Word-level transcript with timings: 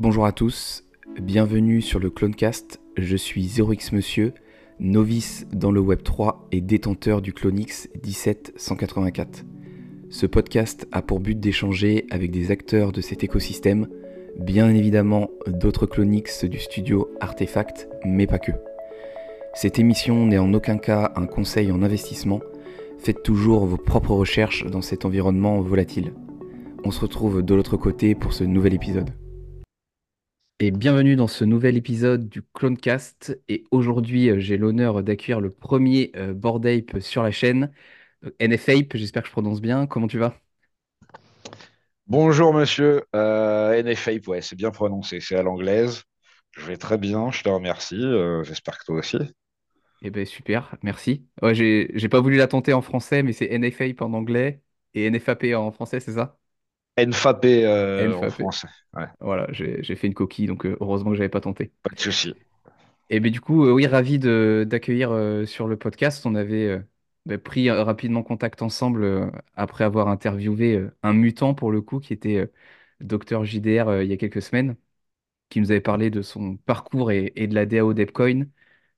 Bonjour 0.00 0.26
à 0.26 0.32
tous, 0.32 0.82
bienvenue 1.20 1.80
sur 1.80 2.00
le 2.00 2.10
Clonecast. 2.10 2.80
Je 2.96 3.16
suis 3.16 3.46
0x 3.46 3.94
Monsieur, 3.94 4.34
novice 4.80 5.46
dans 5.52 5.70
le 5.70 5.78
Web 5.78 6.02
3 6.02 6.48
et 6.50 6.60
détenteur 6.60 7.22
du 7.22 7.32
Clonix 7.32 7.88
17184. 8.02 9.44
Ce 10.10 10.26
podcast 10.26 10.88
a 10.90 11.00
pour 11.00 11.20
but 11.20 11.38
d'échanger 11.38 12.06
avec 12.10 12.32
des 12.32 12.50
acteurs 12.50 12.90
de 12.90 13.00
cet 13.00 13.22
écosystème, 13.22 13.86
bien 14.36 14.68
évidemment 14.68 15.30
d'autres 15.46 15.86
Clonix 15.86 16.44
du 16.44 16.58
studio 16.58 17.08
Artefact, 17.20 17.88
mais 18.04 18.26
pas 18.26 18.40
que. 18.40 18.52
Cette 19.54 19.78
émission 19.78 20.26
n'est 20.26 20.38
en 20.38 20.52
aucun 20.54 20.76
cas 20.76 21.12
un 21.14 21.26
conseil 21.26 21.70
en 21.70 21.84
investissement, 21.84 22.40
faites 22.98 23.22
toujours 23.22 23.64
vos 23.64 23.76
propres 23.76 24.14
recherches 24.14 24.66
dans 24.66 24.82
cet 24.82 25.04
environnement 25.04 25.60
volatile. 25.60 26.14
On 26.82 26.90
se 26.90 27.00
retrouve 27.00 27.42
de 27.42 27.54
l'autre 27.54 27.76
côté 27.76 28.16
pour 28.16 28.32
ce 28.32 28.42
nouvel 28.42 28.74
épisode. 28.74 29.10
Et 30.60 30.70
bienvenue 30.70 31.16
dans 31.16 31.26
ce 31.26 31.44
nouvel 31.44 31.76
épisode 31.76 32.28
du 32.28 32.42
Clonecast. 32.42 33.38
Et 33.48 33.64
aujourd'hui, 33.70 34.30
euh, 34.30 34.38
j'ai 34.38 34.56
l'honneur 34.56 35.02
d'accueillir 35.02 35.40
le 35.40 35.50
premier 35.52 36.12
euh, 36.16 36.34
Ape 36.64 37.00
sur 37.00 37.22
la 37.22 37.30
chaîne, 37.32 37.72
euh, 38.24 38.30
NFApe, 38.40 38.96
j'espère 38.96 39.22
que 39.22 39.28
je 39.28 39.32
prononce 39.32 39.60
bien. 39.60 39.86
Comment 39.86 40.06
tu 40.08 40.18
vas? 40.18 40.34
Bonjour 42.06 42.52
monsieur, 42.54 43.02
euh, 43.14 43.72
NFApe, 43.72 44.26
ouais, 44.28 44.42
c'est 44.42 44.56
bien 44.56 44.70
prononcé, 44.70 45.20
c'est 45.20 45.36
à 45.36 45.42
l'anglaise. 45.42 46.02
Je 46.52 46.62
vais 46.66 46.76
très 46.76 46.98
bien, 46.98 47.30
je 47.30 47.42
te 47.42 47.48
remercie. 47.48 47.96
euh, 48.02 48.42
j'espère 48.44 48.78
que 48.78 48.84
toi 48.84 48.96
aussi. 48.98 49.16
Eh 50.02 50.10
ben 50.10 50.26
super, 50.26 50.76
merci. 50.82 51.26
Ouais, 51.42 51.54
j'ai 51.54 51.90
j'ai 51.94 52.08
pas 52.10 52.20
voulu 52.20 52.36
la 52.36 52.46
tenter 52.46 52.72
en 52.74 52.82
français, 52.82 53.22
mais 53.22 53.32
c'est 53.32 53.46
NFApe 53.52 54.02
en 54.02 54.12
anglais 54.12 54.62
et 54.92 55.06
NFAP 55.06 55.44
en 55.54 55.72
français, 55.72 56.00
c'est 56.00 56.12
ça? 56.12 56.38
NFAP 56.96 57.64
euh, 57.64 58.14
en 58.14 58.28
français, 58.28 58.68
ouais, 58.94 59.08
Voilà, 59.20 59.46
j'ai 59.52 59.96
fait 59.96 60.06
une 60.06 60.14
coquille, 60.14 60.46
donc 60.46 60.66
euh, 60.66 60.76
heureusement 60.80 61.10
que 61.10 61.16
j'avais 61.16 61.28
pas 61.28 61.40
tenté. 61.40 61.72
pas 61.82 61.94
de 61.94 62.00
souci. 62.00 62.34
Et 63.10 63.20
bien 63.20 63.30
du 63.30 63.40
coup, 63.40 63.64
euh, 63.66 63.72
oui, 63.72 63.86
ravi 63.86 64.18
d'accueillir 64.18 65.10
euh, 65.12 65.44
sur 65.46 65.68
le 65.68 65.76
podcast. 65.76 66.24
On 66.26 66.34
avait 66.34 66.66
euh, 66.68 66.80
bah, 67.26 67.38
pris 67.38 67.70
rapidement 67.70 68.22
contact 68.22 68.62
ensemble 68.62 69.30
après 69.54 69.84
avoir 69.84 70.08
interviewé 70.08 70.86
un 71.02 71.12
mutant 71.12 71.54
pour 71.54 71.70
le 71.70 71.80
coup, 71.82 72.00
qui 72.00 72.12
était 72.12 72.50
Docteur 73.00 73.44
JDR 73.44 74.02
il 74.02 74.08
y 74.10 74.12
a 74.12 74.16
quelques 74.16 74.42
semaines, 74.42 74.76
qui 75.50 75.60
nous 75.60 75.70
avait 75.72 75.80
parlé 75.82 76.10
de 76.10 76.22
son 76.22 76.56
parcours 76.58 77.12
et, 77.12 77.32
et 77.36 77.48
de 77.48 77.54
la 77.56 77.66
DAO 77.66 77.94
Depcoin. 77.94 78.46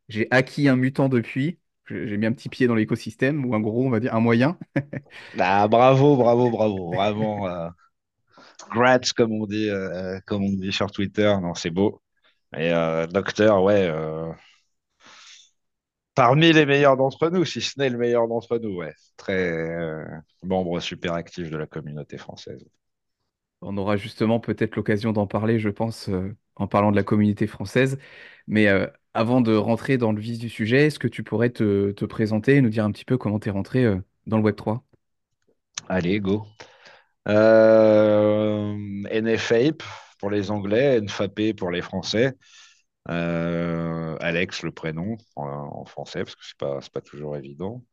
J'ai 0.09 0.29
acquis 0.33 0.69
un 0.69 0.77
mutant 0.77 1.09
depuis. 1.11 1.61
J'ai 1.87 2.09
j'ai 2.09 2.19
mis 2.19 2.27
un 2.27 2.33
petit 2.33 2.49
pied 2.51 2.67
dans 2.69 2.77
l'écosystème, 2.77 3.45
ou 3.47 3.55
un 3.55 3.61
gros, 3.61 3.87
on 3.87 3.91
va 3.91 4.01
dire, 4.01 4.15
un 4.15 4.21
moyen. 4.21 4.59
Ah, 5.39 5.69
bravo, 5.69 6.17
bravo, 6.17 6.51
bravo, 6.51 6.93
vraiment. 6.95 7.47
Euh, 7.49 7.69
grats, 8.71 9.01
comme 9.17 9.33
on 9.33 9.47
dit, 9.47 9.69
euh, 9.71 10.19
comme 10.27 10.45
on 10.45 10.51
dit 10.51 10.73
sur 10.73 10.91
Twitter, 10.91 11.35
non, 11.43 11.55
c'est 11.55 11.71
beau. 11.71 12.03
Et 12.57 12.73
euh, 12.73 13.07
docteur, 13.09 13.63
ouais, 13.65 13.89
euh, 13.91 14.33
parmi 16.15 16.53
les 16.53 16.67
meilleurs 16.67 16.97
d'entre 16.97 17.29
nous, 17.31 17.45
si 17.45 17.61
ce 17.61 17.79
n'est 17.79 17.91
le 17.91 17.99
meilleur 17.99 18.29
d'entre 18.29 18.59
nous, 18.59 18.77
ouais, 18.77 18.95
très 19.17 19.35
euh, 19.53 20.05
membre 20.43 20.81
super 20.81 21.13
actif 21.15 21.51
de 21.51 21.57
la 21.57 21.67
communauté 21.67 22.19
française. 22.19 22.65
On 23.63 23.77
aura 23.79 23.97
justement 23.97 24.39
peut-être 24.41 24.77
l'occasion 24.77 25.13
d'en 25.13 25.27
parler, 25.27 25.59
je 25.59 25.69
pense, 25.71 26.09
euh, 26.09 26.37
en 26.57 26.67
parlant 26.69 26.91
de 26.91 26.97
la 26.97 27.03
communauté 27.05 27.47
française. 27.47 27.99
Mais 28.47 28.69
euh, 28.69 28.87
avant 29.15 29.41
de 29.41 29.55
rentrer 29.55 29.99
dans 29.99 30.13
le 30.13 30.21
vif 30.21 30.39
du 30.39 30.49
sujet, 30.49 30.87
est-ce 30.87 30.99
que 30.99 31.09
tu 31.09 31.23
pourrais 31.25 31.51
te, 31.51 31.93
te 31.93 32.05
présenter 32.05 32.57
et 32.57 32.61
nous 32.61 32.69
dire 32.71 32.85
un 32.85 32.93
petit 32.93 33.05
peu 33.05 33.17
comment 33.19 33.39
tu 33.41 33.49
es 33.49 33.53
rentré 33.53 33.85
euh, 33.85 34.01
dans 34.27 34.37
le 34.39 34.43
Web3? 34.45 34.85
Allez, 35.89 36.21
go. 36.21 36.47
Euh, 37.29 38.75
NFApe 39.11 39.83
pour 40.19 40.31
les 40.31 40.51
Anglais, 40.51 41.01
NFAP 41.01 41.53
pour 41.57 41.71
les 41.71 41.83
Français. 41.83 42.35
Euh, 43.11 44.17
Alex, 44.21 44.63
le 44.63 44.73
prénom 44.73 45.17
en, 45.37 45.47
en 45.47 45.85
français, 45.87 46.25
parce 46.25 46.37
que 46.37 46.45
c'est 46.45 46.59
pas, 46.59 46.81
pas 46.93 47.01
toujours 47.03 47.37
évident. 47.37 47.85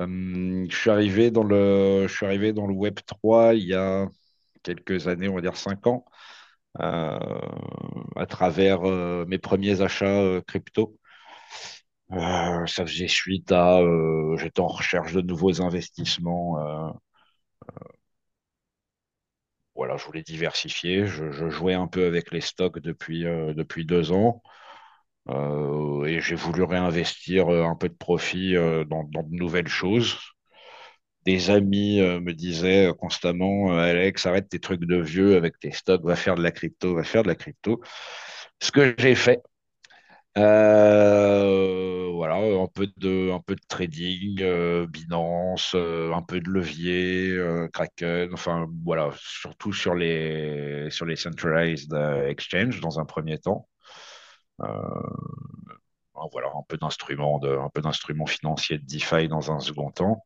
Euh, 0.00 0.66
je 0.70 0.76
suis 0.76 0.90
arrivé 0.90 1.30
dans 1.30 1.44
le, 1.44 2.06
je 2.08 2.14
suis 2.14 2.26
arrivé 2.26 2.52
dans 2.52 2.66
le 2.66 2.74
Web 2.74 2.98
3 3.06 3.54
il 3.54 3.64
y 3.68 3.74
a 3.74 4.08
quelques 4.62 5.08
années, 5.08 5.28
on 5.28 5.36
va 5.36 5.42
dire 5.42 5.56
5 5.56 5.86
ans, 5.88 6.06
euh, 6.82 7.18
à 8.16 8.26
travers 8.26 8.84
euh, 8.88 9.24
mes 9.26 9.38
premiers 9.38 9.80
achats 9.82 10.06
euh, 10.22 10.40
crypto. 10.46 10.96
Euh, 12.12 12.66
ça 12.66 12.86
faisait 12.86 13.08
suite 13.08 13.50
à, 13.52 13.78
euh, 13.80 14.36
j'étais 14.38 14.60
en 14.60 14.66
recherche 14.68 15.12
de 15.12 15.20
nouveaux 15.22 15.60
investissements. 15.62 16.56
Voilà, 19.76 19.96
je 19.96 20.04
voulais 20.06 20.22
diversifier. 20.22 21.06
Je, 21.06 21.48
jouais 21.50 21.74
un 21.74 21.86
peu 21.86 22.06
avec 22.06 22.32
les 22.32 22.40
stocks 22.40 22.78
depuis, 22.80 23.26
euh, 23.26 23.54
depuis 23.54 23.84
deux 23.84 24.12
ans. 24.12 24.42
Euh, 25.28 26.04
et 26.04 26.20
j'ai 26.20 26.36
voulu 26.36 26.62
réinvestir 26.62 27.48
euh, 27.52 27.64
un 27.64 27.76
peu 27.76 27.88
de 27.88 27.94
profit 27.94 28.54
dans, 28.54 29.04
de 29.04 29.36
nouvelles 29.36 29.68
choses. 29.68 30.18
Des 31.24 31.50
amis 31.50 32.00
me 32.00 32.32
disaient 32.32 32.92
constamment, 32.98 33.76
Alex, 33.76 34.26
arrête 34.26 34.48
tes 34.48 34.60
trucs 34.60 34.84
de 34.84 34.96
vieux 34.96 35.36
avec 35.36 35.58
tes 35.58 35.72
stocks, 35.72 36.04
va 36.04 36.14
faire 36.14 36.36
de 36.36 36.42
la 36.42 36.52
crypto, 36.52 36.94
va 36.94 37.02
faire 37.02 37.24
de 37.24 37.28
la 37.28 37.34
crypto. 37.34 37.82
Ce 38.62 38.70
que 38.70 38.94
j'ai 38.98 39.16
fait. 39.16 39.42
Euh, 40.36 42.10
voilà, 42.12 42.34
un 42.36 42.66
peu 42.66 42.86
de, 42.98 43.30
un 43.32 43.40
peu 43.40 43.54
de 43.54 43.60
trading, 43.68 44.42
euh, 44.42 44.86
Binance, 44.86 45.72
euh, 45.74 46.12
un 46.12 46.20
peu 46.22 46.40
de 46.40 46.50
levier, 46.50 47.38
Kraken, 47.72 48.32
enfin 48.34 48.66
voilà, 48.84 49.10
surtout 49.18 49.72
sur 49.72 49.94
les, 49.94 50.88
sur 50.90 51.06
les 51.06 51.16
centralized 51.16 51.94
euh, 51.94 52.28
exchange 52.28 52.80
dans 52.82 53.00
un 53.00 53.06
premier 53.06 53.38
temps. 53.38 53.66
Voilà, 56.32 56.48
un 56.48 56.62
peu 56.68 56.76
d'instruments 56.78 57.40
un 57.44 57.68
peu 57.70 57.80
d'instruments 57.82 58.26
financiers 58.26 58.78
de 58.78 58.84
DeFi 58.86 59.28
dans 59.28 59.52
un 59.52 59.60
second 59.60 59.90
temps. 59.90 60.24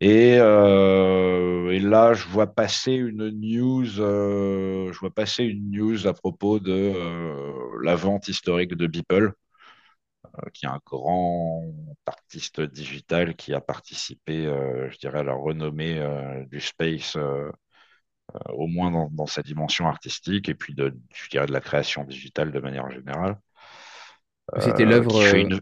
Et, 0.00 0.36
euh, 0.38 1.70
et 1.72 1.80
là, 1.80 2.14
je 2.14 2.26
vois 2.28 2.46
passer 2.54 2.92
une 2.92 3.30
news, 3.30 3.98
euh, 4.00 4.92
je 4.92 4.98
vois 5.00 5.10
passer 5.12 5.42
une 5.44 5.70
news 5.72 6.06
à 6.06 6.14
propos 6.14 6.60
de 6.60 6.70
euh, 6.72 7.80
la 7.82 7.96
vente 7.96 8.28
historique 8.28 8.74
de 8.74 8.86
Beeple, 8.86 9.32
qui 10.54 10.66
est 10.66 10.68
un 10.68 10.80
grand 10.84 11.64
artiste 12.06 12.60
digital 12.60 13.34
qui 13.36 13.54
a 13.54 13.60
participé, 13.60 14.44
je 14.90 14.98
dirais, 14.98 15.20
à 15.20 15.22
la 15.24 15.34
renommée 15.34 16.00
du 16.50 16.60
space, 16.60 17.16
au 18.50 18.66
moins 18.66 18.90
dans, 18.90 19.08
dans 19.10 19.26
sa 19.26 19.42
dimension 19.42 19.86
artistique, 19.86 20.48
et 20.50 20.54
puis 20.54 20.74
de, 20.74 20.94
je 21.14 21.28
dirais, 21.30 21.46
de 21.46 21.52
la 21.52 21.60
création 21.60 22.04
digitale 22.04 22.52
de 22.52 22.60
manière 22.60 22.90
générale, 22.90 23.38
C'était 24.58 24.84
l'œuvre 24.84 25.34
une, 25.34 25.60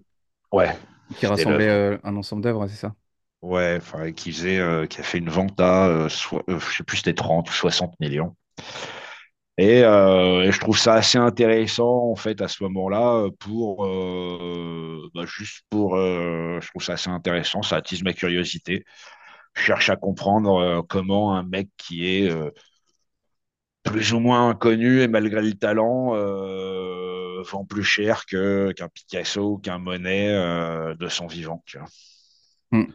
ouais, 0.53 0.77
qui 1.17 1.27
rassemblait 1.27 2.01
un 2.05 2.17
ensemble 2.17 2.43
d'œuvres, 2.43 2.67
c'est 2.69 2.77
ça? 2.77 2.95
Ouais, 3.47 3.77
enfin, 3.79 4.11
qui 4.11 4.33
faisait, 4.33 4.59
euh, 4.59 4.87
qui 4.87 4.99
a 5.01 5.05
fait 5.05 5.19
une 5.19 5.31
vente 5.31 5.61
à, 5.61 5.87
euh, 5.87 6.09
euh, 6.49 6.59
je 6.59 6.77
sais 6.79 6.83
plus, 6.83 6.97
c'était 6.97 7.15
30 7.15 7.49
ou 7.49 7.53
60 7.53 7.95
millions. 8.01 8.35
Et, 9.57 9.83
je 9.83 10.59
trouve 10.61 10.77
ça 10.77 10.95
assez 10.95 11.17
intéressant, 11.17 12.11
en 12.11 12.17
fait, 12.17 12.43
à 12.43 12.49
ce 12.49 12.63
moment-là, 12.65 13.29
pour, 13.39 13.87
bah, 15.15 15.25
juste 15.27 15.65
pour, 15.71 15.97
je 15.97 16.69
trouve 16.69 16.83
ça 16.83 16.95
assez 16.95 17.09
intéressant, 17.09 17.63
ça 17.63 17.77
attise 17.77 18.03
ma 18.03 18.13
curiosité. 18.13 18.85
Je 19.55 19.63
cherche 19.63 19.91
à 19.91 19.97
comprendre 19.97 20.85
comment 20.89 21.37
un 21.37 21.45
mec 21.45 21.69
qui 21.77 22.07
est 22.07 22.29
plus 23.85 24.13
ou 24.13 24.19
moins 24.21 24.51
inconnu 24.51 25.03
et 25.03 25.09
malgré 25.09 25.41
le 25.41 25.55
talent 25.55 26.11
vend 27.45 27.65
plus 27.65 27.85
cher 27.85 28.27
qu'un 28.27 28.89
Picasso 28.93 29.53
ou 29.53 29.59
qu'un 29.59 29.79
Monet 29.79 30.33
de 30.99 31.09
son 31.09 31.29
vivant. 31.29 31.63
Hmm. 32.73 32.87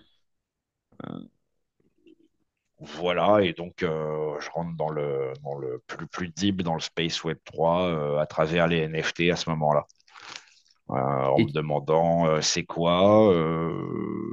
Voilà, 2.80 3.42
et 3.44 3.54
donc 3.54 3.84
euh, 3.84 4.40
je 4.40 4.50
rentre 4.50 4.76
dans 4.76 4.90
le, 4.90 5.34
dans 5.44 5.56
le 5.56 5.80
plus, 5.88 6.08
plus 6.08 6.30
deep 6.30 6.64
dans 6.64 6.74
le 6.74 6.80
Space 6.82 7.24
Web 7.24 7.38
3 7.46 7.84
euh, 7.88 8.18
à 8.18 8.26
travers 8.26 8.68
les 8.68 8.78
NFT 8.80 9.30
à 9.32 9.36
ce 9.36 9.50
moment-là, 9.52 9.86
Euh, 10.90 10.94
en 10.94 11.40
me 11.40 11.52
demandant 11.52 12.42
c'est 12.42 12.66
quoi, 12.66 13.34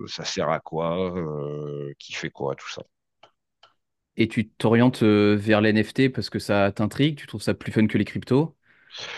ça 0.08 0.24
sert 0.24 0.48
à 0.50 0.58
quoi, 0.60 1.14
qui 1.98 2.12
fait 2.12 2.30
quoi, 2.30 2.54
tout 2.56 2.68
ça. 2.68 2.82
et 4.16 4.28
tu 4.28 4.48
t'orientes 4.50 5.02
vers 5.02 5.60
les 5.62 5.70
NFT 5.70 6.08
parce 6.10 6.28
que 6.30 6.38
ça 6.38 6.70
t'intrigue, 6.72 7.16
tu 7.18 7.26
trouves 7.26 7.42
ça 7.42 7.54
plus 7.54 7.72
fun 7.72 7.86
que 7.86 7.96
les 7.98 8.04
cryptos? 8.04 8.54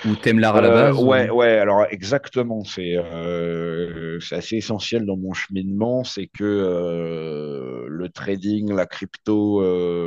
Ou 0.05 0.17
t'aimes 0.17 0.41
l'art 0.41 0.57
à 0.57 0.61
la 0.61 0.71
Euh, 0.71 0.71
base? 0.71 1.05
ouais, 1.05 1.31
Ou... 1.31 1.31
ouais, 1.31 1.59
alors 1.59 1.87
exactement, 1.91 2.65
c'est 2.65 2.97
euh, 2.97 4.19
c'est 4.21 4.35
assez 4.37 4.57
essentiel 4.57 5.07
dans 5.07 5.17
mon 5.17 5.33
cheminement, 5.33 6.03
c'est 6.03 6.27
que 6.27 6.43
euh, 6.45 7.87
le 7.89 8.09
trading, 8.09 8.73
la 8.75 8.87
crypto, 8.87 9.63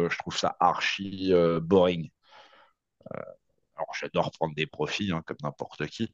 je 0.10 0.18
trouve 0.18 0.38
ça 0.38 0.56
archi 0.60 1.31
boring. 1.62 2.10
Alors 3.75 3.94
j'adore 3.94 4.31
prendre 4.31 4.56
des 4.56 4.65
profits, 4.65 5.12
hein, 5.12 5.21
comme 5.27 5.38
n'importe 5.44 5.86
qui. 5.86 6.12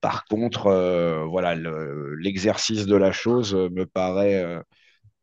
Par 0.00 0.24
contre, 0.26 0.66
euh, 0.66 1.24
voilà, 1.24 1.54
le- 1.54 2.14
l'exercice 2.16 2.86
de 2.86 2.96
la 2.96 3.12
chose 3.12 3.54
me 3.54 3.86
paraît 3.86 4.42
euh, 4.44 4.62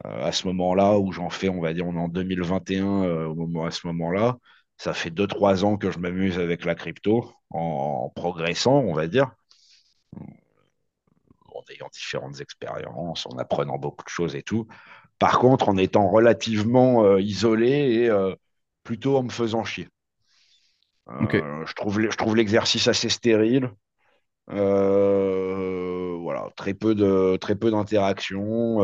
à 0.05 0.31
ce 0.33 0.47
moment-là 0.47 0.99
où 0.99 1.11
j'en 1.11 1.29
fais, 1.31 1.49
on 1.49 1.61
va 1.61 1.73
dire, 1.73 1.87
on 1.87 1.95
est 1.95 1.99
en 1.99 2.09
2021 2.09 3.03
euh, 3.03 3.27
au 3.27 3.35
moment, 3.35 3.65
à 3.65 3.71
ce 3.71 3.87
moment-là, 3.87 4.37
ça 4.79 4.93
fait 4.93 5.09
2-3 5.09 5.65
ans 5.65 5.77
que 5.77 5.91
je 5.91 5.99
m'amuse 5.99 6.39
avec 6.39 6.63
la 6.63 6.73
crypto 6.73 7.33
en, 7.49 8.09
progressant, 8.15 8.77
on 8.77 8.93
va 8.93 9.07
dire, 9.07 9.29
en 10.15 11.61
ayant 11.69 11.89
différentes 11.91 12.39
expériences, 12.39 13.25
en 13.25 13.37
apprenant 13.37 13.77
beaucoup 13.77 14.05
de 14.05 14.09
choses 14.09 14.37
et 14.37 14.41
tout. 14.41 14.67
Par 15.19 15.39
contre, 15.39 15.67
en 15.67 15.75
étant 15.75 16.07
relativement 16.07 17.03
euh, 17.03 17.19
isolé 17.19 17.67
et 17.67 18.09
euh, 18.09 18.33
plutôt 18.85 19.17
en 19.17 19.23
me 19.23 19.29
faisant 19.29 19.65
chier. 19.65 19.89
Euh, 21.09 21.65
je 21.65 21.73
trouve, 21.73 21.99
je 21.99 22.15
trouve 22.15 22.37
l'exercice 22.37 22.87
assez 22.87 23.09
stérile. 23.09 23.73
voilà, 24.47 24.61
très 26.55 26.73
peu 26.73 26.95
de 26.95 27.35
très 27.35 27.55
peu 27.55 27.69
d'interactions 27.69 28.79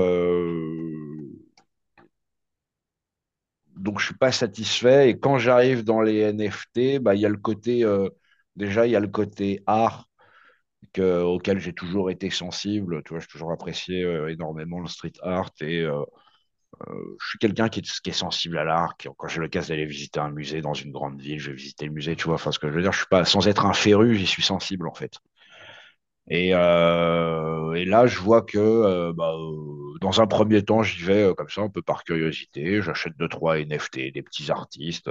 donc 3.75 3.99
je 3.99 4.05
suis 4.07 4.15
pas 4.15 4.31
satisfait. 4.31 5.09
Et 5.09 5.19
quand 5.19 5.37
j'arrive 5.37 5.83
dans 5.83 6.01
les 6.01 6.19
NFT, 6.19 6.99
bah, 6.99 7.15
il 7.15 7.21
y 7.21 7.25
a 7.25 7.29
le 7.29 7.37
côté, 7.37 7.83
euh, 7.83 8.09
déjà, 8.55 8.87
il 8.87 8.91
y 8.91 8.95
a 8.95 8.99
le 8.99 9.07
côté 9.07 9.63
art 9.67 10.07
auquel 10.97 11.59
j'ai 11.59 11.73
toujours 11.73 12.09
été 12.09 12.29
sensible. 12.29 13.03
Tu 13.03 13.09
vois, 13.09 13.19
j'ai 13.19 13.27
toujours 13.27 13.51
apprécié 13.51 14.03
euh, 14.03 14.31
énormément 14.31 14.79
le 14.79 14.87
street 14.87 15.11
art 15.21 15.51
et 15.59 15.81
euh, 15.81 16.05
je 17.21 17.27
suis 17.29 17.39
quelqu'un 17.39 17.69
qui, 17.69 17.81
qui, 17.81 18.09
est 18.09 18.13
sensible 18.13 18.57
à 18.57 18.63
l'art. 18.63 18.95
Quand 18.97 19.27
j'ai 19.27 19.41
l'occasion 19.41 19.73
d'aller 19.73 19.85
visiter 19.85 20.19
un 20.19 20.31
musée 20.31 20.61
dans 20.61 20.73
une 20.73 20.91
grande 20.91 21.19
ville, 21.21 21.39
je 21.39 21.49
vais 21.51 21.55
visiter 21.57 21.85
le 21.85 21.91
musée, 21.91 22.15
tu 22.15 22.25
vois. 22.25 22.35
Enfin, 22.35 22.51
ce 22.51 22.59
que 22.59 22.69
je 22.69 22.73
veux 22.73 22.81
dire, 22.81 22.93
je 22.93 22.99
suis 22.99 23.07
pas, 23.07 23.25
sans 23.25 23.47
être 23.47 23.65
un 23.65 23.73
féru, 23.73 24.15
j'y 24.15 24.27
suis 24.27 24.43
sensible 24.43 24.87
en 24.87 24.93
fait. 24.93 25.19
Et, 26.29 26.49
et, 26.49 27.85
là, 27.85 28.07
je 28.07 28.19
vois 28.19 28.41
que 28.41 29.11
bah, 29.11 29.33
dans 30.01 30.21
un 30.21 30.27
premier 30.27 30.63
temps, 30.63 30.83
j'y 30.83 31.03
vais 31.03 31.31
comme 31.37 31.49
ça, 31.49 31.61
un 31.61 31.69
peu 31.69 31.81
par 31.81 32.03
curiosité. 32.03 32.81
J'achète 32.81 33.17
deux, 33.17 33.27
trois 33.27 33.59
NFT, 33.59 34.11
des 34.13 34.21
petits 34.21 34.51
artistes, 34.51 35.09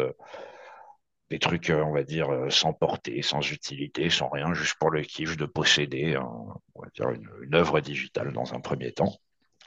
des 1.31 1.39
trucs, 1.39 1.73
on 1.75 1.93
va 1.93 2.03
dire, 2.03 2.29
sans 2.51 2.73
portée, 2.73 3.23
sans 3.23 3.41
utilité, 3.51 4.11
sans 4.11 4.29
rien, 4.29 4.53
juste 4.55 4.77
pour 4.79 4.91
le 4.91 5.03
kiff 5.03 5.37
de 5.37 5.47
posséder, 5.47 6.17
on 6.17 6.81
va 6.81 6.89
dire, 6.95 7.11
une, 7.11 7.55
œuvre 7.55 7.81
digitale 7.81 8.33
dans 8.33 8.55
un 8.55 8.61
premier 8.61 8.93
temps. 8.93 9.15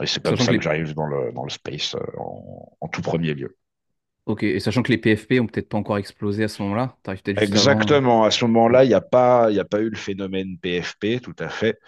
Et 0.01 0.05
c'est 0.05 0.23
comme 0.23 0.37
ça 0.37 0.55
que, 0.55 0.61
j'arrive 0.61 0.93
dans 0.93 1.07
le, 1.07 1.31
dans 1.31 1.43
le 1.43 1.49
space 1.49 1.95
en 2.17 2.87
tout 2.87 3.01
premier 3.01 3.33
lieu. 3.33 3.55
Ok, 4.27 4.43
et 4.43 4.59
sachant 4.59 4.83
que 4.83 4.91
les 4.91 4.97
PFP 4.97 5.39
ont 5.39 5.47
peut-être 5.47 5.69
pas 5.69 5.77
encore 5.77 5.97
explosé 5.97 6.43
à 6.43 6.47
ce 6.49 6.61
moment-là, 6.61 6.97
Exactement, 7.25 8.25
à 8.25 8.31
ce 8.31 8.43
moment-là, 8.43 8.83
il 8.83 8.89
n'y 8.89 8.93
a, 8.93 8.99
pas, 8.99 9.49
a 9.49 9.63
pas 9.63 9.79
eu 9.79 9.89
le 9.89 9.95
phénomène 9.95 10.57
PFP, 10.57 11.21
tout 11.21 11.35
à 11.39 11.47
fait. 11.47 11.79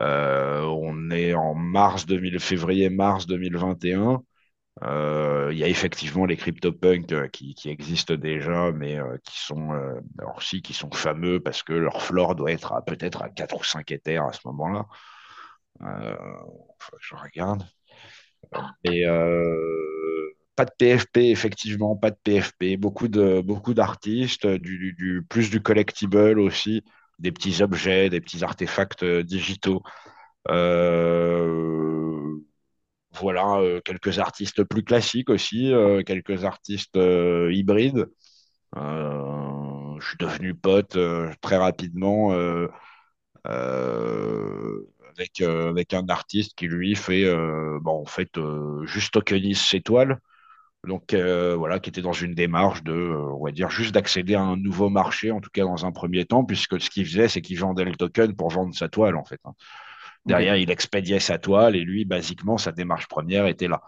Euh, 0.00 0.62
on 0.62 1.10
est 1.10 1.34
en 1.34 1.54
mars 1.54 2.06
2000, 2.06 2.40
février-mars 2.40 3.26
2021. 3.26 4.22
Euh, 4.82 5.50
il 5.52 5.58
y 5.58 5.64
a 5.64 5.68
effectivement 5.68 6.26
les 6.26 6.36
CryptoPunks 6.36 7.12
euh, 7.12 7.28
qui, 7.28 7.54
qui, 7.54 7.70
existent 7.70 8.14
déjà, 8.14 8.72
mais 8.72 8.98
qui 9.22 9.38
sont 9.38 9.70
alors 10.18 10.42
si, 10.42 10.62
qui 10.62 10.72
sont 10.74 10.90
fameux 10.90 11.40
parce 11.40 11.62
que 11.62 11.72
leur 11.72 12.02
floor 12.02 12.34
doit 12.34 12.50
être 12.50 12.82
peut-être 12.86 13.22
à 13.22 13.28
4 13.28 13.56
ou 13.56 13.64
5 13.64 13.90
éthers 13.92 14.24
à 14.24 14.32
ce 14.32 14.40
moment-là. 14.46 14.86
je 17.00 17.14
regarde. 17.14 17.64
Pas 20.56 20.66
de 20.66 20.70
PFP, 20.78 21.16
effectivement, 21.18 21.96
pas 21.96 22.10
de 22.10 22.16
PFP. 22.22 22.76
Beaucoup 22.78 23.08
de 23.08 23.40
beaucoup 23.40 23.74
d'artistes, 23.74 24.46
du, 24.46 25.26
plus 25.28 25.50
du 25.50 25.60
collectible 25.60 26.38
aussi, 26.38 26.84
des 27.18 27.32
petits 27.32 27.62
objets, 27.62 28.10
des 28.10 28.20
petits 28.20 28.44
artefacts 28.44 29.02
euh, 29.02 29.22
digitaux. 29.22 29.82
Euh, 30.50 32.38
voilà, 33.12 33.58
euh, 33.58 33.80
quelques 33.80 34.18
artistes 34.18 34.64
plus 34.64 34.82
classiques 34.84 35.30
aussi, 35.30 35.72
quelques 36.06 36.44
artistes 36.44 36.96
hybrides. 36.96 38.08
je 38.74 40.06
suis 40.06 40.18
devenu 40.18 40.54
pote 40.54 40.98
très 41.40 41.56
rapidement 41.56 42.32
avec, 43.44 45.42
un 45.42 46.08
artiste 46.08 46.54
qui 46.56 46.66
lui 46.66 46.96
fait, 46.96 47.24
bon, 47.80 48.02
en 48.02 48.06
fait, 48.06 48.30
juste 48.84 49.12
tokenise 49.12 49.60
ses 49.60 49.80
toiles 49.80 50.18
donc 50.86 51.14
euh, 51.14 51.54
voilà, 51.56 51.78
qui 51.78 51.90
était 51.90 52.02
dans 52.02 52.12
une 52.12 52.34
démarche 52.34 52.82
de, 52.82 52.92
euh, 52.92 53.34
on 53.34 53.44
va 53.44 53.50
dire, 53.50 53.70
juste 53.70 53.92
d'accéder 53.92 54.34
à 54.34 54.42
un 54.42 54.56
nouveau 54.56 54.88
marché, 54.90 55.30
en 55.30 55.40
tout 55.40 55.50
cas 55.50 55.62
dans 55.62 55.86
un 55.86 55.92
premier 55.92 56.24
temps, 56.24 56.44
puisque 56.44 56.80
ce 56.80 56.90
qu'il 56.90 57.06
faisait, 57.06 57.28
c'est 57.28 57.40
qu'il 57.42 57.58
vendait 57.58 57.84
le 57.84 57.94
token 57.94 58.34
pour 58.34 58.50
vendre 58.50 58.74
sa 58.74 58.88
toile, 58.88 59.16
en 59.16 59.24
fait. 59.24 59.40
Hein. 59.44 59.54
Derrière, 60.26 60.56
il 60.56 60.70
expédiait 60.70 61.20
sa 61.20 61.38
toile 61.38 61.76
et 61.76 61.80
lui, 61.80 62.04
basiquement, 62.04 62.56
sa 62.56 62.72
démarche 62.72 63.08
première 63.08 63.46
était 63.46 63.68
là. 63.68 63.82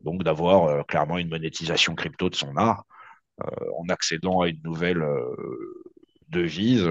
Donc 0.00 0.22
d'avoir 0.22 0.64
euh, 0.64 0.82
clairement 0.82 1.18
une 1.18 1.28
monétisation 1.28 1.94
crypto 1.94 2.30
de 2.30 2.34
son 2.34 2.56
art, 2.56 2.84
en 3.76 3.88
accédant 3.88 4.42
à 4.42 4.48
une 4.48 4.60
nouvelle 4.62 5.04
devise, 6.28 6.88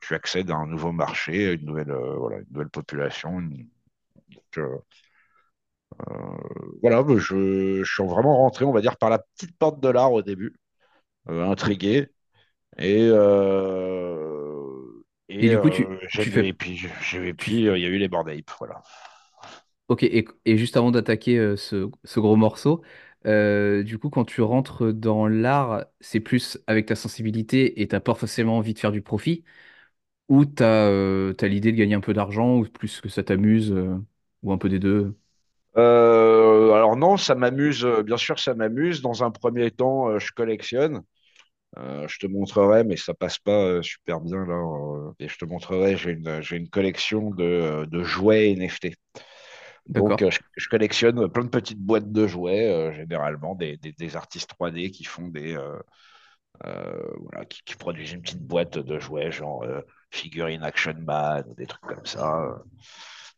tu 0.00 0.14
accèdes 0.14 0.52
à 0.52 0.54
un 0.54 0.68
nouveau 0.68 0.92
marché, 0.92 1.54
une 1.54 1.64
nouvelle, 1.64 1.92
voilà, 1.92 2.38
une 2.38 2.46
nouvelle 2.52 2.68
population. 2.68 3.42
Euh, 4.58 4.78
voilà, 6.82 7.04
je, 7.16 7.82
suis 7.84 8.04
vraiment 8.04 8.36
rentré, 8.36 8.64
on 8.64 8.72
va 8.72 8.80
dire, 8.80 8.96
par 8.96 9.10
la 9.10 9.18
petite 9.18 9.56
porte 9.58 9.80
de 9.80 9.88
l'art 9.88 10.12
au 10.12 10.22
début, 10.22 10.54
euh, 11.28 11.44
intrigué. 11.48 12.08
Et, 12.78 13.08
euh, 13.10 15.02
et, 15.28 15.48
du 15.48 15.58
coup, 15.58 15.70
tu, 15.70 15.86
fais... 16.08 16.48
et 16.48 16.52
puis, 16.52 17.56
il 17.56 17.64
y 17.64 17.68
a 17.68 17.88
eu 17.88 17.98
les 17.98 18.08
Bored 18.08 18.28
voilà. 18.58 18.82
Ok, 19.88 20.04
et, 20.04 20.24
juste 20.56 20.76
avant 20.76 20.90
d'attaquer 20.90 21.54
ce, 21.56 21.90
gros 22.18 22.36
morceau, 22.36 22.82
du 23.24 23.98
coup, 23.98 24.08
quand 24.10 24.24
tu 24.24 24.40
rentres 24.40 24.92
dans 24.92 25.26
l'art, 25.26 25.86
c'est 26.00 26.20
plus 26.20 26.58
avec 26.66 26.86
ta 26.86 26.94
sensibilité 26.94 27.82
et 27.82 27.88
t'as 27.88 28.00
pas 28.00 28.14
forcément 28.14 28.56
envie 28.58 28.74
de 28.74 28.78
faire 28.78 28.92
du 28.92 29.02
profit, 29.02 29.44
ou 30.28 30.46
tu 30.46 30.62
as, 30.62 31.32
l'idée 31.42 31.72
de 31.72 31.76
gagner 31.76 31.94
un 31.94 32.00
peu 32.00 32.14
d'argent, 32.14 32.58
ou 32.58 32.64
plus 32.64 33.00
que 33.00 33.08
ça 33.08 33.22
t'amuse, 33.24 33.74
ou 34.42 34.52
un 34.52 34.58
peu 34.58 34.68
des 34.68 34.78
deux? 34.78 35.16
Euh, 35.76 36.72
alors 36.72 36.96
non, 36.96 37.16
ça 37.16 37.34
m'amuse, 37.34 37.84
euh, 37.84 38.02
bien 38.02 38.16
sûr, 38.16 38.38
ça 38.38 38.54
m'amuse. 38.54 39.02
Dans 39.02 39.22
un 39.22 39.30
premier 39.30 39.70
temps, 39.70 40.08
euh, 40.08 40.18
je 40.18 40.32
collectionne. 40.32 41.02
je 41.76 42.18
te 42.18 42.26
montrerai, 42.26 42.84
mais 42.84 42.96
ça 42.96 43.14
passe 43.14 43.38
pas 43.38 43.82
super 43.82 44.20
bien 44.20 44.44
là. 44.44 45.12
et 45.20 45.28
je 45.28 45.38
te 45.38 45.44
montrerai, 45.44 45.96
j'ai 45.96 46.10
une, 46.12 46.42
j'ai 46.42 46.56
une 46.56 46.68
collection 46.68 47.30
de, 47.30 47.86
de 47.88 48.02
jouets 48.02 48.50
NFT. 48.52 48.96
Donc, 49.86 50.22
je, 50.56 50.68
collectionne 50.68 51.28
plein 51.28 51.44
de 51.44 51.48
petites 51.48 51.80
boîtes 51.80 52.12
de 52.12 52.26
jouets, 52.26 52.92
généralement 52.94 53.54
des, 53.54 53.76
des, 53.76 54.16
artistes 54.16 54.50
3D 54.58 54.90
qui 54.90 55.04
font 55.04 55.28
des. 55.28 55.56
voilà, 56.62 57.44
qui, 57.48 57.62
qui, 57.64 57.76
produisent 57.76 58.12
une 58.12 58.22
petite 58.22 58.42
boîte 58.42 58.78
de 58.78 58.98
jouets, 58.98 59.32
genre 59.32 59.64
figurine 60.10 60.62
Action 60.64 60.94
Man, 61.00 61.44
des 61.56 61.66
trucs 61.66 61.82
comme 61.82 62.06
ça. 62.06 62.62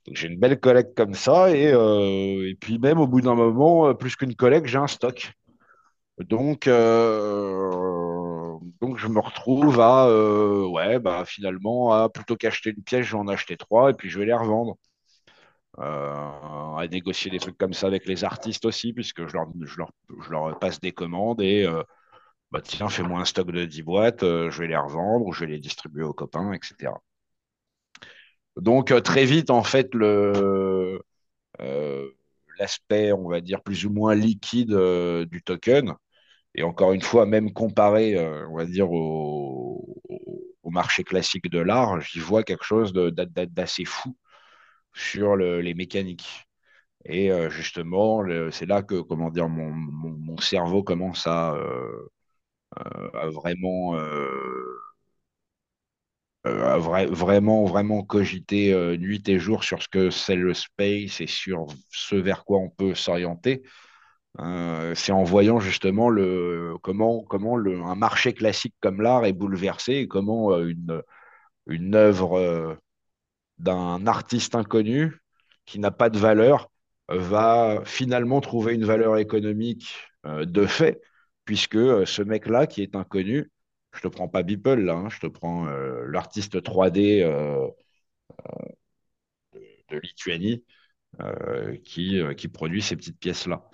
Donc 0.06 0.16
j'ai 0.16 0.28
une 0.28 0.38
belle 0.38 0.58
collecte 0.60 0.96
comme 0.96 1.14
ça 1.14 1.50
et, 1.54 1.72
euh, 1.72 2.52
puis 2.60 2.78
même 2.78 2.98
au 2.98 3.06
bout 3.06 3.20
d'un 3.20 3.34
moment, 3.34 3.88
euh, 3.88 3.94
plus 3.94 4.16
qu'une 4.16 4.34
collecte, 4.34 4.66
j'ai 4.66 4.78
un 4.78 4.86
stock. 4.88 5.32
Donc, 6.18 6.66
euh, 6.68 7.70
donc 8.80 8.98
je 8.98 9.08
me 9.08 9.20
retrouve 9.20 9.80
à 9.80 10.08
ouais 10.68 10.98
bah 11.00 11.24
finalement 11.24 11.92
à 11.92 12.08
plutôt 12.08 12.36
qu'acheter 12.36 12.70
une 12.70 12.82
pièce, 12.82 13.06
je 13.06 13.12
vais 13.12 13.18
en 13.18 13.28
acheter 13.28 13.56
trois 13.56 13.90
et 13.90 13.94
puis 13.94 14.10
je 14.10 14.18
vais 14.18 14.26
les 14.26 14.34
revendre. 14.34 14.76
à 15.78 16.86
négocier 16.90 17.30
des 17.30 17.38
trucs 17.38 17.56
comme 17.58 17.72
ça 17.72 17.86
avec 17.86 18.06
les 18.06 18.24
artistes 18.24 18.64
aussi, 18.64 18.92
puisque 18.92 19.26
je 19.26 19.36
leur 20.30 20.58
passe 20.58 20.80
des 20.80 20.92
commandes 20.92 21.40
et 21.40 21.66
bah 22.52 22.60
tiens, 22.62 22.88
fais-moi 22.88 23.20
un 23.20 23.24
stock 23.24 23.50
de 23.52 23.64
10 23.64 23.82
boîtes, 23.82 24.22
je 24.22 24.58
vais 24.58 24.68
les 24.68 24.76
revendre 24.76 25.26
ou 25.26 25.32
je 25.32 25.40
vais 25.44 25.52
les 25.52 25.60
distribuer 25.60 26.04
aux 26.04 26.12
copains, 26.14 26.52
etc. 26.52 26.92
Donc 28.56 28.90
euh, 28.90 29.00
très 29.00 29.24
vite, 29.24 29.50
en 29.50 29.62
fait, 29.62 29.94
le 29.94 31.00
euh, 31.60 32.10
l'aspect, 32.58 33.12
on 33.12 33.28
va 33.28 33.40
dire, 33.40 33.62
plus 33.62 33.86
ou 33.86 33.90
moins 33.90 34.14
liquide 34.14 34.72
euh, 34.72 35.26
du 35.26 35.42
token, 35.42 35.94
et 36.54 36.62
encore 36.64 36.92
une 36.92 37.02
fois, 37.02 37.26
même 37.26 37.52
comparé, 37.52 38.18
on 38.50 38.56
va 38.56 38.66
dire, 38.66 38.90
au, 38.92 40.02
marché 40.70 41.04
classique 41.04 41.50
de 41.50 41.58
l'art, 41.60 42.00
j'y 42.00 42.20
vois 42.20 42.44
quelque 42.44 42.64
chose 42.64 42.92
d'assez 42.94 43.84
fou 43.84 44.16
sur 44.94 45.36
les 45.36 45.74
mécaniques. 45.74 46.46
Et 47.06 47.30
justement, 47.50 48.24
c'est 48.50 48.66
là 48.66 48.82
que, 48.82 49.00
comment 49.02 49.30
dire, 49.30 49.48
mon, 49.48 50.36
cerveau 50.38 50.82
commence 50.82 51.26
à, 51.26 51.56
vraiment 53.32 53.96
vraiment, 56.44 57.64
vraiment 57.64 58.02
cogiter 58.02 58.72
euh, 58.72 58.96
nuit 58.96 59.28
et 59.28 59.38
jour 59.38 59.64
sur 59.64 59.82
ce 59.82 59.88
que 59.88 60.10
c'est 60.10 60.36
le 60.36 60.54
space 60.54 61.20
et 61.20 61.26
sur 61.26 61.66
ce 61.90 62.16
vers 62.16 62.44
quoi 62.44 62.58
on 62.58 62.68
peut 62.68 62.94
s'orienter. 62.94 63.62
Euh, 64.40 64.94
c'est 64.94 65.12
en 65.12 65.24
voyant 65.24 65.60
justement 65.60 66.08
le, 66.08 66.74
comment, 66.82 67.22
comment 67.22 67.56
le, 67.56 67.82
un 67.82 67.94
marché 67.94 68.32
classique 68.32 68.74
comme 68.80 69.02
l'art 69.02 69.26
est 69.26 69.32
bouleversé 69.32 69.92
et 69.94 70.08
comment 70.08 70.58
une, 70.58 71.02
une 71.66 71.94
œuvre 71.94 72.78
d'un 73.58 74.06
artiste 74.06 74.54
inconnu 74.54 75.18
qui 75.66 75.78
n'a 75.78 75.90
pas 75.90 76.10
de 76.10 76.18
valeur 76.18 76.70
va 77.08 77.82
finalement 77.84 78.40
trouver 78.40 78.74
une 78.74 78.84
valeur 78.84 79.18
économique 79.18 79.94
de 80.24 80.66
fait 80.66 81.00
puisque 81.44 81.76
euh, 81.76 82.06
ce 82.06 82.22
mec-là, 82.22 82.66
qui 82.66 82.82
est 82.82 82.96
inconnu, 82.96 83.50
je 83.94 84.00
te 84.00 84.08
prends 84.08 84.28
pas 84.28 84.42
Beeple 84.42 84.80
là, 84.80 84.94
hein, 84.94 85.08
je 85.10 85.20
te 85.20 85.26
prends 85.26 85.66
euh, 85.68 86.06
l'artiste 86.08 86.62
3D 86.62 87.22
euh, 87.22 87.68
de 89.90 89.98
Lituanie 89.98 90.64
euh, 91.20 91.76
qui, 91.84 92.20
euh, 92.20 92.34
qui 92.34 92.48
produit 92.48 92.82
ces 92.82 92.96
petites 92.96 93.18
pièces-là. 93.18 93.64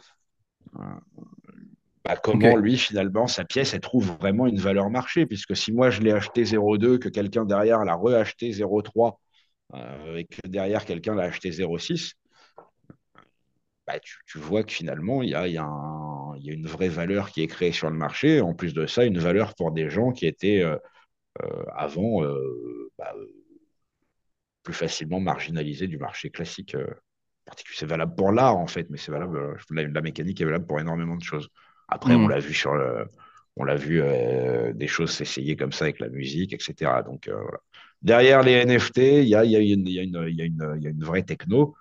Euh, 0.79 0.83
bah, 2.05 2.17
comment 2.17 2.57
lui, 2.57 2.77
finalement, 2.79 3.27
sa 3.27 3.45
pièce, 3.45 3.75
elle 3.75 3.81
trouve 3.81 4.13
vraiment 4.21 4.47
une 4.47 4.59
valeur 4.61 4.89
marché, 4.91 5.27
puisque 5.27 5.57
si 5.57 5.73
moi 5.73 5.91
je 5.91 6.01
l'ai 6.01 6.13
acheté 6.13 6.45
0,2, 6.45 6.99
que 6.99 7.09
quelqu'un 7.09 7.45
derrière 7.45 7.85
l'a 7.85 7.95
reacheté 7.95 8.53
0,3, 8.53 9.21
euh, 9.75 10.17
et 10.17 10.25
que 10.25 10.47
derrière 10.49 10.85
quelqu'un 10.85 11.15
l'a 11.15 11.25
acheté 11.25 11.53
0,6, 11.53 12.15
bah, 13.88 14.00
tu, 14.00 14.18
tu 14.28 14.38
vois 14.40 14.64
que 14.64 14.73
finalement, 14.73 15.23
il 15.25 15.30
y 15.30 15.37
a, 15.37 15.49
il 15.49 15.54
y 15.54 15.59
a 15.59 15.64
un- 15.64 16.37
il 16.38 16.45
y 16.47 16.50
a 16.50 16.54
une 16.54 16.68
vraie 16.68 16.88
valeur 16.90 17.30
qui 17.33 17.42
est 17.42 17.49
créée 17.49 17.73
sur 17.73 17.90
le 17.90 17.97
marché. 17.97 18.42
En 18.42 18.54
plus 18.54 18.75
de 18.75 18.87
ça, 18.87 19.04
une 19.07 19.18
valeur 19.21 19.54
pour 19.57 19.73
des 19.73 19.90
gens 19.90 20.12
qui 20.12 20.26
étaient 20.26 20.62
euh, 20.62 20.76
euh, 21.42 21.64
avant 21.76 22.25
euh, 22.25 22.90
bah, 22.99 23.14
plus 24.62 24.75
facilement 24.75 25.21
marginalisés 25.21 25.87
du 25.88 25.99
marché 25.99 26.30
classique. 26.30 26.76
C'est 27.75 27.87
valable 27.87 28.14
pour 28.16 28.33
l'art, 28.33 28.57
en 28.59 28.66
fait, 28.66 28.88
mais 28.90 28.99
c'est 28.99 29.12
valable. 29.12 29.57
La, 29.71 29.85
la 29.88 30.00
mécanique 30.02 30.40
est 30.40 30.45
valable 30.45 30.66
pour 30.66 30.80
énormément 30.80 31.16
de 31.16 31.23
choses. 31.25 31.49
Après, 31.88 32.14
on 32.16 32.26
Hmm. 32.26 32.28
l'a 32.28 32.40
vu 32.40 32.54
sur 32.54 32.75
le, 32.75 33.07
on 33.57 33.64
l'a 33.64 33.76
vu 33.76 34.02
des 34.75 34.87
choses 34.87 35.11
s'essayer 35.12 35.57
comme 35.57 35.73
ça 35.73 35.85
avec 35.87 36.00
la 36.00 36.09
musique, 36.09 36.52
etc. 36.54 37.02
Donc, 37.02 37.28
voilà. 37.28 37.59
Derrière 38.02 38.42
les 38.42 38.52
NFT, 38.52 39.25
y 39.25 39.35
a, 39.35 39.45
y 39.45 39.57
a 39.57 39.61
il 39.61 39.71
y 39.88 40.00
a 40.87 40.90
une 40.90 41.04
vraie 41.04 41.23
techno. 41.25 41.76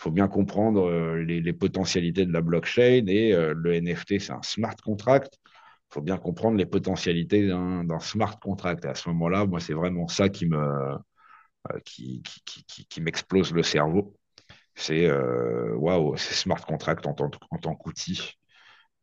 Faut 0.00 0.10
bien 0.10 0.28
comprendre 0.28 0.88
euh, 0.88 1.22
les, 1.22 1.52
potentialités 1.52 2.24
de 2.24 2.32
la 2.32 2.40
blockchain 2.40 3.04
et 3.06 3.34
euh, 3.34 3.52
le 3.54 3.74
NFT, 3.74 4.18
c'est 4.18 4.32
un 4.32 4.40
smart 4.40 4.74
contract. 4.82 5.38
Il 5.44 5.94
faut 5.94 6.00
bien 6.00 6.16
comprendre 6.16 6.56
les 6.56 6.64
potentialités 6.64 7.46
d'un 7.46 8.00
smart 8.00 8.40
contract. 8.40 8.86
Et 8.86 8.88
à 8.88 8.94
ce 8.94 9.10
moment-là, 9.10 9.44
moi, 9.44 9.60
c'est 9.60 9.74
vraiment 9.74 10.08
ça 10.08 10.30
qui 10.30 10.46
me, 10.46 10.56
euh, 10.56 11.78
qui, 11.84 12.22
qui, 12.46 12.64
qui, 12.88 13.00
m'explose 13.02 13.52
le 13.52 13.62
cerveau. 13.62 14.16
C'est 14.74 15.10
waouh, 15.12 16.16
c'est 16.16 16.32
smart 16.34 16.64
contract 16.64 17.06
en 17.06 17.12
tant, 17.12 17.30
en 17.50 17.58
tant 17.58 17.74
qu'outil 17.74 18.38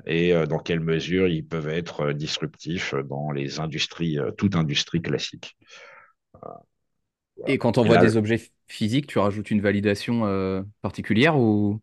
et 0.07 0.33
dans 0.47 0.59
quelle 0.59 0.79
mesure 0.79 1.27
ils 1.27 1.45
peuvent 1.45 1.69
être 1.69 2.11
disruptifs 2.13 2.95
dans 3.05 3.29
les 3.31 3.59
industries, 3.59 4.17
toute 4.37 4.55
industrie 4.55 5.01
classique. 5.01 5.55
Voilà. 7.37 7.53
Et 7.53 7.57
quand 7.57 7.77
on 7.77 7.83
Et 7.83 7.87
voit 7.87 7.97
là, 7.97 7.99
des 7.99 8.17
objets 8.17 8.41
physiques, 8.67 9.07
tu 9.07 9.19
rajoutes 9.19 9.51
une 9.51 9.61
validation 9.61 10.25
euh, 10.25 10.63
particulière 10.81 11.37
ou 11.39 11.81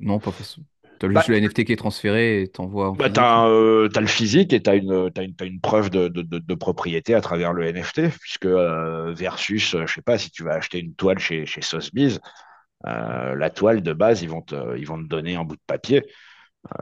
non, 0.00 0.20
pas 0.20 0.32
forcément. 0.32 0.66
Tu 1.00 1.06
as 1.06 1.10
juste 1.10 1.26
bah, 1.26 1.28
le 1.28 1.36
NFT 1.38 1.64
qui 1.64 1.72
est 1.72 1.76
transféré 1.76 2.42
et 2.42 2.48
t'envoies 2.48 2.90
en 2.90 2.94
bah, 2.94 3.10
tu 3.10 3.20
physique. 3.20 3.20
as, 3.20 3.46
euh, 3.48 3.88
le 3.94 4.06
physique 4.06 4.52
et 4.52 4.62
tu 4.62 4.70
as 4.70 4.74
une, 4.76 5.10
t'as 5.12 5.22
une, 5.24 5.34
t'as 5.34 5.44
une 5.46 5.60
preuve 5.60 5.90
de, 5.90 6.08
de, 6.08 6.22
de, 6.22 6.38
de 6.38 6.54
propriété 6.54 7.14
à 7.14 7.20
travers 7.20 7.52
le 7.52 7.64
NFT, 7.66 8.08
puisque 8.20 8.46
euh, 8.46 9.12
versus, 9.12 9.74
euh, 9.74 9.86
je 9.86 9.94
sais 9.94 10.02
pas, 10.02 10.16
si 10.18 10.30
tu 10.30 10.42
vas 10.44 10.54
acheter 10.54 10.78
une 10.80 10.94
toile 10.94 11.18
chez, 11.18 11.44
chez 11.46 11.60
Sotheby's, 11.62 12.20
euh, 12.86 13.34
la 13.36 13.50
toile 13.50 13.82
de 13.82 13.92
base, 13.92 14.22
ils 14.22 14.30
vont 14.30 14.42
te, 14.42 14.76
ils 14.78 14.86
vont 14.86 14.98
te 15.02 15.08
donner 15.08 15.36
un 15.36 15.44
bout 15.44 15.56
de 15.56 15.62
papier. 15.66 16.04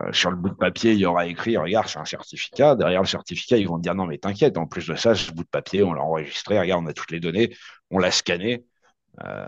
Euh, 0.03 0.13
sur 0.13 0.31
le 0.31 0.37
bout 0.37 0.49
de 0.49 0.55
papier, 0.55 0.93
il 0.93 0.99
y 0.99 1.07
aura 1.07 1.27
écrit, 1.27 1.57
regarde, 1.57 1.89
c'est 1.89 1.99
un 1.99 2.05
certificat. 2.07 2.75
Derrière 2.75 3.03
le 3.03 3.07
certificat, 3.07 3.59
ils 3.59 3.69
vont 3.69 3.77
te 3.77 3.83
dire, 3.83 3.95
non, 3.95 4.07
mais 4.07 4.19
t'inquiète, 4.19 4.57
en 4.57 4.67
plus 4.67 4.87
de 4.89 4.95
ça, 4.95 5.15
ce 5.15 5.31
bout 5.33 5.45
de 5.45 5.49
papier, 5.49 5.83
on 5.83 5.93
l'a 5.93 6.03
enregistré, 6.03 6.59
regarde, 6.59 6.85
on 6.85 6.87
a 6.89 6.95
toutes 6.95 7.11
les 7.11 7.21
données, 7.21 7.55
on 7.91 7.99
l'a 7.99 8.11
scanné, 8.11 8.65
euh, 9.25 9.47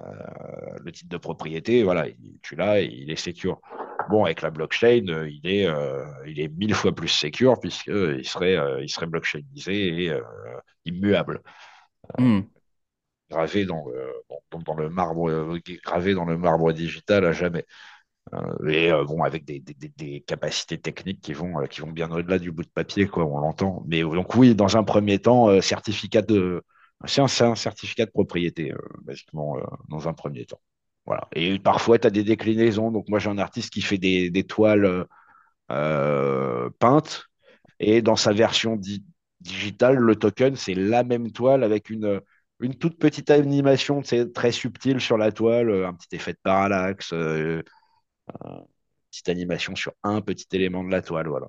le 0.85 0.93
titre 0.93 1.09
de 1.11 1.17
propriété, 1.19 1.83
voilà, 1.85 2.09
il- 2.09 2.39
tu 2.43 2.57
l'as, 2.57 2.81
il 2.81 3.11
est 3.11 3.17
secure. 3.17 3.61
Bon, 4.11 4.25
avec 4.25 4.43
la 4.43 4.51
blockchain, 4.51 5.07
euh, 5.09 5.29
il 5.31 5.47
est, 5.49 5.67
euh, 5.67 6.05
il 6.27 6.41
est 6.41 6.49
mille 6.49 6.75
fois 6.75 6.95
plus 6.95 7.09
secure 7.09 7.59
puisqu'il 7.61 8.27
serait, 8.27 8.57
il 8.83 8.89
serait 8.89 9.07
blockchainisé 9.07 10.05
et 10.07 10.13
immuable, 10.85 11.43
gravé 13.31 13.65
dans, 13.65 13.85
le- 13.87 14.13
dans, 14.51 14.61
dans 14.61 14.75
le 14.75 14.89
marbre, 14.89 15.59
gravé 15.85 16.15
dans 16.15 16.25
le 16.25 16.37
marbre 16.39 16.73
digital 16.73 17.25
à 17.25 17.33
jamais. 17.33 17.67
Euh, 18.35 18.69
et 18.69 18.91
euh, 18.91 19.05
bon, 19.05 19.23
avec 19.23 19.45
des, 19.45 19.63
capacités 20.27 20.79
techniques 20.79 21.21
qui 21.21 21.33
vont, 21.33 21.61
euh, 21.61 21.67
qui 21.67 21.81
vont 21.81 21.93
bien 21.93 22.11
au-delà 22.11 22.39
du 22.39 22.51
bout 22.51 22.65
de 22.65 22.69
papier, 22.69 23.07
quoi, 23.07 23.25
on 23.25 23.39
l'entend. 23.39 23.85
Mais 23.87 24.03
donc 24.03 24.35
oui, 24.35 24.55
dans 24.55 24.77
un 24.77 24.85
premier 24.85 25.19
temps, 25.19 25.61
certificat 25.61 26.23
de, 26.23 26.63
c'est 27.07 27.21
un, 27.21 27.55
certificat 27.55 28.07
de 28.07 28.11
propriété, 28.11 28.73
basiquement, 29.03 29.57
dans 29.89 30.09
un 30.09 30.13
premier 30.13 30.45
temps. 30.47 30.61
Voilà. 31.05 31.29
Et 31.35 31.59
parfois, 31.59 31.99
tu 31.99 32.07
as 32.09 32.11
des 32.11 32.25
déclinaisons. 32.25 32.91
Donc 32.91 33.09
moi, 33.09 33.19
j'ai 33.19 33.31
un 33.31 33.39
artiste 33.39 33.71
qui 33.73 33.83
fait 33.83 33.99
des, 33.99 34.45
toiles 34.45 35.07
peintes, 35.69 37.27
et 37.79 38.03
dans 38.03 38.17
sa 38.17 38.33
version 38.33 38.77
di- 38.77 39.05
digitale, 39.41 39.97
le 39.97 40.17
token, 40.17 40.57
c'est 40.57 40.75
la 40.75 41.05
même 41.05 41.31
toile 41.31 41.63
avec 41.63 41.91
une, 41.91 42.21
une 42.61 42.75
toute 42.75 42.99
petite 42.99 43.31
animation 43.31 44.03
très 44.35 44.53
subtile 44.53 45.01
sur 45.01 45.19
la 45.19 45.31
toile, 45.33 45.85
un 45.85 45.95
petit 45.95 46.17
effet 46.17 46.33
de 46.33 46.39
parallaxe. 46.43 47.13
Petite 49.11 49.29
animation 49.29 49.75
sur 49.77 49.93
un 50.03 50.21
petit 50.21 50.47
élément 50.53 50.85
de 50.85 50.91
la 50.91 51.03
toile, 51.03 51.29
voilà. 51.29 51.49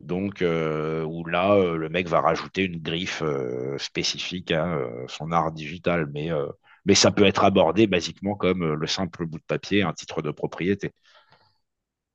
Donc, 0.00 0.42
euh, 0.42 1.04
où 1.04 1.24
là, 1.26 1.54
euh, 1.54 1.76
le 1.76 1.88
mec 1.88 2.08
va 2.08 2.20
rajouter 2.20 2.64
une 2.64 2.78
griffe 2.82 3.22
euh, 3.22 3.78
spécifique 3.78 4.52
à 4.52 4.66
euh, 4.76 5.06
son 5.08 5.32
art 5.32 5.52
digital, 5.52 6.06
mais, 6.12 6.32
euh, 6.32 6.46
mais 6.86 6.94
ça 6.94 7.12
peut 7.12 7.24
être 7.26 7.44
abordé 7.44 7.86
basiquement 7.86 8.34
comme 8.36 8.62
euh, 8.62 8.76
le 8.76 8.86
simple 8.88 9.26
bout 9.26 9.38
de 9.38 9.44
papier, 9.44 9.82
un 9.84 9.92
titre 9.94 10.22
de 10.22 10.30
propriété. 10.32 10.92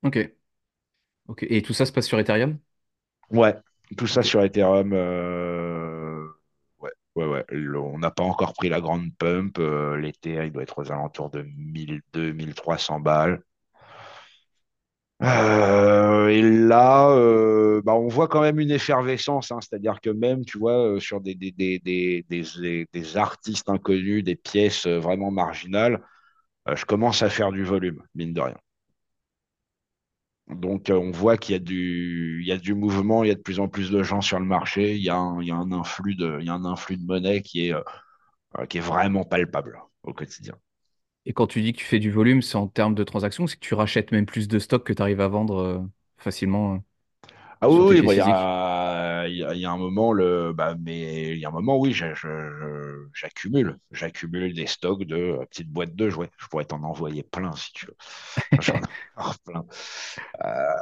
Ok. 0.02 0.16
Ok. 1.28 1.44
Et 1.48 1.62
tout 1.62 1.72
ça 1.74 1.86
se 1.86 1.92
passe 1.92 2.06
sur 2.06 2.18
Ethereum? 2.20 2.58
Ouais, 3.30 3.56
tout 3.96 4.06
ça 4.06 4.22
sur 4.22 4.42
Ethereum, 4.42 4.92
euh, 4.92 6.26
ouais, 6.80 6.90
ouais, 7.14 7.24
ouais. 7.26 7.44
Le- 7.48 7.78
on 7.80 7.98
n'a 7.98 8.10
pas 8.10 8.22
encore 8.24 8.52
pris 8.54 8.68
la 8.68 8.80
grande 8.80 9.14
pump. 9.16 9.58
euh, 9.58 9.96
L'été, 9.96 10.34
il 10.44 10.52
doit 10.52 10.62
être 10.62 10.78
aux 10.78 10.92
alentours 10.92 11.30
de 11.30 11.42
1200-1300 11.42 13.00
balles. 13.00 13.42
Euh, 15.22 16.28
et 16.28 16.42
là, 16.42 17.10
euh, 17.10 17.80
bah, 17.82 17.94
on 17.94 18.08
voit 18.08 18.26
quand 18.28 18.40
même 18.40 18.58
une 18.58 18.70
effervescence, 18.72 19.52
hein, 19.52 19.58
c'est-à-dire 19.60 20.00
que 20.00 20.10
même, 20.10 20.44
tu 20.44 20.58
vois, 20.58 20.96
euh, 20.96 21.00
sur 21.00 21.20
des, 21.20 21.34
des, 21.36 23.16
artistes 23.16 23.68
inconnus, 23.68 24.24
des 24.24 24.36
pièces 24.36 24.86
vraiment 24.86 25.30
marginales, 25.30 26.02
je 26.74 26.84
commence 26.84 27.22
à 27.22 27.30
faire 27.30 27.52
du 27.52 27.64
volume, 27.64 28.02
mine 28.14 28.32
de 28.34 28.40
rien. 28.40 28.58
Donc, 30.48 30.90
on 30.90 31.10
voit 31.10 31.36
qu'il 31.36 31.54
y 31.54 31.56
a 32.52 32.58
du, 32.58 32.74
mouvement, 32.74 33.24
il 33.24 33.28
y 33.28 33.30
a 33.30 33.34
de 33.34 33.40
plus 33.40 33.60
en 33.60 33.68
plus 33.68 33.90
de 33.90 34.02
gens 34.02 34.20
sur 34.20 34.38
le 34.38 34.44
marché, 34.44 34.94
il 34.96 35.02
y 35.02 35.08
a 35.08 35.16
un, 35.16 35.72
influx 35.72 36.14
de, 36.14 36.38
monnaie 37.06 37.42
qui 37.42 37.68
est 37.70 38.80
vraiment 38.80 39.24
palpable 39.24 39.80
au 40.02 40.12
quotidien. 40.12 40.54
Et 41.26 41.32
quand 41.32 41.46
tu 41.46 41.62
dis 41.62 41.72
que 41.72 41.78
tu 41.78 41.84
fais 41.84 41.98
du 42.00 42.10
volume, 42.10 42.42
c'est 42.42 42.56
en 42.56 42.68
termes 42.68 42.94
de 42.94 43.04
transactions, 43.04 43.46
c'est 43.46 43.56
que 43.56 43.60
tu 43.66 43.74
rachètes 43.74 44.12
même 44.12 44.26
plus 44.26 44.48
de 44.48 44.58
stock 44.58 44.84
que 44.86 44.92
tu 44.92 45.02
arrives 45.02 45.20
à 45.20 45.28
vendre 45.28 45.56
euh, 45.58 45.80
facilement 46.18 46.74
euh, 46.76 46.78
Ah 47.60 47.68
sur 47.68 47.86
tes 47.86 47.96
oui, 47.96 48.02
bah, 48.02 48.12
il 48.14 48.16
y 48.18 48.20
physiques? 48.20 48.50
a, 48.60 49.24
il 49.28 49.36
y 49.36 49.44
a- 49.44 49.54
il 49.54 49.60
y 49.60 49.64
a 49.64 49.70
un 49.70 49.76
moment, 49.76 50.12
le, 50.12 50.52
bah, 50.52 50.74
mais 50.80 51.30
il 51.32 51.38
y 51.38 51.44
a 51.44 51.48
un 51.48 51.52
moment, 51.52 51.78
oui, 51.78 51.92
je- 51.92 52.12
je- 52.14 52.26
je- 52.28 53.06
j'accumule. 53.14 53.78
J'accumule 53.92 54.52
des 54.52 54.66
stocks 54.66 55.04
de 55.04 55.14
euh, 55.16 55.44
petites 55.46 55.70
boîtes 55.70 55.94
de 55.94 56.10
jouets. 56.10 56.30
Je 56.38 56.46
pourrais 56.48 56.64
t'en 56.64 56.82
envoyer 56.82 57.22
plein 57.22 57.54
si 57.54 57.72
tu 57.72 57.86
veux. 57.86 57.96
J'en 58.58 58.80
ai 58.82 58.86
encore 59.16 59.38
plein. 59.40 59.64
Euh, 60.44 60.74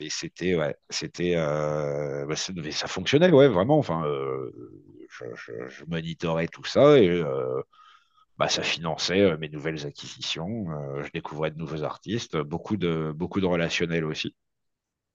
mais 0.00 0.08
c'était, 0.10 0.56
ouais, 0.56 0.76
c'était, 0.90 1.34
euh, 1.36 2.26
bah, 2.26 2.34
mais 2.56 2.72
ça 2.72 2.88
fonctionnait, 2.88 3.30
ouais, 3.32 3.48
vraiment. 3.48 3.78
Enfin, 3.78 4.04
euh, 4.06 4.52
je, 5.10 5.24
je- 5.36 5.68
je 5.68 5.84
monitorais 5.86 6.48
tout 6.48 6.64
ça 6.64 6.98
et 6.98 7.08
bah, 8.40 8.50
ça 8.50 8.64
finançait 8.64 9.20
euh, 9.22 9.38
mes 9.38 9.50
nouvelles 9.50 9.86
acquisitions. 9.86 10.70
Euh, 10.72 11.04
je 11.04 11.12
découvrais 11.12 11.52
de 11.52 11.58
nouveaux 11.58 11.84
artistes, 11.84 12.38
beaucoup 12.38 12.78
de, 12.78 13.12
beaucoup 13.16 13.40
de 13.42 13.46
relationnels 13.46 14.06
aussi 14.06 14.34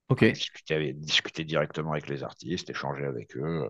Ok. 0.07 0.23
discuter, 0.33 0.93
discuter 0.93 1.43
directement 1.45 1.93
avec 1.93 2.07
les 2.07 2.23
artistes, 2.23 2.69
échanger 2.69 3.05
avec 3.05 3.35
eux, 3.37 3.69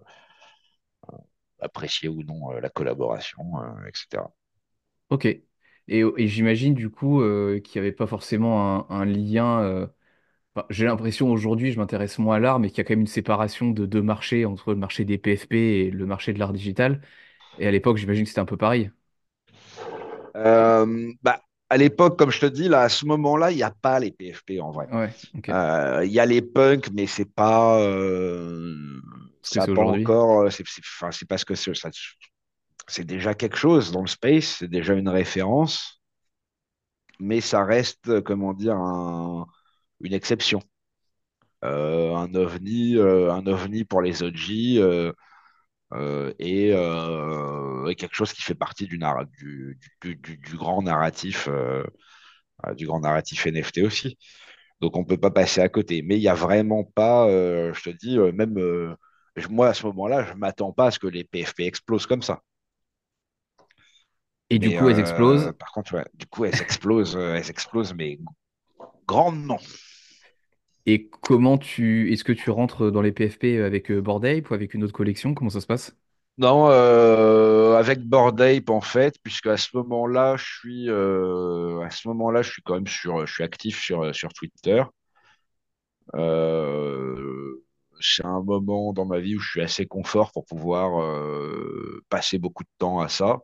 apprécier 1.59 2.07
ou 2.09 2.23
non 2.23 2.53
euh, 2.53 2.61
la 2.61 2.69
collaboration, 2.69 3.43
euh, 3.61 3.87
etc. 3.87 4.31
Ok. 5.09 5.25
Et, 5.25 5.43
et 6.17 6.27
j'imagine 6.27 6.73
du 6.73 6.89
coup 6.89 7.21
euh, 7.21 7.59
qu'il 7.59 7.79
n'y 7.81 7.87
avait 7.87 7.95
pas 7.95 8.07
forcément 8.07 8.89
un, 8.89 9.01
un 9.01 9.05
lien. 9.05 9.61
euh, 9.61 9.87
enfin, 10.55 10.67
j'ai 10.71 10.85
l'impression 10.85 11.31
aujourd'hui, 11.31 11.71
je 11.73 11.79
m'intéresse 11.79 12.19
moins 12.19 12.37
à 12.37 12.39
l'art, 12.39 12.59
mais 12.59 12.69
qu'il 12.69 12.79
y 12.79 12.81
a 12.81 12.83
quand 12.85 12.93
même 12.93 13.01
une 13.01 13.07
séparation 13.07 13.71
de 13.71 13.85
deux 13.87 14.01
marchés 14.01 14.45
entre 14.45 14.71
le 14.73 14.77
marché 14.79 15.05
des 15.05 15.17
PFP 15.17 15.55
et 15.55 15.91
le 15.91 16.05
marché 16.07 16.33
de 16.33 16.39
l'art 16.39 16.53
digital. 16.53 17.01
Et 17.57 17.67
à 17.67 17.71
l'époque, 17.71 17.97
j'imagine 17.97 18.23
que 18.25 18.29
c'était 18.29 18.41
un 18.41 18.45
peu 18.45 18.57
pareil. 18.57 18.91
Euh, 20.35 21.11
bah, 21.23 21.41
à 21.69 21.77
l'époque, 21.77 22.17
comme 22.17 22.31
je 22.31 22.39
te 22.41 22.45
dis, 22.45 22.67
là, 22.69 22.81
à 22.83 22.89
ce 22.89 23.05
moment-là, 23.05 23.51
il 23.51 23.55
n'y 23.57 23.63
a 23.63 23.71
pas 23.71 23.99
les 23.99 24.11
PFP 24.11 24.59
en 24.59 24.71
vrai. 24.71 24.87
Ouais. 24.91 25.13
Euh, 25.49 26.03
Il 26.05 26.11
y 26.11 26.19
a 26.19 26.25
les 26.25 26.41
punks, 26.41 26.89
mais 26.93 27.07
c'est 27.07 27.25
pas, 27.33 27.79
euh, 27.81 28.75
c'est 29.41 29.71
pas 29.73 29.83
encore, 29.83 30.51
c'est 30.51 30.63
enfin, 31.01 31.09
parce 31.29 31.45
que 31.45 31.55
c'est 32.87 33.03
déjà 33.05 33.35
quelque 33.35 33.57
chose 33.57 33.91
dans 33.91 34.01
le 34.01 34.07
space, 34.07 34.55
c'est 34.59 34.67
déjà 34.67 34.93
une 34.95 35.09
référence, 35.09 36.01
mais 37.19 37.41
ça 37.41 37.63
reste, 37.63 38.21
comment 38.21 38.53
dire, 38.53 38.75
un- 38.77 39.47
une 40.01 40.13
exception. 40.13 40.61
euh, 41.63 42.15
un 42.15 42.33
ovni, 42.35 42.97
un 42.99 43.45
ovni 43.47 43.85
pour 43.85 44.01
les 44.01 44.23
OG 44.23 44.79
euh, 45.93 46.31
euh, 46.31 46.33
et, 46.39 46.71
euh, 46.73 47.87
et 47.89 47.95
quelque 47.95 48.15
chose 48.15 48.33
qui 48.33 48.41
fait 48.41 48.55
partie 48.55 48.87
du, 48.87 48.97
narra- 48.97 49.25
du, 49.25 49.79
du, 50.01 50.15
du- 50.15 50.37
du 50.37 50.57
grand 50.57 50.81
narratif, 50.81 51.47
euh, 51.49 51.83
euh, 52.67 52.73
du 52.75 52.87
grand 52.87 53.01
narratif 53.01 53.45
NFT 53.47 53.83
aussi. 53.83 54.17
Donc 54.81 54.97
on 54.97 55.05
peut 55.05 55.17
pas 55.17 55.31
passer 55.31 55.61
à 55.61 55.69
côté. 55.69 56.01
Mais 56.03 56.17
il 56.17 56.21
y 56.23 56.29
a 56.29 56.35
vraiment 56.35 56.83
pas, 56.85 57.27
euh, 57.29 57.73
je 57.73 57.83
te 57.83 57.89
dis, 57.91 58.17
euh, 58.19 58.31
même 58.33 58.57
euh, 58.59 58.95
moi 59.49 59.69
à 59.69 59.73
ce 59.75 59.85
moment-là, 59.87 60.25
je 60.25 60.33
m'attends 60.35 60.73
pas 60.73 60.87
à 60.87 60.91
ce 60.91 60.99
que 60.99 61.07
les 61.07 61.23
PFP 61.25 61.61
explosent 61.65 62.07
comme 62.07 62.23
ça. 62.23 62.41
Et 64.49 64.57
du 64.59 64.71
coup, 64.71 64.89
elles 64.89 64.99
euh, 64.99 64.99
explosent? 64.99 65.53
par 65.53 65.71
contre, 65.71 65.95
ouais, 65.95 66.05
du 66.13 66.25
coup, 66.27 66.45
elles 66.45 66.61
explosent, 66.61 67.15
euh, 67.15 67.35
elles 67.35 67.49
explosent, 67.49 67.93
mais 67.93 68.19
grandement. 69.07 69.59
Et 70.87 71.09
comment 71.09 71.57
tu... 71.59 72.11
Est-ce 72.11 72.23
que 72.23 72.31
tu 72.31 72.49
rentres 72.49 72.91
dans 72.91 73.01
les 73.01 73.11
PFP 73.11 73.59
avec 73.61 73.91
euh, 73.91 74.01
Bored 74.01 74.25
Ape 74.25 74.49
ou 74.49 74.53
avec 74.55 74.73
une 74.73 74.83
autre 74.83 74.93
collection? 74.93 75.33
Comment 75.35 75.49
ça 75.51 75.61
se 75.61 75.67
passe? 75.67 75.95
Non, 76.37 76.67
euh, 76.69 77.75
avec 77.77 78.01
Bored 78.01 78.39
Ape 78.41 78.69
en 78.69 78.81
fait, 78.81 79.15
puisque 79.23 79.47
à 79.47 79.55
ce 79.57 79.69
moment-là, 79.77 80.35
je 80.37 80.43
suis, 80.43 80.89
euh, 80.89 81.79
à 81.81 81.89
ce 81.89 82.07
moment-là, 82.09 82.41
je 82.41 82.51
suis 82.51 82.61
quand 82.61 82.73
même 82.75 82.87
sur, 82.87 83.25
je 83.25 83.33
suis 83.33 83.43
actif 83.43 83.79
sur, 83.81 84.13
sur 84.13 84.33
Twitter. 84.33 84.83
C'est 88.01 88.25
un 88.25 88.41
moment 88.41 88.93
dans 88.93 89.05
ma 89.05 89.19
vie 89.19 89.35
où 89.35 89.39
je 89.39 89.49
suis 89.49 89.61
assez 89.61 89.85
confort 89.85 90.31
pour 90.31 90.45
pouvoir 90.45 90.91
passer 92.09 92.37
beaucoup 92.37 92.63
de 92.63 92.69
temps 92.77 92.99
à 92.99 93.09
ça. 93.09 93.39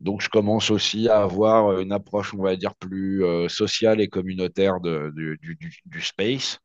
Donc, 0.00 0.20
je 0.22 0.28
commence 0.28 0.70
aussi 0.70 1.08
à 1.08 1.22
avoir 1.22 1.80
une 1.80 1.92
approche, 1.92 2.34
on 2.34 2.42
va 2.42 2.56
dire, 2.56 2.74
plus 2.76 3.24
euh, 3.24 3.48
sociale 3.48 4.00
et 4.00 4.08
communautaire 4.08 4.80
du, 4.80 5.38
space, 6.02 6.58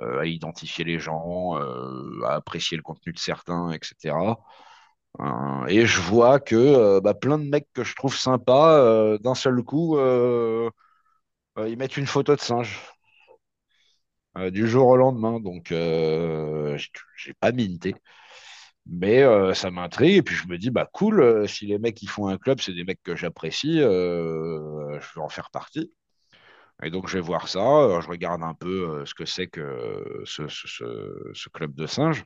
euh, 0.00 0.20
à 0.20 0.26
identifier 0.26 0.84
les 0.84 0.98
gens, 0.98 1.58
euh, 1.60 2.22
à 2.24 2.34
apprécier 2.36 2.76
le 2.76 2.82
contenu 2.82 3.12
de 3.12 3.18
certains, 3.18 3.72
etc. 3.72 4.40
Euh, 5.20 5.66
et 5.68 5.86
je 5.86 6.00
vois 6.00 6.40
que 6.40 6.56
euh, 6.56 7.00
bah, 7.02 7.14
plein 7.14 7.38
de 7.38 7.44
mecs 7.44 7.68
que 7.74 7.84
je 7.84 7.94
trouve 7.96 8.16
sympas, 8.16 8.78
euh, 8.80 9.18
d'un 9.18 9.34
seul 9.34 9.62
coup, 9.64 9.98
euh, 9.98 10.70
euh, 11.58 11.68
ils 11.68 11.78
mettent 11.78 11.96
une 11.98 12.06
photo 12.08 12.36
de 12.36 12.40
singe 12.42 12.78
euh, 14.38 14.50
du 14.50 14.68
jour 14.68 14.88
au 14.88 14.96
lendemain. 14.96 15.40
Donc, 15.40 15.72
euh, 15.72 16.78
j'ai 17.16 17.34
pas 17.34 17.52
minté. 17.52 17.94
Mais 18.90 19.22
euh, 19.22 19.54
ça 19.54 19.70
m'intrigue. 19.70 20.16
Et 20.16 20.22
puis, 20.22 20.34
je 20.34 20.48
me 20.48 20.58
dis, 20.58 20.70
bah 20.70 20.88
cool, 20.92 21.20
euh, 21.22 21.46
si 21.46 21.66
les 21.66 21.78
mecs 21.78 21.94
qui 21.96 22.06
font 22.06 22.28
un 22.28 22.38
club, 22.38 22.60
c'est 22.60 22.72
des 22.74 22.84
mecs 22.84 23.02
que 23.02 23.16
j'apprécie, 23.16 23.80
euh, 23.80 25.00
je 25.00 25.14
vais 25.14 25.20
en 25.20 25.28
faire 25.28 25.50
partie. 25.50 25.92
Et 26.82 26.90
donc, 26.90 27.08
je 27.08 27.14
vais 27.14 27.20
voir 27.20 27.48
ça. 27.48 27.60
je 28.00 28.08
regarde 28.08 28.42
un 28.42 28.54
peu 28.54 29.04
ce 29.06 29.14
que 29.14 29.26
c'est 29.26 29.46
que 29.48 30.22
ce, 30.26 31.48
club 31.50 31.74
de 31.74 31.86
singes. 31.86 32.24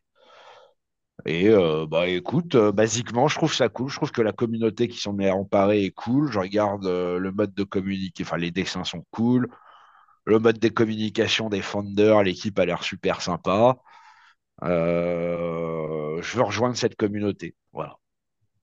Et 1.27 1.49
bah 1.89 2.09
écoute, 2.09 2.57
basiquement, 2.57 3.29
je 3.29 3.37
trouve 3.37 3.55
ça 3.55 3.69
cool. 3.69 3.89
Je 3.91 3.97
trouve 3.97 4.13
que 4.13 4.23
la 4.23 4.33
communauté 4.33 4.89
qui 4.89 4.99
s'en 4.99 5.19
est 5.19 5.31
emparée 5.31 5.85
est 5.85 5.91
cool. 5.91 6.31
Je 6.31 6.39
regarde 6.39 6.87
le 6.87 7.33
mode 7.33 7.55
de 7.55 7.65
communiquer, 7.65 8.25
enfin 8.25 8.37
les 8.37 8.51
dessins 8.51 8.85
sont 8.85 9.05
cool. 9.11 9.49
Le 10.27 10.39
mode 10.39 10.59
de 10.59 10.69
communication 10.69 11.49
des 11.49 11.63
founders, 11.63 12.23
l'équipe 12.23 12.59
a 12.59 12.67
l'air 12.67 12.85
super 12.85 13.23
sympa. 13.23 13.77
Euh, 14.63 16.21
je 16.23 16.37
veux 16.37 16.43
rejoindre 16.43 16.77
cette 16.77 16.97
communauté. 16.97 17.55
Voilà. 17.73 17.99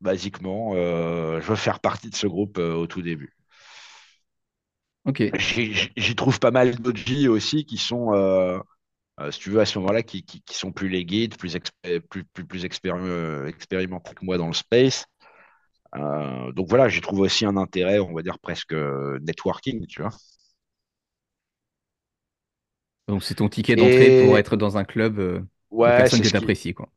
Basiquement, 0.01 0.73
euh, 0.75 1.41
je 1.41 1.47
veux 1.47 1.55
faire 1.55 1.79
partie 1.81 2.09
de 2.09 2.15
ce 2.15 2.27
groupe 2.27 2.57
euh, 2.59 2.73
au 2.75 2.87
tout 2.87 3.01
début. 3.01 3.35
Ok. 5.05 5.21
J'y 5.37 6.15
trouve 6.15 6.39
pas 6.39 6.51
mal 6.51 6.75
d'OG 6.75 7.27
aussi 7.29 7.65
qui 7.65 7.77
sont, 7.77 8.13
euh, 8.13 8.59
si 9.31 9.39
tu 9.39 9.51
veux, 9.51 9.61
à 9.61 9.65
ce 9.65 9.79
moment-là, 9.79 10.03
qui, 10.03 10.23
qui, 10.23 10.41
qui 10.43 10.57
sont 10.57 10.71
plus 10.71 10.89
les 10.89 11.05
guides, 11.05 11.37
plus, 11.37 11.55
expé- 11.55 12.01
plus, 12.01 12.25
plus, 12.25 12.45
plus 12.45 12.65
expéri- 12.65 13.47
expérimentés 13.47 14.15
que 14.15 14.25
moi 14.25 14.37
dans 14.37 14.47
le 14.47 14.53
space. 14.53 15.05
Euh, 15.95 16.51
donc 16.53 16.69
voilà, 16.69 16.89
j'y 16.89 17.01
trouve 17.01 17.21
aussi 17.21 17.45
un 17.45 17.57
intérêt, 17.57 17.99
on 17.99 18.13
va 18.13 18.23
dire 18.23 18.39
presque 18.39 18.73
networking, 18.73 19.87
tu 19.87 20.01
vois. 20.01 20.11
Donc 23.07 23.23
c'est 23.23 23.35
ton 23.35 23.49
ticket 23.49 23.75
d'entrée 23.75 24.11
pour 24.11 24.37
être 24.37 24.55
dans 24.57 24.77
un 24.77 24.83
club 24.85 25.19
euh, 25.19 25.41
ouais, 25.71 25.89
personnes 25.95 26.21
c'est 26.21 26.23
que 26.23 26.27
ce 26.27 26.31
tu 26.31 26.35
qui, 26.35 26.37
apprécies, 26.37 26.73
quoi. 26.73 26.89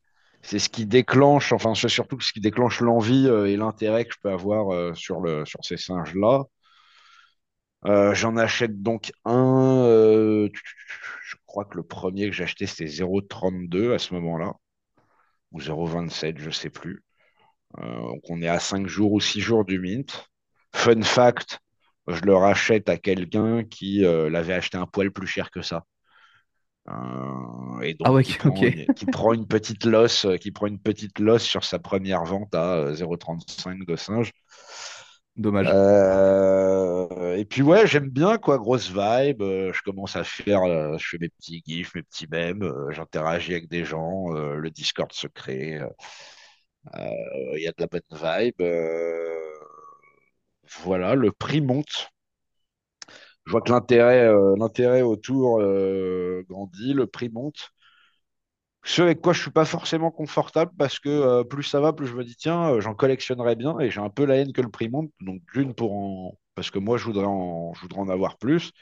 c'est 0.42 0.58
ce 0.60 0.68
qui 0.70 0.86
déclenche, 0.86 1.52
enfin 1.52 1.74
c'est 1.74 1.88
surtout 1.88 2.20
ce 2.20 2.32
qui 2.32 2.40
déclenche 2.40 2.80
l'envie 2.80 3.28
euh, 3.28 3.46
et 3.46 3.56
l'intérêt 3.56 4.04
que 4.06 4.14
je 4.14 4.20
peux 4.22 4.30
avoir 4.30 4.72
euh, 4.74 4.94
sur 4.94 5.20
le, 5.20 5.44
sur 5.46 5.64
ces 5.64 5.76
singes-là. 5.78 6.44
Euh, 7.86 8.14
j'en 8.14 8.36
achète 8.36 8.82
donc 8.82 9.12
un, 9.24 9.82
euh, 9.84 10.48
je 11.24 11.34
crois 11.46 11.64
que 11.66 11.76
le 11.76 11.82
premier 11.82 12.26
que 12.28 12.32
j'ai 12.32 12.44
acheté 12.44 12.66
c'était 12.66 12.86
0,32 12.86 13.92
à 13.94 13.98
ce 13.98 14.14
moment-là, 14.14 14.54
ou 15.52 15.60
0,27, 15.60 16.38
je 16.38 16.50
sais 16.50 16.70
plus. 16.70 17.04
Euh, 17.78 17.84
donc 18.00 18.22
on 18.30 18.42
est 18.42 18.48
à 18.48 18.60
5 18.60 18.86
jours 18.88 19.12
ou 19.12 19.20
6 19.20 19.40
jours 19.40 19.64
du 19.64 19.78
mint. 19.80 20.28
Fun 20.74 21.02
fact, 21.02 21.60
je 22.08 22.22
le 22.22 22.36
rachète 22.36 22.88
à 22.90 22.98
quelqu'un 22.98 23.64
qui 23.64 24.00
l'avait 24.00 24.54
acheté 24.54 24.78
un 24.78 24.86
poil 24.86 25.10
plus 25.12 25.26
cher 25.28 25.50
que 25.50 25.62
ça. 25.62 25.86
Euh, 26.88 27.80
et 27.82 27.94
Ah 28.02 28.12
donc 28.12 28.12
ouais, 28.12 28.22
qui 28.22 28.34
prend 28.34 28.66
une, 28.66 28.92
qui 28.94 29.06
prend 29.06 29.32
une 29.32 29.46
petite 29.46 29.84
losse, 29.84 30.26
euh, 30.26 30.36
qui 30.36 30.50
prend 30.52 30.66
une 30.66 30.78
petite 30.78 31.18
losse 31.18 31.44
sur 31.44 31.64
sa 31.64 31.78
première 31.78 32.24
vente 32.24 32.54
à 32.54 32.74
euh, 32.76 32.94
0,35 32.94 33.86
de 33.86 33.96
singe. 33.96 34.32
Dommage. 35.36 35.76
Euh, 35.76 37.36
et 37.36 37.44
puis 37.46 37.62
ouais, 37.62 37.86
j'aime 37.86 38.10
bien 38.10 38.36
quoi, 38.38 38.58
grosse 38.58 38.88
vibe. 38.90 39.40
euh, 39.42 39.72
je 39.72 39.82
commence 39.82 40.14
à 40.16 40.24
faire, 40.24 40.62
euh, 40.64 40.98
je 40.98 41.08
fais 41.08 41.18
mes 41.18 41.30
petits 41.30 41.62
gifs, 41.66 41.94
mes 41.94 42.02
petits 42.02 42.26
mèmes, 42.30 42.62
euh, 42.62 42.90
j'interagis 42.92 43.52
avec 43.52 43.68
des 43.68 43.84
gens, 43.84 44.34
euh, 44.36 44.56
le 44.56 44.70
Discord 44.70 45.10
se 45.12 45.26
crée, 45.26 45.80
euh, 45.80 45.88
il 47.56 47.62
y 47.62 47.66
a 47.68 47.72
de 47.72 47.76
la 47.80 47.86
bonne 47.86 48.02
vibe. 48.12 48.60
euh, 48.60 49.54
voilà, 50.82 51.14
le 51.14 51.32
prix 51.32 51.60
monte. 51.60 52.08
Je 53.46 53.52
vois 53.52 53.60
que 53.62 53.70
l'intérêt, 53.72 54.26
euh, 54.26 55.04
autour 55.04 55.60
euh, 55.60 56.44
grandit, 56.48 56.92
le 56.94 57.06
prix 57.06 57.28
monte. 57.28 57.72
Ce 58.84 59.00
avec 59.02 59.20
quoi 59.20 59.32
je 59.32 59.40
suis 59.40 59.50
pas 59.50 59.64
forcément 59.64 60.10
confortable 60.10 60.70
parce 60.78 60.98
que 60.98 61.08
euh, 61.08 61.42
plus 61.44 61.62
ça 61.64 61.80
va, 61.80 61.92
plus 61.94 62.06
je 62.06 62.14
me 62.14 62.22
dis 62.24 62.36
tiens, 62.36 62.78
j'en 62.80 62.94
collectionnerai 62.94 63.56
bien 63.56 63.78
et 63.80 63.90
j'ai 63.90 64.00
un 64.00 64.10
peu 64.10 64.24
la 64.26 64.36
haine 64.36 64.52
que 64.52 64.60
le 64.60 64.68
prix 64.70 64.88
monte. 64.90 65.10
Donc 65.20 65.40
d'une 65.54 65.74
pour 65.74 65.92
en 65.94 66.38
parce 66.54 66.70
que 66.70 66.78
moi 66.78 66.98
je 66.98 67.04
voudrais 67.04 67.24
en 67.26 68.08
avoir 68.08 68.36
plus 68.38 68.72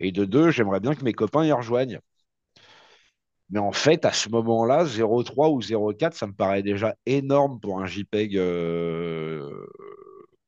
et 0.00 0.10
de 0.12 0.24
deux, 0.24 0.50
j'aimerais 0.50 0.80
bien 0.80 0.94
que 0.94 1.04
mes 1.04 1.12
copains 1.12 1.44
y 1.44 1.52
rejoignent. 1.52 2.00
Mais 3.50 3.58
en 3.60 3.72
fait, 3.72 4.04
à 4.04 4.12
ce 4.12 4.28
moment-là, 4.30 4.84
0,3 4.84 5.50
ou 5.50 5.60
0,4, 5.62 6.14
ça 6.16 6.26
me 6.26 6.32
paraît 6.32 6.62
déjà 6.62 6.96
énorme 7.06 7.60
pour 7.60 7.80
un 7.80 7.86
JPEG 7.86 8.36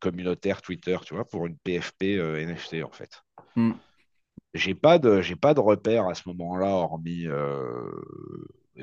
communautaire 0.00 0.62
Twitter, 0.62 0.96
tu 1.04 1.14
vois, 1.14 1.24
pour 1.24 1.46
une 1.46 1.56
PFP 1.58 2.16
NFT 2.18 2.82
en 2.82 2.90
fait. 2.90 3.22
Hmm. 3.56 3.78
J'ai 4.54 4.74
pas 4.74 4.98
de, 4.98 5.20
j'ai 5.20 5.36
pas 5.36 5.52
de 5.54 5.60
repère 5.60 6.06
à 6.06 6.14
ce 6.14 6.28
moment-là, 6.28 6.66
hormis 6.68 7.26
euh, 7.26 7.90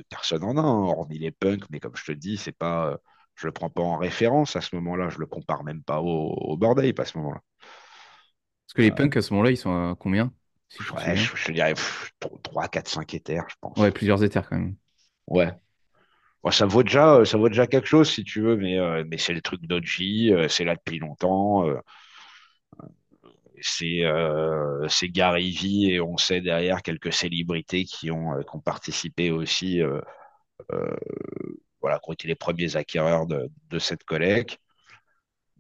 personne 0.10 0.43
en 0.43 0.57
a, 0.57 0.62
hein, 0.62 0.63
hormis 0.65 1.17
les 1.19 1.31
punks, 1.31 1.63
mais 1.69 1.79
comme 1.79 1.95
je 1.95 2.05
te 2.05 2.12
dis, 2.12 2.38
c'est 2.38 2.51
pas, 2.51 2.97
je 3.36 3.47
le 3.47 3.53
prends 3.53 3.69
pas 3.69 3.81
en 3.81 3.97
référence 3.97 4.55
à 4.55 4.62
ce 4.62 4.75
moment-là, 4.75 5.10
je 5.10 5.19
le 5.19 5.25
compare 5.27 5.63
même 5.63 5.84
pas 5.84 6.01
au, 6.01 6.34
au 6.34 6.57
Bored 6.57 6.79
Ape 6.79 6.99
à 6.99 7.05
ce 7.05 7.17
moment-là. 7.17 7.41
Parce 8.65 8.73
que 8.75 8.81
les 8.81 8.91
punks 8.91 9.17
à 9.17 9.21
ce 9.21 9.34
moment-là, 9.34 9.51
ils 9.51 9.57
sont 9.57 9.71
à 9.71 9.95
combien? 9.99 10.34
Si 10.69 10.84
Ouais, 10.93 11.15
je, 11.15 11.51
dirais 11.51 11.73
3, 12.43 12.67
4, 12.67 12.88
5 12.89 13.13
éthers, 13.13 13.45
je 13.49 13.55
Ouais, 13.75 13.91
pense. 13.91 13.91
plusieurs 13.91 14.23
éthers 14.23 14.47
quand 14.49 14.57
même. 14.57 14.75
Ouais. 15.27 15.51
Bon, 16.43 16.51
ça 16.51 16.65
vaut 16.65 16.84
déjà, 16.84 17.23
ça 17.25 17.38
vaut 17.38 17.49
déjà 17.49 17.67
quelque 17.67 17.88
chose 17.88 18.10
si 18.12 18.23
tu 18.23 18.41
veux, 18.41 18.57
mais, 18.57 18.77
euh, 18.79 19.03
mais 19.07 19.17
c'est 19.17 19.34
le 19.34 19.41
truc 19.41 19.62
d'Oji, 19.67 20.34
euh, 20.34 20.47
c'est 20.47 20.63
là 20.65 20.75
depuis 20.75 20.97
longtemps. 20.99 21.67
euh, 21.67 21.79
c'est 23.62 24.04
euh, 24.04 24.88
Gary 25.04 25.52
Vee 25.52 25.91
et 25.91 26.02
on 26.02 26.17
sait 26.17 26.41
derrière 26.41 26.82
quelques 26.82 27.13
célébrités 27.13 27.86
qui 27.86 28.12
ont, 28.12 28.34
euh, 28.34 28.41
participé 28.63 29.32
aussi 29.32 29.82
euh, 29.82 30.02
euh, 30.74 30.95
voilà, 31.82 32.00
qui 32.00 32.10
ont 32.10 32.13
été 32.13 32.28
les 32.28 32.36
premiers 32.36 32.76
acquéreurs 32.76 33.28
de, 33.28 33.80
cette 33.80 34.04
collecte. 34.04 34.60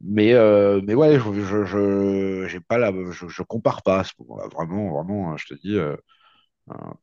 Mais, 0.03 0.33
mais 0.81 0.95
ouais, 0.95 1.19
je, 1.19 1.65
je, 1.65 2.47
je, 2.47 2.57
pas 2.57 2.91
je, 2.91 3.43
compare 3.43 3.83
pas. 3.83 4.03
Vraiment, 4.51 4.91
vraiment, 4.91 5.31
hein, 5.31 5.35
je 5.37 5.53
te 5.53 5.59
dis, 5.61 5.77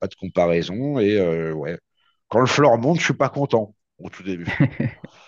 pas 0.00 0.06
de 0.08 0.14
comparaison. 0.16 0.98
Et 0.98 1.20
ouais, 1.52 1.78
quand 2.28 2.40
le 2.40 2.46
floor 2.46 2.78
monte, 2.78 2.98
je 2.98 3.04
suis 3.04 3.14
pas 3.14 3.28
content 3.28 3.74
au 3.98 4.11
tout 4.11 4.22
début. 4.22 4.46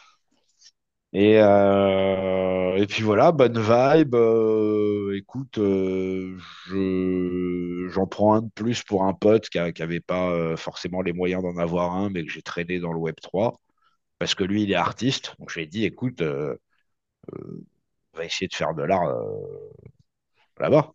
Et, 1.13 1.39
euh, 1.41 2.77
et 2.77 2.87
puis 2.87 3.03
voilà, 3.03 3.33
bonne 3.33 3.59
vibe. 3.59 4.15
euh, 4.15 5.17
écoute, 5.17 5.59
euh, 5.59 6.37
je, 6.69 7.89
j'en 7.91 8.07
prends 8.07 8.35
un 8.35 8.43
de 8.43 8.51
plus 8.55 8.83
pour 8.85 9.05
un 9.05 9.13
pote 9.13 9.49
qui 9.49 9.59
n'avait 9.59 10.01
pas 10.01 10.57
forcément 10.57 11.03
les 11.03 11.13
moyens 11.13 11.43
d'en 11.43 11.57
avoir 11.57 11.95
un, 11.97 12.11
mais 12.11 12.25
que 12.25 12.31
j'ai 12.31 12.43
traîné 12.43 12.79
dans 12.79 12.93
le 12.93 12.99
Web 12.99 13.17
3 13.21 13.61
parce 14.19 14.35
que 14.37 14.45
lui, 14.45 14.63
il 14.65 14.73
est 14.73 14.75
artiste. 14.77 15.35
Donc, 15.41 15.51
je 15.51 15.57
lui 15.61 15.65
ai 15.65 15.67
dit, 15.69 15.85
écoute, 15.85 16.23
on 16.23 18.19
va 18.19 18.25
essayer 18.25 18.49
de 18.49 18.55
faire 18.55 18.75
de 18.75 18.83
l'art 18.83 19.05
là-bas. 20.59 20.95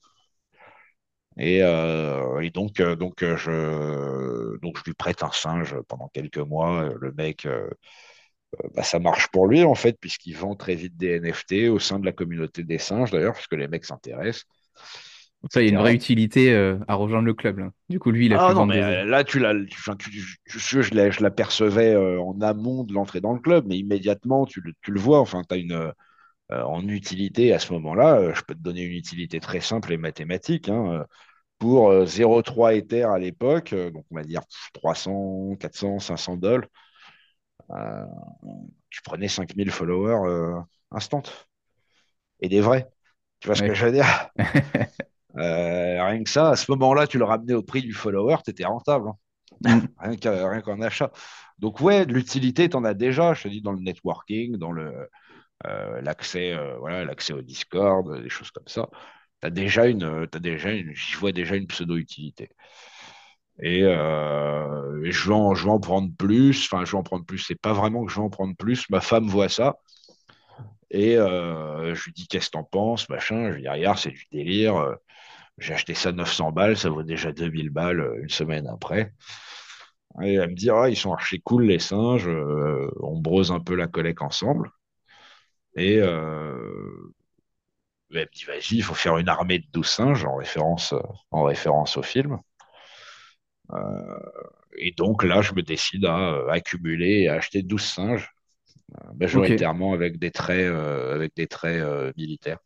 Et, 1.38 1.58
et 1.60 2.49
donc, 2.51 2.82
donc, 2.82 3.19
je, 3.21 4.58
donc, 4.60 4.78
je 4.78 4.84
lui 4.86 4.93
prête 4.93 5.23
un 5.23 5.32
singe 5.32 5.75
pendant 5.88 6.08
quelques 6.10 6.38
mois. 6.38 6.89
Le 6.99 7.12
mec, 7.12 7.47
bah, 8.75 8.84
ça 8.84 8.99
marche 8.99 9.27
pour 9.29 9.47
lui, 9.47 9.63
en 9.63 9.75
fait, 9.75 9.97
puisqu'il 9.99 10.36
vend 10.36 10.55
très 10.55 10.75
vite 10.75 10.97
des 10.97 11.19
NFT 11.19 11.69
au 11.69 11.79
sein 11.79 11.99
de 11.99 12.05
la 12.05 12.12
communauté 12.12 12.63
des 12.63 12.77
singes, 12.77 13.12
d'ailleurs, 13.12 13.34
puisque 13.34 13.53
les 13.53 13.67
mecs 13.67 13.86
s'intéressent. 13.86 14.45
Ça, 15.51 15.62
il 15.62 15.65
y 15.65 15.67
a 15.69 15.71
une 15.73 15.79
vraie 15.79 15.93
utilité 15.93 16.53
euh, 16.53 16.77
à 16.88 16.95
rejoindre 16.95 17.25
le 17.25 17.34
club. 17.34 17.60
Là. 17.60 17.69
Du 17.89 17.99
coup, 17.99 18.10
lui, 18.10 18.25
il 18.25 18.34
a 18.34 18.43
ah 18.43 18.47
pu 18.47 18.53
non, 18.53 18.62
vendre 18.62 18.73
mais 18.73 18.79
des... 18.79 18.88
euh, 18.88 19.05
là, 19.05 19.23
tu 19.23 19.39
l'as, 19.39 19.53
tu, 19.53 19.77
tu, 19.99 20.12
tu, 20.12 20.60
je, 20.60 20.81
je, 20.81 21.12
je 21.12 21.21
l'apercevais 21.21 21.93
euh, 21.93 22.19
en 22.19 22.39
amont 22.41 22.84
de 22.84 22.93
l'entrée 22.93 23.21
dans 23.21 23.34
le 23.34 23.39
club, 23.39 23.65
mais 23.67 23.77
immédiatement, 23.77 24.45
tu 24.45 24.62
le, 24.62 24.73
tu 24.81 24.91
le 24.91 24.99
vois. 24.99 25.19
Enfin, 25.19 25.43
tu 25.47 25.53
as 25.53 25.58
une, 25.58 25.73
euh, 25.73 25.91
en 26.63 26.88
utilité 26.88 27.53
à 27.53 27.60
ce 27.60 27.73
moment-là, 27.73 28.19
euh, 28.19 28.34
je 28.36 28.41
peux 28.43 28.55
te 28.55 28.60
donner 28.60 28.81
une 28.84 28.93
utilité 28.97 29.39
très 29.39 29.62
simple 29.62 29.91
et 29.93 29.97
mathématique. 29.97 30.69
Hein, 30.69 31.05
pour 31.58 31.91
0,3 32.05 32.75
Ether 32.75 33.03
à 33.03 33.17
l'époque, 33.17 33.73
donc 33.73 34.05
on 34.12 34.15
va 34.15 34.23
dire 34.23 34.41
300, 34.73 35.55
400, 35.60 35.99
500 35.99 36.38
dollars, 36.38 36.67
tu 38.89 39.01
prenais 39.04 39.28
5000 39.28 39.71
followers 39.71 40.63
instant. 40.91 41.23
Et 42.41 42.49
des 42.49 42.62
vrais. 42.62 42.88
Tu 43.39 43.47
vois 43.47 43.56
ce 43.56 43.63
que 43.63 43.73
je 43.73 43.86
veux 43.86 43.91
dire? 43.91 44.30
Euh, 45.38 46.01
rien 46.06 46.23
que 46.23 46.30
ça, 46.30 46.51
à 46.51 46.56
ce 46.56 46.71
moment-là, 46.71 47.08
tu 47.08 47.17
le 47.17 47.25
ramenais 47.25 47.54
au 47.54 47.62
prix 47.62 47.82
du 47.82 47.91
follower, 47.91 48.38
tu 48.45 48.51
étais 48.51 48.63
rentable. 48.63 49.10
hein. 49.10 49.17
Mm. 49.62 49.88
Rien 49.99 50.62
qu'en 50.62 50.80
achat. 50.80 51.12
Donc, 51.60 51.82
ouais, 51.82 52.06
de 52.06 52.13
l'utilité, 52.13 52.69
tu 52.69 52.78
en 52.78 52.86
as 52.86 52.93
déjà, 52.93 53.34
je 53.34 53.43
te 53.43 53.47
dis, 53.49 53.62
dans 53.62 53.73
le 53.73 53.82
networking, 53.82 54.56
dans 54.56 54.71
le, 54.71 55.10
euh, 55.67 56.01
l'accès, 56.01 56.54
euh, 56.54 56.78
voilà, 56.80 57.06
l'accès 57.06 57.34
au 57.34 57.41
Discord, 57.41 58.21
des 58.23 58.30
choses 58.30 58.51
comme 58.51 58.67
ça. 58.67 58.89
Tu 59.41 59.47
as 59.47 59.51
déjà 59.51 59.88
une, 59.88 60.28
t'as 60.28 60.39
déjà 60.39 60.71
une, 60.71 60.93
j'y 60.95 61.15
vois 61.15 61.32
déjà 61.34 61.56
une 61.56 61.67
pseudo-utilité. 61.67 62.49
Et, 63.61 63.83
euh, 63.83 65.11
je, 65.11 65.29
vais 65.29 65.69
en, 65.69 65.79
prendre 65.79 66.09
plus. 66.17 66.65
Enfin, 66.65 66.85
je 66.85 66.91
vais 66.91 66.97
en 66.97 67.03
prendre 67.03 67.25
plus. 67.25 67.39
C'est 67.39 67.59
pas 67.59 67.73
vraiment 67.73 68.05
que 68.05 68.11
je 68.11 68.17
vais 68.17 68.25
en 68.25 68.29
prendre 68.29 68.55
plus. 68.55 68.89
Ma 68.89 69.01
femme 69.01 69.27
voit 69.27 69.49
ça. 69.49 69.77
Et 70.91 71.17
euh, 71.17 71.93
je 71.95 72.05
lui 72.05 72.13
dis, 72.13 72.27
qu'est-ce 72.27 72.47
que 72.47 72.51
t'en 72.53 72.63
penses, 72.63 73.09
machin. 73.09 73.49
Je 73.49 73.55
lui 73.55 73.61
dis, 73.63 73.69
regarde, 73.69 73.97
c'est 73.97 74.11
du 74.11 74.25
délire. 74.31 74.77
Euh, 74.77 74.95
J'ai 75.57 75.73
acheté 75.73 75.93
ça 75.93 76.11
900 76.11 76.51
balles, 76.51 76.77
ça 76.77 76.89
vaut 76.89 77.03
déjà 77.03 77.31
2000 77.31 77.69
balles 77.69 78.19
une 78.21 78.29
semaine 78.29 78.67
après. 78.67 79.13
Et 80.21 80.35
elle 80.35 80.51
me 80.51 80.55
dit, 80.55 80.69
ah, 80.69 80.89
ils 80.89 80.95
sont 80.97 81.13
archi 81.13 81.41
cool 81.41 81.65
les 81.65 81.79
singes, 81.79 82.27
on 82.27 83.19
brose 83.19 83.51
un 83.51 83.59
peu 83.59 83.75
la 83.75 83.87
collecte 83.87 84.21
ensemble. 84.21 84.71
Et 85.75 85.95
elle 85.95 86.09
me 88.11 88.33
dit, 88.33 88.45
vas-y, 88.45 88.77
il 88.77 88.83
faut 88.83 88.93
faire 88.93 89.17
une 89.17 89.29
armée 89.29 89.59
de 89.59 89.65
12 89.73 89.87
singes 89.87 90.25
en 90.25 90.35
référence, 90.37 90.93
en 91.31 91.43
référence 91.43 91.97
au 91.97 92.01
film. 92.01 92.39
Euh, 93.73 94.19
et 94.78 94.91
donc 94.91 95.23
là, 95.23 95.41
je 95.41 95.54
me 95.54 95.62
décide 95.62 96.06
à 96.06 96.34
euh, 96.34 96.49
accumuler 96.49 97.21
et 97.21 97.30
à 97.30 97.36
acheter 97.36 97.63
12 97.63 97.84
singes, 97.84 98.30
euh, 98.95 99.13
majoritairement 99.19 99.93
avec 99.93 100.19
des 100.19 100.32
traits, 100.32 100.71
avec 100.73 101.36
des 101.36 101.47
traits 101.47 102.15
militaires. 102.17 102.60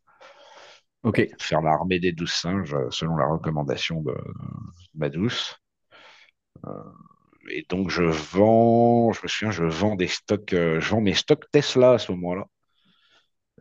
faire 1.39 1.61
l'armée 1.61 1.99
des 1.99 2.11
12 2.11 2.31
singes 2.31 2.75
selon 2.91 3.15
la 3.17 3.25
recommandation 3.27 4.01
de 4.01 4.13
ma 4.95 5.09
douce. 5.09 5.59
Et 7.49 7.65
donc, 7.69 7.89
je 7.89 8.03
vends, 8.03 9.11
je 9.13 9.21
me 9.23 9.27
souviens, 9.27 9.51
je 9.51 9.63
vends 9.63 9.95
des 9.95 10.07
stocks, 10.07 10.53
euh, 10.53 10.79
je 10.79 10.89
vends 10.89 11.01
mes 11.01 11.13
stocks 11.13 11.45
Tesla 11.51 11.93
à 11.93 11.97
ce 11.97 12.11
moment-là. 12.13 12.45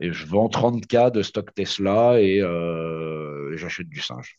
Et 0.00 0.12
je 0.12 0.26
vends 0.26 0.48
30K 0.48 1.10
de 1.10 1.22
stocks 1.22 1.54
Tesla 1.54 2.20
et 2.20 2.40
euh, 2.40 3.56
j'achète 3.56 3.88
du 3.88 4.00
singe. 4.00 4.38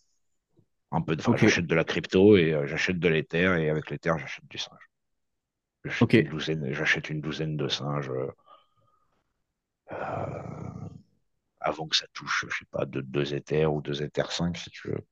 Un 0.92 1.02
peu 1.02 1.16
de, 1.16 1.22
enfin, 1.22 1.32
ok, 1.32 1.40
j'achète 1.40 1.66
de 1.66 1.74
la 1.76 1.84
crypto 1.84 2.38
et 2.38 2.54
euh, 2.54 2.68
j'achète 2.68 3.00
de 3.00 3.08
l'Ether 3.08 3.56
et 3.60 3.70
avec 3.70 3.90
l'Ether, 3.90 4.14
j'achète 4.20 4.48
du 4.50 4.60
singe. 4.60 4.90
J'achète 5.84 6.14
une 6.14 6.30
douzaine, 6.30 6.74
j'achète 6.74 7.10
une 7.10 7.20
douzaine 7.20 7.58
de 7.58 7.68
singes 7.68 8.10
euh, 8.10 8.32
avant 11.62 11.88
que 11.88 11.96
ça 11.96 12.06
touche, 12.14 12.46
je 12.50 12.58
sais 12.58 12.66
pas, 12.70 12.86
de 12.86 13.00
2 13.00 13.34
Ethers 13.34 13.74
ou 13.74 13.82
2 13.82 14.02
Ethers 14.04 14.32
5 14.34 14.58
si 14.58 14.70
tu 14.72 14.90
veux. 14.90 15.06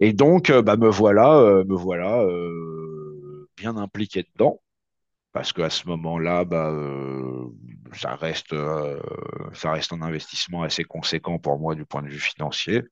Et 0.00 0.12
donc, 0.12 0.50
euh, 0.50 0.62
bah, 0.62 0.76
me 0.76 0.88
voilà, 0.88 1.34
euh, 1.38 1.64
me 1.64 1.74
voilà 1.74 2.22
euh, 2.22 3.48
bien 3.56 3.76
impliqué 3.76 4.24
dedans, 4.34 4.60
parce 5.36 5.52
qu'à 5.52 5.68
ce 5.68 5.86
moment-là, 5.88 6.44
bah, 6.46 6.70
euh, 6.70 7.44
ça 7.92 8.14
reste, 8.16 8.54
euh, 8.54 8.98
ça 9.52 9.72
reste 9.72 9.92
un 9.92 10.00
investissement 10.00 10.62
assez 10.62 10.82
conséquent 10.84 11.38
pour 11.38 11.58
moi 11.58 11.74
du 11.74 11.84
point 11.84 12.02
de 12.02 12.08
vue 12.08 12.18
financier. 12.18 12.82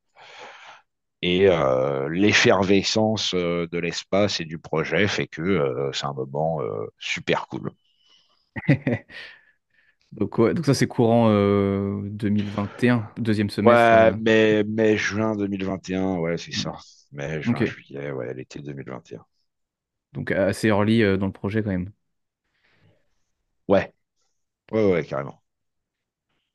Et 1.23 1.49
euh, 1.49 2.09
l'effervescence 2.09 3.35
de 3.35 3.79
l'espace 3.79 4.41
et 4.41 4.45
du 4.45 4.59
projet 4.59 5.09
fait 5.09 5.27
que 5.27 5.91
c'est 5.95 6.05
un 6.07 6.13
moment 6.13 6.61
super 6.99 7.47
cool. 7.49 7.71
Donc, 10.13 10.39
ouais, 10.39 10.55
donc 10.55 10.65
ça, 10.67 10.75
c'est 10.75 10.87
courant 10.87 11.29
euh, 11.31 12.01
2021, 12.05 13.11
deuxième 13.19 13.51
semestre. 13.51 13.93
Ouais, 13.93 14.13
mais, 14.21 14.63
mais 14.65 14.97
juin 14.97 15.35
2021, 15.37 16.17
ouais, 16.19 16.37
c'est 16.39 16.53
ça. 16.53 16.73
Mai, 17.13 17.41
juin, 17.43 17.63
Ok, 17.63 17.63
juillet, 17.65 18.11
ouais, 18.13 18.33
l'été 18.35 18.61
2021. 18.61 19.25
donc 20.13 20.31
assez 20.31 20.69
early 20.69 21.01
dans 21.19 21.27
le 21.27 21.33
projet 21.33 21.63
quand 21.63 21.71
même. 21.71 21.93
Ouais, 23.69 23.95
ouais, 24.73 24.93
ouais, 24.93 25.05
carrément. 25.07 25.43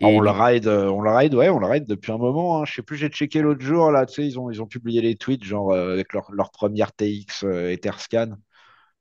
Ah, 0.01 0.07
Et 0.07 0.09
on 0.09 0.21
le 0.21 0.29
ride, 0.31 0.67
euh, 0.67 0.89
on 0.89 1.01
le 1.01 1.11
ride, 1.11 1.33
ouais, 1.35 1.49
on 1.49 1.59
le 1.59 1.67
ride 1.67 1.85
depuis 1.85 2.11
un 2.13 2.17
moment. 2.17 2.61
hein. 2.61 2.65
Je 2.65 2.73
sais 2.75 2.81
plus, 2.81 2.95
j'ai 2.97 3.09
checké 3.09 3.41
l'autre 3.41 3.61
jour, 3.61 3.91
là, 3.91 4.05
tu 4.05 4.13
sais, 4.15 4.25
ils 4.25 4.39
ont, 4.39 4.49
ils 4.49 4.61
ont 4.61 4.65
publié 4.67 5.01
les 5.01 5.15
tweets, 5.17 5.43
genre, 5.43 5.71
euh, 5.73 5.91
avec 5.93 6.13
leur, 6.13 6.31
leur 6.31 6.51
première 6.51 6.93
TX 6.93 7.43
euh, 7.43 7.69
Etherscan, 7.71 8.35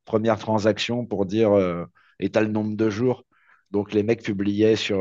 première 0.06 0.38
transaction 0.38 1.06
pour 1.06 1.26
dire, 1.26 1.52
et 2.20 2.30
t'as 2.30 2.40
le 2.42 2.48
nombre 2.48 2.76
de 2.76 2.90
jours. 2.90 3.24
Donc, 3.72 3.92
les 3.92 4.02
mecs 4.04 4.22
publiaient 4.24 4.76
sur, 4.76 4.98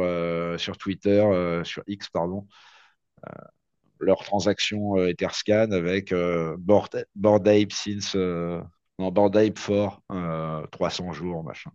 sur 0.60 0.78
Twitter, 0.78 1.62
sur 1.66 1.84
X, 1.88 2.10
pardon, 2.10 2.48
leur 4.00 4.24
transaction 4.24 4.96
Etherscan 4.98 5.72
avec 5.72 6.14
Bored 6.58 7.48
Ape 7.48 7.72
since, 7.72 8.16
non, 8.16 9.12
Bored 9.12 9.36
Ape 9.38 9.60
for 9.60 10.02
euh, 10.12 10.66
300 10.72 11.14
jours, 11.14 11.44
machin. 11.44 11.72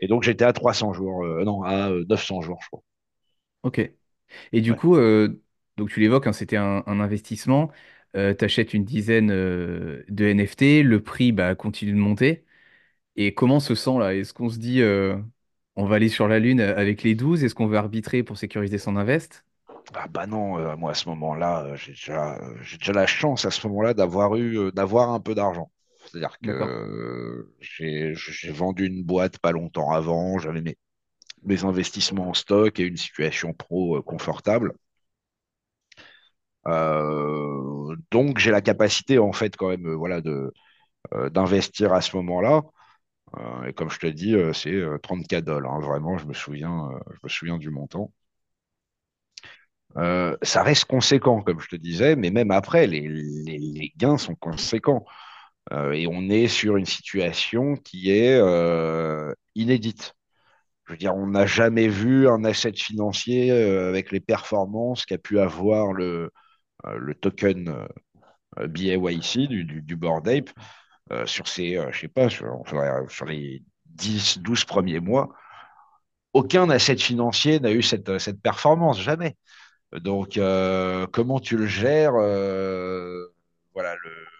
Et 0.00 0.08
donc, 0.08 0.22
j'étais 0.24 0.44
à 0.44 0.52
300 0.52 0.92
jours, 0.92 1.24
euh, 1.24 1.44
non, 1.44 1.62
à 1.62 1.90
euh, 1.90 2.04
900 2.08 2.40
jours, 2.42 2.58
je 2.62 2.68
crois. 2.68 2.82
ok. 3.62 3.80
Et 4.52 4.60
du 4.60 4.74
Ouais. 4.74 4.76
coup, 4.76 4.96
euh, 4.96 5.42
donc 5.78 5.90
tu 5.90 6.00
l'évoques, 6.00 6.26
hein, 6.26 6.34
c'était 6.34 6.56
un, 6.58 6.84
un 6.86 7.00
investissement. 7.00 7.70
tu 8.14 8.20
achètes 8.44 8.74
une 8.74 8.84
dizaine 8.84 9.30
euh, 9.32 10.04
de 10.08 10.26
NFT, 10.26 10.82
le 10.84 11.02
prix 11.02 11.32
bah, 11.32 11.54
continue 11.54 11.92
de 11.92 11.98
monter. 11.98 12.44
Et 13.16 13.34
comment 13.34 13.60
se 13.60 13.74
sent 13.74 13.98
là? 14.00 14.14
Est-ce 14.14 14.34
qu'on 14.34 14.50
se 14.50 14.58
dit 14.58 14.82
euh, 14.82 15.18
on 15.76 15.86
va 15.86 15.96
aller 15.96 16.08
sur 16.10 16.28
la 16.28 16.38
Lune 16.40 16.60
avec 16.60 17.02
les 17.04 17.14
12? 17.14 17.44
Est-ce 17.44 17.54
qu'on 17.56 17.68
veut 17.68 17.78
arbitrer 17.78 18.22
pour 18.24 18.38
sécuriser 18.38 18.78
son 18.78 18.96
invest? 18.96 19.44
Ah 19.94 20.06
bah 20.08 20.26
non, 20.26 20.58
euh, 20.58 20.76
moi 20.76 20.92
à 20.92 20.94
ce 20.94 21.08
moment-là, 21.10 21.64
euh, 21.64 21.76
j'ai 21.76 21.92
déjà, 21.92 22.36
euh, 22.38 22.56
j'ai 22.62 22.78
déjà 22.78 22.92
la 22.92 23.06
chance 23.06 23.44
à 23.44 23.50
ce 23.50 23.66
moment-là 23.68 23.94
d'avoir 23.94 24.36
eu, 24.36 24.58
euh, 24.58 24.70
d'avoir 24.72 25.10
un 25.10 25.20
peu 25.20 25.34
d'argent. 25.34 25.70
C'est-à-dire 26.10 26.38
que 26.40 27.48
j'ai, 27.60 28.14
vendu 28.52 28.86
une 28.86 29.04
boîte 29.04 29.38
pas 29.38 29.52
longtemps 29.52 29.90
avant, 29.92 30.38
j'avais 30.38 30.60
mes, 30.62 30.76
mes 31.44 31.64
investissements 31.64 32.30
en 32.30 32.34
stock 32.34 32.80
et 32.80 32.84
une 32.84 32.96
situation 32.98 33.54
pro 33.54 33.98
euh, 33.98 34.02
confortable. 34.02 34.74
Euh, 36.66 37.96
donc 38.10 38.38
j'ai 38.38 38.50
la 38.50 38.60
capacité 38.60 39.18
en 39.18 39.32
fait 39.32 39.56
quand 39.56 39.68
même, 39.68 39.86
euh, 39.86 39.94
voilà, 39.96 40.20
de, 40.20 40.52
euh, 41.14 41.30
d'investir 41.30 41.92
à 41.94 42.02
ce 42.02 42.16
moment-là. 42.18 42.62
Euh, 43.38 43.64
et 43.66 43.72
comme 43.74 43.90
je 43.90 43.98
te 44.00 44.06
dis, 44.06 44.34
c'est 44.54 44.72
euh, 44.74 44.98
34 44.98 45.44
dollars. 45.46 45.74
hein. 45.74 45.80
vraiment, 45.80 46.18
je 46.18 46.26
me 46.26 46.34
souviens, 46.34 46.90
je 47.12 47.18
me 47.24 47.28
souviens 47.30 47.58
du 47.58 47.70
montant. 47.70 48.12
Ça 50.42 50.62
reste 50.62 50.84
conséquent, 50.86 51.42
comme 51.42 51.60
je 51.60 51.68
te 51.68 51.76
disais, 51.76 52.16
mais 52.16 52.30
même 52.30 52.50
après, 52.50 52.86
les, 52.86 53.00
les- 53.08 53.58
les 53.58 53.92
gains 53.96 54.18
sont 54.18 54.34
conséquents. 54.34 55.04
Euh, 55.72 55.92
et 55.92 56.06
on 56.06 56.28
est 56.30 56.48
sur 56.48 56.76
une 56.76 56.86
situation 56.86 57.76
qui 57.76 58.10
est 58.10 58.38
euh, 58.40 59.32
inédite. 59.54 60.14
Je 60.86 60.92
veux 60.94 60.98
dire, 60.98 61.14
on 61.16 61.28
n'a 61.28 61.46
jamais 61.46 61.88
vu 61.88 62.28
un 62.28 62.44
asset 62.44 62.72
financier 62.72 63.50
euh, 63.52 63.88
avec 63.90 64.12
les 64.12 64.20
performances 64.20 65.06
qu'a 65.06 65.18
pu 65.18 65.38
avoir 65.38 65.92
le, 65.92 66.30
le 66.84 67.14
token 67.14 67.86
BAYC 68.56 69.48
du, 69.48 69.64
du, 69.64 69.82
du 69.82 69.96
Bored 69.96 70.28
Ape 70.28 70.50
sur 71.26 71.48
ces, 71.48 71.76
euh, 71.76 71.90
je 71.92 72.00
sais 72.00 72.08
pas, 72.08 72.28
sur, 72.30 72.46
les 73.26 73.62
10, 73.86 74.38
12 74.38 74.64
premiers 74.64 75.00
mois. 75.00 75.30
Aucun 76.32 76.70
asset 76.70 76.96
financier 76.96 77.60
n'a 77.60 77.72
eu 77.72 77.82
cette, 77.82 78.18
cette 78.18 78.40
performance, 78.40 79.00
jamais. 79.00 79.36
Donc, 79.92 80.38
comment 81.12 81.40
tu 81.40 81.56
le 81.56 81.66
gères 81.66 82.12
Voilà, 82.12 83.94
le... 84.04 84.37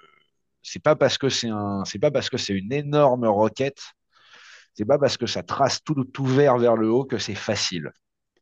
c'est 0.62 0.83
pas 0.83 0.97
parce 0.97 1.18
que 1.18 1.29
c'est 1.29 1.49
un, 1.49 1.85
c'est 1.85 1.99
pas 1.99 2.11
parce 2.11 2.31
que 2.31 2.38
c'est 2.38 2.55
une 2.55 2.73
énorme 2.73 3.27
requête, 3.27 3.81
c'est 4.75 4.85
pas 4.85 4.99
parce 4.99 5.16
que 5.16 5.27
ça 5.27 5.42
trace 5.42 5.83
tout, 5.85 6.05
tout 6.05 6.25
vert 6.27 6.59
vers 6.59 6.77
le 6.77 6.90
haut 6.90 7.05
que 7.05 7.18
c'est 7.18 7.35
facile 7.35 7.90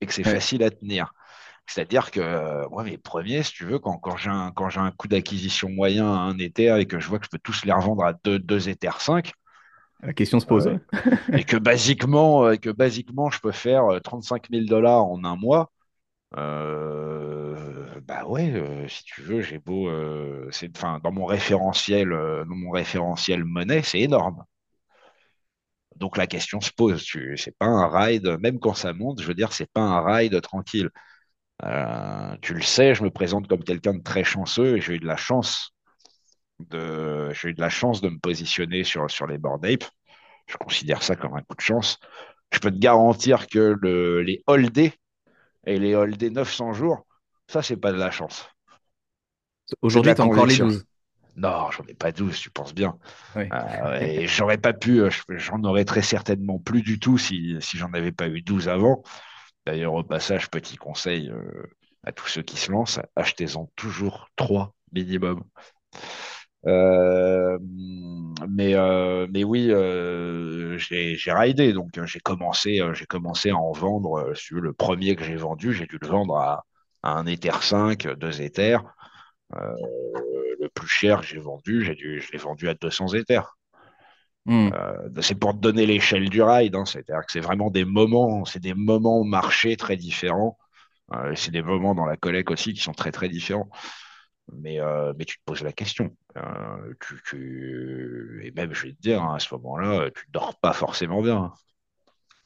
et 0.01 0.07
que 0.07 0.13
c'est 0.13 0.25
Ouais. 0.25 0.37
facile 0.37 0.63
à 0.63 0.71
tenir. 0.71 1.13
C'est-à-dire 1.67 2.11
que 2.11 2.69
moi, 2.71 2.85
mes 2.85 2.99
premiers, 2.99 3.43
si 3.45 3.53
tu 3.53 3.65
veux, 3.67 3.79
quand, 3.79 3.99
quand 3.99 4.17
j'ai 4.17 4.31
un, 4.31 4.53
quand 4.53 4.71
j'ai 4.71 4.81
un 4.81 4.93
coût 4.93 5.09
d'acquisition 5.09 5.71
moyen 5.71 6.07
à 6.13 6.19
un 6.19 6.39
Ether 6.39 6.77
et 6.81 6.87
que 6.87 7.01
je 7.01 7.09
vois 7.09 7.19
que 7.21 7.27
je 7.27 7.31
peux 7.31 7.39
tous 7.41 7.65
les 7.65 7.73
revendre 7.73 8.05
à 8.05 8.15
2, 8.25 8.39
2 8.41 8.69
Ethers 8.69 9.01
5, 9.01 9.33
La 10.03 10.13
question 10.15 10.41
se 10.41 10.47
pose. 10.47 10.69
euh, 10.69 10.79
et 11.35 11.45
que 11.45 11.57
basiquement, 11.57 12.51
et 12.51 12.59
que 12.59 12.71
basiquement, 12.71 13.31
je 13.31 13.41
peux 13.41 13.53
faire 13.53 13.85
35 14.03 14.51
000 14.51 14.67
dollars 14.69 15.05
en 15.07 15.25
un 15.25 15.37
mois, 15.37 15.73
euh, 16.37 18.01
bah 18.03 18.25
ouais, 18.27 18.53
euh, 18.53 18.89
si 18.89 19.05
tu 19.05 19.23
veux, 19.23 19.41
j'ai 19.43 19.59
beau, 19.59 19.89
euh, 19.89 20.49
c'est, 20.53 20.77
enfin, 20.77 21.01
dans 21.03 21.13
mon 21.13 21.25
référentiel, 21.25 22.13
euh, 22.13 22.45
dans 22.45 22.55
mon 22.57 22.71
référentiel 22.71 23.45
monnaie, 23.45 23.83
c'est 23.83 24.01
énorme. 24.01 24.45
Donc 25.97 26.17
la 26.17 26.27
question 26.27 26.61
se 26.61 26.71
pose. 26.73 27.03
Tu, 27.05 27.37
c'est 27.37 27.57
pas 27.59 27.67
un 27.67 27.89
ride, 27.89 28.39
même 28.41 28.59
quand 28.61 28.75
ça 28.75 28.93
monte, 28.93 29.21
je 29.21 29.27
veux 29.27 29.35
dire, 29.35 29.53
c'est 29.53 29.71
pas 29.73 29.81
un 29.83 30.05
ride 30.05 30.41
tranquille. 30.41 30.91
Tu 32.43 32.55
le 32.55 32.63
sais, 32.63 32.95
je 32.95 33.03
me 33.03 33.11
présente 33.11 33.49
comme 33.49 33.65
quelqu'un 33.65 33.95
de 33.95 34.03
très 34.03 34.25
chanceux 34.25 34.77
et 34.77 34.81
j'ai 34.81 34.95
eu 34.95 34.99
de 35.01 35.07
la 35.07 35.17
chance 35.17 35.73
de, 36.61 37.31
j'ai 37.35 37.51
eu 37.51 37.55
de 37.55 37.61
la 37.61 37.71
chance 37.71 38.01
de 38.03 38.09
me 38.11 38.19
positionner 38.19 38.85
sur, 38.85 39.11
sur 39.11 39.27
les 39.27 39.39
board 39.39 39.65
ape. 39.67 39.85
Je 40.49 40.57
considère 40.59 41.03
ça 41.03 41.17
comme 41.17 41.35
un 41.37 41.43
coup 41.43 41.57
de 41.57 41.63
chance. 41.63 41.99
Je 42.53 42.61
peux 42.61 42.71
te 42.73 42.79
garantir 42.79 43.47
que 43.49 43.77
le, 43.81 44.23
les 44.23 44.43
holdés 44.47 44.95
et 45.67 45.79
les 45.79 45.95
holdés 45.95 46.31
900 46.31 46.73
jours, 46.73 47.07
ça, 47.49 47.63
c'est 47.63 47.77
pas 47.77 47.93
de 47.93 47.99
la 47.99 48.11
chance. 48.11 48.49
Aujourd'hui, 49.83 50.15
tu 50.15 50.21
as 50.21 50.25
encore 50.25 50.47
les 50.47 50.59
conviction. 50.59 50.67
12. 50.67 50.85
Non, 51.37 51.71
j'en 51.71 51.85
ai 51.85 51.95
pas 51.95 52.13
12, 52.13 52.39
tu 52.41 52.51
penses 52.51 52.75
bien. 52.75 52.97
Oui. 53.35 53.45
Euh, 53.53 54.01
et 54.01 54.27
j'aurais 54.27 54.57
pas 54.59 54.73
pu, 54.73 55.01
euh, 55.03 55.11
je- 55.11 55.37
j'en 55.37 55.63
aurais 55.65 55.85
très 55.85 56.01
certainement 56.03 56.59
plus 56.59 56.81
du 56.83 56.99
tout 56.99 57.19
si, 57.19 57.57
si 57.61 57.77
j'en 57.77 57.93
avais 57.93 58.13
pas 58.13 58.29
eu 58.29 58.41
12 58.41 58.69
avant. 58.69 59.03
D'ailleurs, 59.67 59.95
au 59.95 60.03
passage, 60.03 60.49
petit 60.49 60.77
conseil 60.77 61.29
euh, 61.29 61.63
à 62.05 62.13
tous 62.13 62.27
ceux 62.29 62.43
qui 62.43 62.57
se 62.57 62.73
lancent, 62.73 63.01
achetez-en 63.17 63.71
toujours 63.77 64.29
3 64.37 64.75
minimum. 64.93 65.43
Euh, 66.67 67.59
mais, 68.49 68.75
euh, 68.75 69.27
mais 69.33 69.45
oui, 69.45 69.69
euh, 69.71 70.77
j'ai 70.79 71.33
raidé, 71.33 71.73
donc 71.73 71.91
j'ai 72.05 72.21
commencé, 72.21 72.83
j'ai 72.93 73.07
commencé 73.07 73.51
à 73.51 73.57
en 73.57 73.73
vendre. 73.73 74.33
sur 74.35 74.61
le 74.61 74.73
premier 74.73 75.17
que 75.17 75.25
j'ai 75.25 75.37
vendu, 75.37 75.73
j'ai 75.73 75.87
dû 75.87 75.99
le 76.01 76.09
vendre 76.09 76.37
à, 76.37 76.65
à 77.03 77.13
un 77.13 77.27
Ether 77.27 77.63
5, 77.63 78.07
2 78.19 78.43
Ethers. 78.43 78.83
Le 79.53 80.69
plus 80.75 80.89
cher 80.89 81.21
que 81.21 81.27
j'ai 81.27 81.39
vendu, 81.39 81.85
j'ai 81.85 81.95
dû, 81.95 82.21
je 82.21 82.33
l'ai 82.33 82.39
vendu 82.39 82.69
à 82.69 82.75
200 82.75 83.15
Ethers. 83.15 83.57
Hmm. 84.47 84.71
C'est 85.21 85.35
pour 85.35 85.55
te 85.55 85.59
donner 85.59 85.87
l'échelle 85.87 86.29
du 86.29 86.43
ride, 86.43 86.77
hein, 86.77 86.85
c'est-à-dire 86.85 87.25
que 87.27 87.33
c'est 87.33 87.41
vraiment 87.41 87.71
des 87.71 87.85
moments, 87.85 88.45
c'est 88.45 88.61
des 88.63 88.75
moments 88.75 89.25
marchés 89.25 89.77
très 89.77 89.97
différents. 89.97 90.59
C'est 91.37 91.53
des 91.53 91.63
moments 91.63 91.95
dans 91.95 92.05
la 92.05 92.17
collecte 92.17 92.51
aussi 92.51 92.75
qui 92.75 92.81
sont 92.81 92.93
très 92.93 93.13
très 93.13 93.29
différents. 93.29 93.69
Mais, 94.53 94.81
euh, 94.81 95.13
mais 95.19 95.25
tu 95.25 95.39
te 95.39 95.43
poses 95.45 95.63
la 95.63 95.73
question. 95.73 96.17
Euh, 96.37 96.95
tu, 97.01 97.21
tu- 97.29 98.41
Et 98.45 98.51
même, 98.53 98.73
je 98.75 98.87
vais 98.89 98.93
te 98.95 99.01
dire, 99.01 99.23
hein, 99.23 99.35
à 99.37 99.39
ce 99.41 99.53
moment-là, 99.55 100.11
tu 100.13 100.25
dors 100.31 100.59
pas 100.61 100.73
forcément 100.73 101.23
bien. 101.23 101.53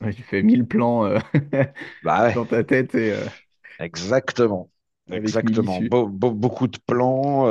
Ouais, 0.00 0.14
tu 0.14 0.22
fais 0.22 0.42
1000 0.42 0.66
plans 0.66 1.04
euh, 1.04 1.18
Bah 2.02 2.24
ouais, 2.28 2.34
dans 2.34 2.46
ta 2.46 2.64
tête 2.64 2.94
et 2.94 3.12
euh, 3.12 3.26
exactement. 3.78 4.70
avec 5.10 5.42
1000 5.42 5.60
Exactement. 5.60 5.82
beaucoup 5.88 6.68
de 6.68 6.78
plans, 6.86 7.46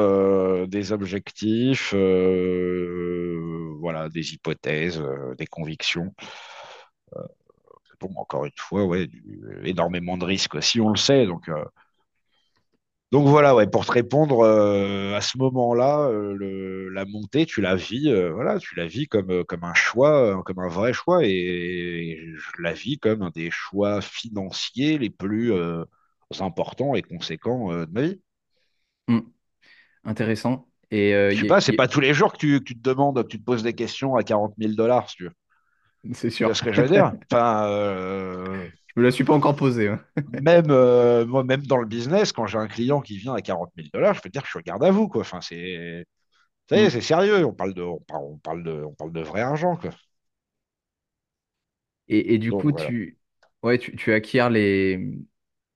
des 0.67 0.91
objectifs, 0.91 1.93
voilà, 3.79 4.09
des 4.09 4.33
hypothèses, 4.33 5.01
des 5.37 5.47
convictions. 5.47 6.13
Bon, 7.99 8.13
encore 8.15 8.45
une 8.45 8.51
fois, 8.55 8.85
ouais, 8.85 9.07
du- 9.07 9.23
énormément 9.65 10.17
de 10.17 10.23
risques 10.25 10.55
aussi, 10.55 10.79
on 10.79 10.89
le 10.89 10.95
sait. 10.97 11.25
Donc, 11.25 11.49
Donc 13.11 13.27
voilà, 13.27 13.55
ouais, 13.55 13.65
pour 13.65 13.87
te 13.87 13.91
répondre, 13.91 14.41
euh, 14.41 15.15
à 15.15 15.21
ce 15.21 15.37
moment-là, 15.39 16.01
euh, 16.09 16.89
la 16.93 17.05
montée, 17.05 17.47
tu 17.47 17.59
la 17.59 17.75
vis, 17.75 18.07
euh, 18.07 18.29
voilà, 18.31 18.59
tu 18.59 18.75
la 18.75 18.85
vis 18.85 19.07
comme, 19.07 19.43
comme 19.45 19.63
un 19.63 19.73
choix, 19.73 20.43
comme 20.43 20.59
un 20.59 20.67
vrai 20.67 20.93
choix, 20.93 21.21
et, 21.23 22.19
je 22.35 22.61
la 22.61 22.73
vis 22.73 22.99
comme 22.99 23.23
un 23.23 23.31
des 23.31 23.49
choix 23.49 24.01
financiers 24.01 24.99
les 24.99 25.09
plus 25.09 25.51
importants 26.39 26.93
et 26.93 27.01
conséquents 27.01 27.73
de 27.73 27.91
ma 27.91 28.01
vie. 28.03 28.21
Hmm. 29.07 29.21
Intéressant. 30.03 30.67
Et 30.91 31.11
Je 31.31 31.35
sais 31.35 31.45
y 31.45 31.47
pas, 31.47 31.61
c'est 31.61 31.73
y 31.73 31.75
pas 31.75 31.87
tous 31.87 32.01
les 32.01 32.13
jours 32.13 32.31
que 32.33 32.37
tu, 32.37 32.59
que 32.59 32.63
tu 32.63 32.75
te 32.75 32.87
demandes, 32.87 33.23
que 33.23 33.27
tu 33.27 33.39
te 33.39 33.43
poses 33.43 33.63
des 33.63 33.73
questions 33.73 34.15
à 34.17 34.23
40 34.23 34.53
000 34.59 34.73
dollars, 34.73 35.09
si 35.09 35.15
tu 35.15 35.23
veux. 35.23 36.13
c'est 36.13 36.29
sûr. 36.29 36.55
ce 36.55 36.61
que 36.61 36.71
je 36.71 36.83
veux 36.83 36.89
dire? 36.89 37.13
Enfin, 37.31 38.69
me 38.99 39.03
la 39.03 39.11
suis 39.11 39.23
pas 39.23 39.33
encore 39.33 39.55
posée. 39.55 39.87
hein. 39.89 40.03
même, 40.27 40.69
euh, 40.71 41.25
moi, 41.25 41.43
même 41.43 41.65
dans 41.65 41.77
le 41.77 41.85
business, 41.87 42.31
quand 42.31 42.45
j'ai 42.47 42.57
un 42.57 42.67
client 42.67 43.01
qui 43.01 43.17
vient 43.17 43.33
à 43.33 43.41
40 43.41 43.71
000 43.75 43.89
dollars, 43.93 44.13
je 44.13 44.21
peux 44.21 44.29
te 44.29 44.33
dire 44.33 44.41
que 44.43 44.47
je 44.47 44.51
suis 44.51 44.59
au 44.59 44.63
garde 44.63 44.83
à 44.83 44.91
vous, 44.91 45.07
quoi. 45.07 45.21
Enfin, 45.21 45.41
c'est. 45.41 46.05
Ça 46.69 46.77
y 46.77 46.81
est, 46.81 46.89
Hmm. 46.89 46.91
c'est 46.91 47.01
sérieux, 47.01 47.45
on 47.45 47.53
parle 47.53 47.73
de, 47.75 47.83
on 47.83 47.99
parle, 48.01 48.25
on 48.25 48.37
parle 48.39 48.63
de, 48.63 48.71
on 48.85 48.93
parle 48.95 49.13
de 49.13 49.21
vrai 49.21 49.41
argent, 49.41 49.77
quoi. 49.77 49.91
Et, 52.07 52.33
et 52.33 52.37
du 52.39 52.51
Donc 52.51 52.53
coup, 52.53 52.71
voilà. 52.71 52.93
tu, 52.95 53.17
ouais, 53.63 53.77
tu, 53.77 53.95
tu 53.95 54.13
acquiers 54.13 54.49
les, 54.51 54.97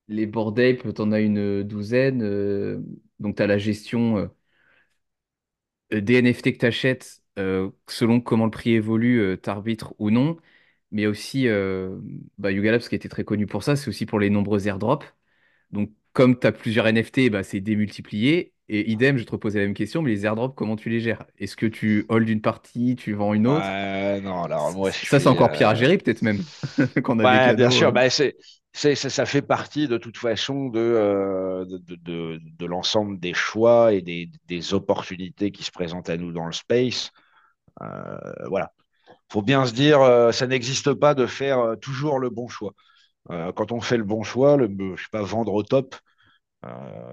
les 0.07 0.25
ape, 0.25 0.93
tu 0.95 1.01
en 1.01 1.11
as 1.11 1.21
une 1.21 1.63
douzaine. 1.63 2.23
euh, 2.23 2.81
donc, 3.19 3.37
tu 3.37 3.43
as 3.43 3.47
la 3.47 3.57
gestion 3.57 4.17
euh, 5.93 6.01
des 6.01 6.15
NFT 6.15 6.53
que 6.53 6.59
tu 6.59 6.65
achètes 6.65 7.21
selon 7.87 8.21
comment 8.21 8.45
le 8.45 8.51
prix 8.51 8.71
évolue, 8.73 9.37
tu 9.41 9.49
arbitres 9.49 9.93
ou 9.99 10.09
non. 10.11 10.37
Mais 10.93 11.07
aussi, 11.07 11.49
euh, 11.49 11.99
bah, 12.39 12.51
Yuga 12.53 12.71
Labs, 12.73 12.81
qui 12.83 12.95
était 12.95 13.09
très 13.09 13.25
connu 13.25 13.47
pour 13.47 13.63
ça, 13.63 13.75
c'est 13.77 13.89
aussi 13.89 14.07
pour 14.07 14.19
les 14.21 14.31
nombreux 14.31 14.67
airdrops. 14.69 15.05
Donc, 15.71 15.91
comme 16.13 16.39
tu 16.39 16.47
as 16.47 16.51
plusieurs 16.53 16.87
NFT, 16.87 17.29
bah, 17.31 17.43
c'est 17.43 17.61
démultiplié. 17.61 18.53
Et 18.69 18.91
idem, 18.91 19.17
je 19.17 19.25
te 19.25 19.31
reposais 19.31 19.59
la 19.59 19.65
même 19.65 19.75
question, 19.75 20.01
mais 20.03 20.11
les 20.11 20.25
airdrops, 20.25 20.55
comment 20.55 20.75
tu 20.77 20.89
les 20.89 21.01
gères? 21.01 21.25
Est-ce 21.39 21.57
que 21.57 21.65
tu 21.67 22.05
hold 22.09 22.29
une 22.29 22.41
partie, 22.41 22.95
tu 22.95 23.13
vends 23.13 23.33
une 23.33 23.47
autre? 23.47 23.79
Non, 24.21 24.43
alors 24.43 24.71
moi, 24.73 24.91
je 24.91 24.97
Ça, 25.07 25.19
c'est 25.19 25.27
encore 25.29 25.51
pire 25.51 25.69
à 25.69 25.75
euh, 25.75 25.75
gérer, 25.75 25.97
peut-être 25.97 26.21
même, 26.21 26.45
a 27.23 27.53
bien 27.53 27.69
sûr, 27.69 27.91
euh. 27.91 27.91
bah, 27.91 28.09
c'est, 28.09 28.35
c'est, 28.73 28.95
ça 28.95 29.09
ça 29.09 29.25
fait 29.25 29.41
partie 29.41 29.87
de 29.87 29.97
toute 29.97 30.17
façon 30.17 30.69
de, 30.69 30.79
euh, 30.79 31.65
de, 31.65 31.77
de, 31.77 31.95
de- 31.95 32.39
de 32.43 32.65
l'ensemble 32.65 33.19
des 33.19 33.33
choix 33.33 33.93
et 33.93 34.01
des, 34.01 34.29
des 34.47 34.73
opportunités 34.73 35.51
qui 35.51 35.63
se 35.63 35.71
présentent 35.71 36.09
à 36.09 36.17
nous 36.17 36.31
dans 36.31 36.45
le 36.45 36.51
space. 36.53 37.11
Euh, 37.81 38.17
voilà. 38.49 38.73
Faut 39.31 39.41
bien 39.41 39.65
se 39.65 39.73
dire, 39.73 40.01
euh, 40.01 40.31
ça 40.31 40.47
n'existe 40.47 40.93
pas 40.93 41.15
de 41.15 41.25
faire 41.25 41.59
euh, 41.59 41.75
toujours 41.75 42.19
le 42.19 42.29
bon 42.29 42.47
choix. 42.47 42.73
Euh, 43.31 43.51
quand 43.53 43.71
on 43.71 43.81
fait 43.81 43.97
le 43.97 44.03
bon 44.03 44.23
choix, 44.23 44.57
le, 44.57 44.67
je 44.95 45.03
sais 45.03 45.09
pas, 45.11 45.23
vendre 45.23 45.53
au 45.53 45.63
top, 45.63 45.95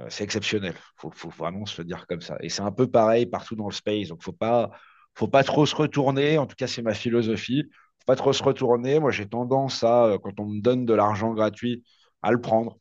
c'est 0.09 0.25
exceptionnel. 0.25 0.75
Faut, 0.96 1.11
faut 1.11 1.31
vraiment 1.31 1.66
se 1.66 1.83
dire 1.83 2.07
comme 2.07 2.20
ça. 2.20 2.37
Et 2.40 2.49
c'est 2.49 2.62
un 2.62 2.73
peu 2.73 2.87
pareil 2.88 3.27
partout 3.27 3.57
dans 3.57 3.66
le 3.66 3.73
space. 3.75 4.09
Donc, 4.09 4.23
faut 4.23 4.33
pas, 4.33 4.70
faut 5.14 5.29
pas 5.29 5.42
trop 5.44 5.66
se 5.66 5.75
retourner. 5.75 6.38
En 6.38 6.46
tout 6.46 6.55
cas, 6.57 6.66
c'est 6.66 6.83
ma 6.83 6.94
philosophie. 6.94 7.64
Faut 7.99 8.05
pas 8.07 8.16
trop 8.16 8.33
se 8.33 8.42
retourner. 8.42 9.01
Moi, 9.01 9.11
j'ai 9.11 9.29
tendance 9.29 9.83
à, 9.85 10.16
quand 10.23 10.38
on 10.40 10.46
me 10.46 10.61
donne 10.61 10.87
de 10.87 10.94
l'argent 10.94 11.35
gratuit, 11.35 11.85
à 12.23 12.31
le 12.33 12.40
prendre. 12.40 12.79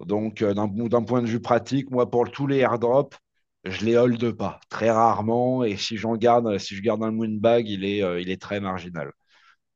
Donc, 0.00 0.42
d'un 0.44 1.02
point 1.04 1.22
de 1.22 1.26
vue 1.26 1.40
pratique, 1.40 1.90
moi, 1.90 2.10
pour 2.10 2.30
tous 2.30 2.46
les 2.46 2.58
airdrops, 2.58 3.16
je 3.64 3.84
les 3.84 3.96
hold 3.96 4.32
pas. 4.32 4.60
Très 4.68 4.90
rarement. 4.90 5.64
Et 5.64 5.76
si 5.76 5.96
j'en 5.96 6.16
garde, 6.16 6.58
si 6.58 6.74
je 6.76 6.82
garde 6.82 7.02
un 7.02 7.10
moonbag, 7.10 7.68
il 7.68 7.84
est, 7.84 8.02
euh, 8.02 8.20
il 8.20 8.30
est 8.30 8.40
très 8.40 8.60
marginal. 8.60 9.12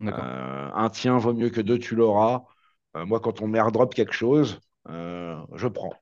Euh, 0.03 0.11
un 0.75 0.91
tien 0.91 1.19
vaut 1.19 1.35
mieux 1.35 1.51
que 1.51 1.61
deux, 1.61 1.79
tu 1.79 1.95
l'auras. 1.97 2.45
Euh, 2.97 3.07
moi, 3.07 3.21
quand 3.21 3.43
on 3.43 3.49
m'airdrop 3.49 3.95
quelque 3.95 4.13
chose, 4.15 4.61
je 4.89 5.69
prends 5.69 5.93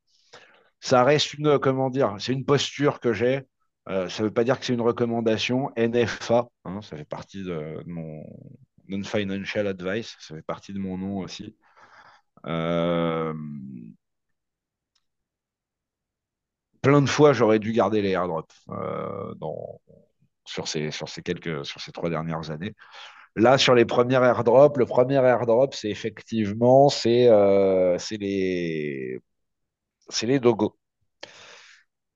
ça 0.80 1.02
reste 1.04 1.34
une, 1.34 1.58
comment 1.58 1.88
dire, 1.90 2.16
c'est 2.18 2.32
une 2.34 2.44
posture 2.44 3.00
que 3.00 3.12
j'ai. 3.14 3.46
Ça 3.86 4.04
ne 4.04 4.24
veut 4.24 4.30
pas 4.30 4.44
dire 4.44 4.58
que 4.60 4.66
c'est 4.66 4.74
une 4.74 4.82
recommandation. 4.82 5.70
NFA, 5.76 6.48
hein, 6.64 6.82
ça 6.82 6.96
fait 6.96 7.04
partie 7.06 7.42
de 7.42 7.82
mon 7.86 8.22
non-financial 8.88 9.66
advice, 9.66 10.16
ça 10.20 10.34
fait 10.34 10.42
partie 10.42 10.74
de 10.74 10.78
mon 10.78 10.98
nom 10.98 11.18
aussi. 11.18 11.56
Plein 16.84 17.00
de 17.00 17.08
fois, 17.08 17.32
j'aurais 17.32 17.58
dû 17.58 17.72
garder 17.72 18.02
les 18.02 18.10
airdrops 18.10 18.54
euh, 18.68 19.34
dans, 19.36 19.80
sur, 20.44 20.68
ces, 20.68 20.90
sur, 20.90 21.08
ces 21.08 21.22
quelques, 21.22 21.64
sur 21.64 21.80
ces 21.80 21.92
trois 21.92 22.10
dernières 22.10 22.50
années. 22.50 22.74
Là, 23.36 23.56
sur 23.56 23.74
les 23.74 23.86
premiers 23.86 24.22
airdrops, 24.22 24.78
le 24.78 24.84
premier 24.84 25.14
airdrop, 25.14 25.74
c'est 25.74 25.88
effectivement 25.88 26.90
c'est 26.90 27.28
euh, 27.28 27.96
les, 28.10 29.18
les 30.24 30.40
dogos. 30.40 30.76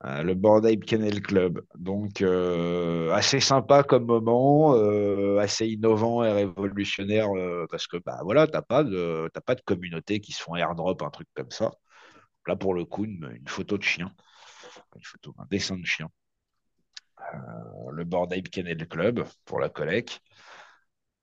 Euh, 0.04 0.22
le 0.22 0.34
Bored 0.34 0.66
Ape 0.66 0.84
Kennel 0.84 1.22
Club. 1.22 1.62
Donc, 1.74 2.20
assez 2.20 3.40
sympa 3.40 3.82
comme 3.82 4.04
moment, 4.04 4.74
assez 5.38 5.66
innovant 5.66 6.22
et 6.24 6.30
révolutionnaire 6.30 7.28
parce 7.70 7.86
que 7.86 7.96
bah, 7.96 8.20
voilà, 8.22 8.46
tu 8.46 8.52
n'as 8.52 8.62
pas, 8.62 8.84
de, 8.84 9.30
pas 9.46 9.54
de 9.54 9.62
communauté 9.62 10.20
qui 10.20 10.32
se 10.32 10.42
font 10.42 10.56
airdrop, 10.56 11.00
un 11.02 11.10
truc 11.10 11.26
comme 11.34 11.50
ça. 11.50 11.72
Là, 12.46 12.54
pour 12.54 12.74
le 12.74 12.84
coup, 12.84 13.06
une 13.06 13.42
photo 13.46 13.78
de 13.78 13.82
chien, 13.82 14.12
une 14.96 15.04
photo, 15.04 15.34
un 15.38 15.46
dessin 15.50 15.76
de 15.76 15.84
chien. 15.84 16.08
Euh, 17.34 17.90
le 17.92 18.04
Bored 18.04 18.32
Ape 18.32 18.48
Kennel 18.48 18.86
Club 18.88 19.24
pour 19.44 19.60
la 19.60 19.68
collecte. 19.68 20.20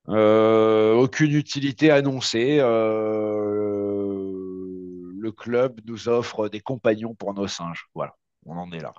Euh, 0.09 0.93
aucune 0.93 1.33
utilité 1.33 1.91
annoncée. 1.91 2.57
Euh, 2.59 4.31
le 5.17 5.31
club 5.31 5.81
nous 5.85 6.09
offre 6.09 6.49
des 6.49 6.59
compagnons 6.59 7.15
pour 7.15 7.33
nos 7.33 7.47
singes. 7.47 7.87
Voilà, 7.95 8.15
on 8.45 8.57
en 8.57 8.71
est 8.71 8.79
là. 8.79 8.93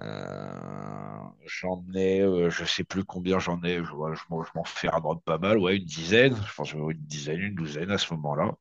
Euh, 0.00 1.20
j'en 1.46 1.84
ai, 1.94 2.20
je 2.50 2.64
sais 2.64 2.82
plus 2.82 3.04
combien 3.04 3.38
j'en 3.38 3.62
ai, 3.62 3.76
je, 3.76 3.84
je 3.84 4.50
m'en 4.54 4.64
fais 4.64 4.88
un 4.92 4.98
drop 4.98 5.24
pas 5.24 5.38
mal, 5.38 5.56
ouais, 5.58 5.76
une 5.76 5.84
dizaine, 5.84 6.34
je 6.34 6.54
pense 6.54 6.72
une 6.72 6.92
dizaine, 6.94 7.38
une 7.38 7.54
douzaine 7.54 7.92
à 7.92 7.98
ce 7.98 8.12
moment-là. 8.14 8.56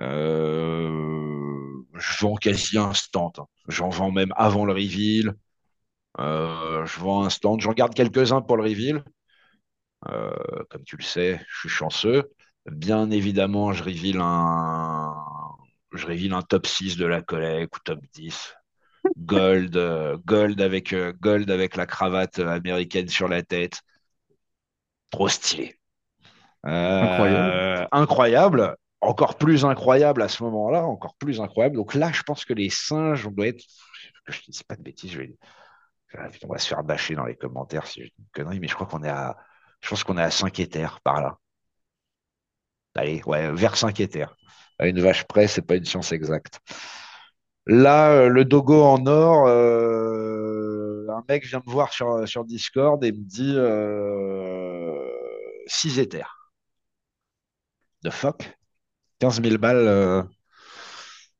Euh, 0.00 1.31
je 2.02 2.26
vends 2.26 2.36
quasi 2.36 2.78
instant, 2.78 3.32
hein. 3.38 3.46
j'en 3.68 3.88
vends 3.88 4.10
même 4.10 4.32
avant 4.36 4.64
le 4.64 4.72
reveal. 4.72 5.34
je 6.18 7.00
vends 7.00 7.24
instant, 7.24 7.58
j'en 7.58 7.72
garde 7.72 7.94
quelques-uns 7.94 8.42
pour 8.42 8.56
le 8.56 8.64
reveal. 8.64 9.04
comme 10.70 10.84
tu 10.84 10.96
le 10.96 11.04
sais, 11.04 11.40
je 11.48 11.60
suis 11.60 11.68
chanceux. 11.68 12.30
Bien 12.66 13.10
évidemment, 13.10 13.72
je 13.72 13.82
reveal 13.82 14.20
un, 14.20 15.14
je 15.92 16.06
reveal 16.06 16.32
un 16.32 16.42
top 16.42 16.66
6 16.66 16.96
de 16.96 17.06
la 17.06 17.22
collecte 17.22 17.76
ou 17.76 17.80
top 17.84 18.00
10 18.14 18.54
gold, 19.18 19.76
euh, 19.76 20.16
gold, 20.24 20.60
avec, 20.60 20.92
euh, 20.92 21.12
gold 21.20 21.50
avec 21.50 21.76
la 21.76 21.86
cravate 21.86 22.38
américaine 22.38 23.08
sur 23.08 23.28
la 23.28 23.42
tête. 23.42 23.82
Trop 25.10 25.28
stylé. 25.28 25.76
incroyable. 26.64 27.52
Euh, 27.52 27.86
incroyable. 27.92 28.76
Encore 29.02 29.36
plus 29.36 29.64
incroyable 29.64 30.22
à 30.22 30.28
ce 30.28 30.42
moment-là, 30.44 30.84
encore 30.84 31.16
plus 31.16 31.40
incroyable. 31.40 31.76
Donc 31.76 31.94
là, 31.94 32.12
je 32.12 32.22
pense 32.22 32.44
que 32.44 32.54
les 32.54 32.70
singes, 32.70 33.26
on 33.26 33.32
doit 33.32 33.48
être. 33.48 33.64
Je 34.28 34.38
ne 34.48 34.52
dis 34.52 34.64
pas 34.64 34.76
de 34.76 34.82
bêtises, 34.82 35.10
je 35.10 35.18
vais... 35.18 35.36
on 36.44 36.48
va 36.48 36.58
se 36.58 36.68
faire 36.68 36.84
bâcher 36.84 37.16
dans 37.16 37.26
les 37.26 37.36
commentaires 37.36 37.86
si 37.86 38.02
je 38.02 38.06
dis 38.06 38.14
une 38.18 38.26
connerie, 38.32 38.60
mais 38.60 38.68
je 38.68 38.74
crois 38.74 38.86
qu'on 38.86 39.02
est 39.02 39.08
à. 39.08 39.36
Je 39.80 39.88
pense 39.90 40.04
qu'on 40.04 40.16
est 40.16 40.22
à 40.22 40.30
5 40.30 40.58
éthers 40.60 41.00
par 41.00 41.20
là. 41.20 41.36
Allez, 42.94 43.22
ouais, 43.26 43.50
vers 43.52 43.76
5 43.76 43.98
éthers. 44.00 44.36
À 44.78 44.86
une 44.86 45.00
vache 45.00 45.24
près, 45.24 45.48
c'est 45.48 45.62
pas 45.62 45.76
une 45.76 45.84
science 45.84 46.12
exacte. 46.12 46.60
Là, 47.66 48.12
euh, 48.12 48.28
le 48.28 48.44
dogo 48.44 48.82
en 48.82 49.06
or, 49.06 49.46
euh, 49.46 51.06
un 51.10 51.22
mec 51.28 51.44
vient 51.46 51.62
me 51.64 51.70
voir 51.70 51.92
sur, 51.92 52.26
sur 52.28 52.44
Discord 52.44 53.02
et 53.04 53.12
me 53.12 53.18
dit 53.18 53.54
6 55.66 55.98
euh, 55.98 56.02
éthers. 56.02 56.52
De 58.02 58.10
fuck? 58.10 58.56
15 59.22 59.42
000 59.42 59.58
balles. 59.58 60.26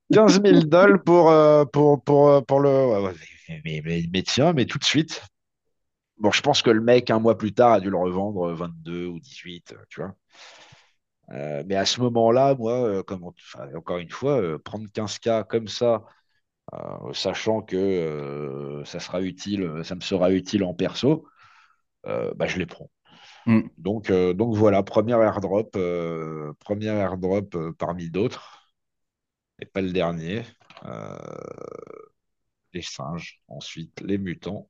15 0.12 0.42
000 0.42 0.64
dollars 0.64 1.02
pour, 1.04 1.32
pour, 1.72 2.04
pour, 2.04 2.46
pour, 2.46 2.60
le. 2.60 3.12
mais, 3.64 3.82
mais, 3.84 4.04
mais, 4.12 4.22
tiens, 4.22 4.52
mais 4.52 4.66
tout 4.66 4.78
de 4.78 4.84
suite. 4.84 5.22
Bon, 6.18 6.30
je 6.30 6.42
pense 6.42 6.62
que 6.62 6.70
le 6.70 6.80
mec, 6.80 7.10
un 7.10 7.18
mois 7.18 7.36
plus 7.36 7.52
tard, 7.52 7.72
a 7.72 7.80
dû 7.80 7.90
le 7.90 7.96
revendre 7.96 8.52
22 8.52 9.06
ou 9.06 9.18
18, 9.18 9.74
tu 9.88 10.00
vois. 10.00 10.14
Euh, 11.32 11.62
mais 11.66 11.76
à 11.76 11.84
ce 11.84 12.00
moment-là, 12.00 12.54
moi, 12.54 12.72
euh, 12.72 13.02
comme 13.02 13.24
encore 13.74 13.98
une 13.98 14.10
fois, 14.10 14.40
euh, 14.40 14.58
prendre 14.58 14.86
15K 14.92 15.44
comme 15.44 15.68
ça, 15.68 16.04
sachant 17.12 17.60
que 17.62 18.82
ça 18.86 19.00
sera 19.00 19.20
utile, 19.20 19.82
ça 19.84 19.94
me 19.94 20.00
sera 20.00 20.30
utile 20.32 20.64
en 20.64 20.74
perso, 20.74 21.26
bah, 22.04 22.46
je 22.46 22.58
les 22.58 22.66
prends. 22.66 22.90
Mm. 23.46 23.60
Donc, 23.78 24.10
donc 24.12 24.54
voilà, 24.56 24.82
premier 24.82 25.14
airdrop, 25.14 25.76
premier 26.60 26.86
airdrop 26.86 27.56
parmi 27.78 28.10
d'autres, 28.10 28.72
et 29.60 29.66
pas 29.66 29.80
le 29.82 29.92
dernier. 29.92 30.42
les 32.72 32.82
singes, 32.82 33.40
ensuite 33.48 34.00
les 34.00 34.18
mutants 34.18 34.68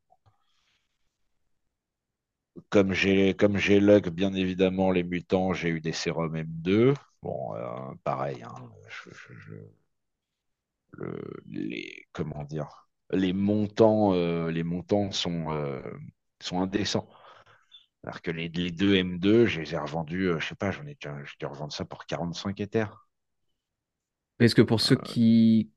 comme 2.69 2.93
j'ai 2.93 3.35
comme 3.35 3.57
j'ai 3.57 3.81
luck, 3.81 4.09
bien 4.09 4.35
évidemment, 4.35 4.91
les 4.91 5.03
mutants, 5.03 5.53
j'ai 5.53 5.71
eu 5.71 5.81
des 5.81 5.93
sérums 5.93 6.37
M2. 6.37 6.95
Bon, 7.23 7.55
euh, 7.55 7.95
pareil, 8.05 8.43
hein, 8.43 8.55
les, 11.47 12.07
comment 12.13 12.47
les 13.11 13.33
montants, 13.33 14.15
euh, 14.15 14.51
les 14.51 14.63
montants 14.63 15.11
euh, 15.27 15.83
sont 16.41 16.61
indécents. 16.61 17.09
Alors 18.05 18.21
que 18.21 18.31
les, 18.31 18.49
deux 18.49 18.95
M2, 18.95 19.47
je 19.47 19.61
les 19.61 19.75
ai 19.75 19.79
revendus, 19.79 20.31
je 20.39 20.47
sais 20.47 20.55
pas, 20.55 20.71
j'en 20.71 20.87
ai, 20.87 20.97
je 21.01 21.47
revendre 21.47 21.73
ça 21.73 21.85
pour 21.85 22.05
45 22.07 22.61
Ethers. 22.61 23.07
Est-ce 24.41 24.55
que 24.55 24.63
pour 24.63 24.81
ceux 24.81 24.97
qui 24.97 25.71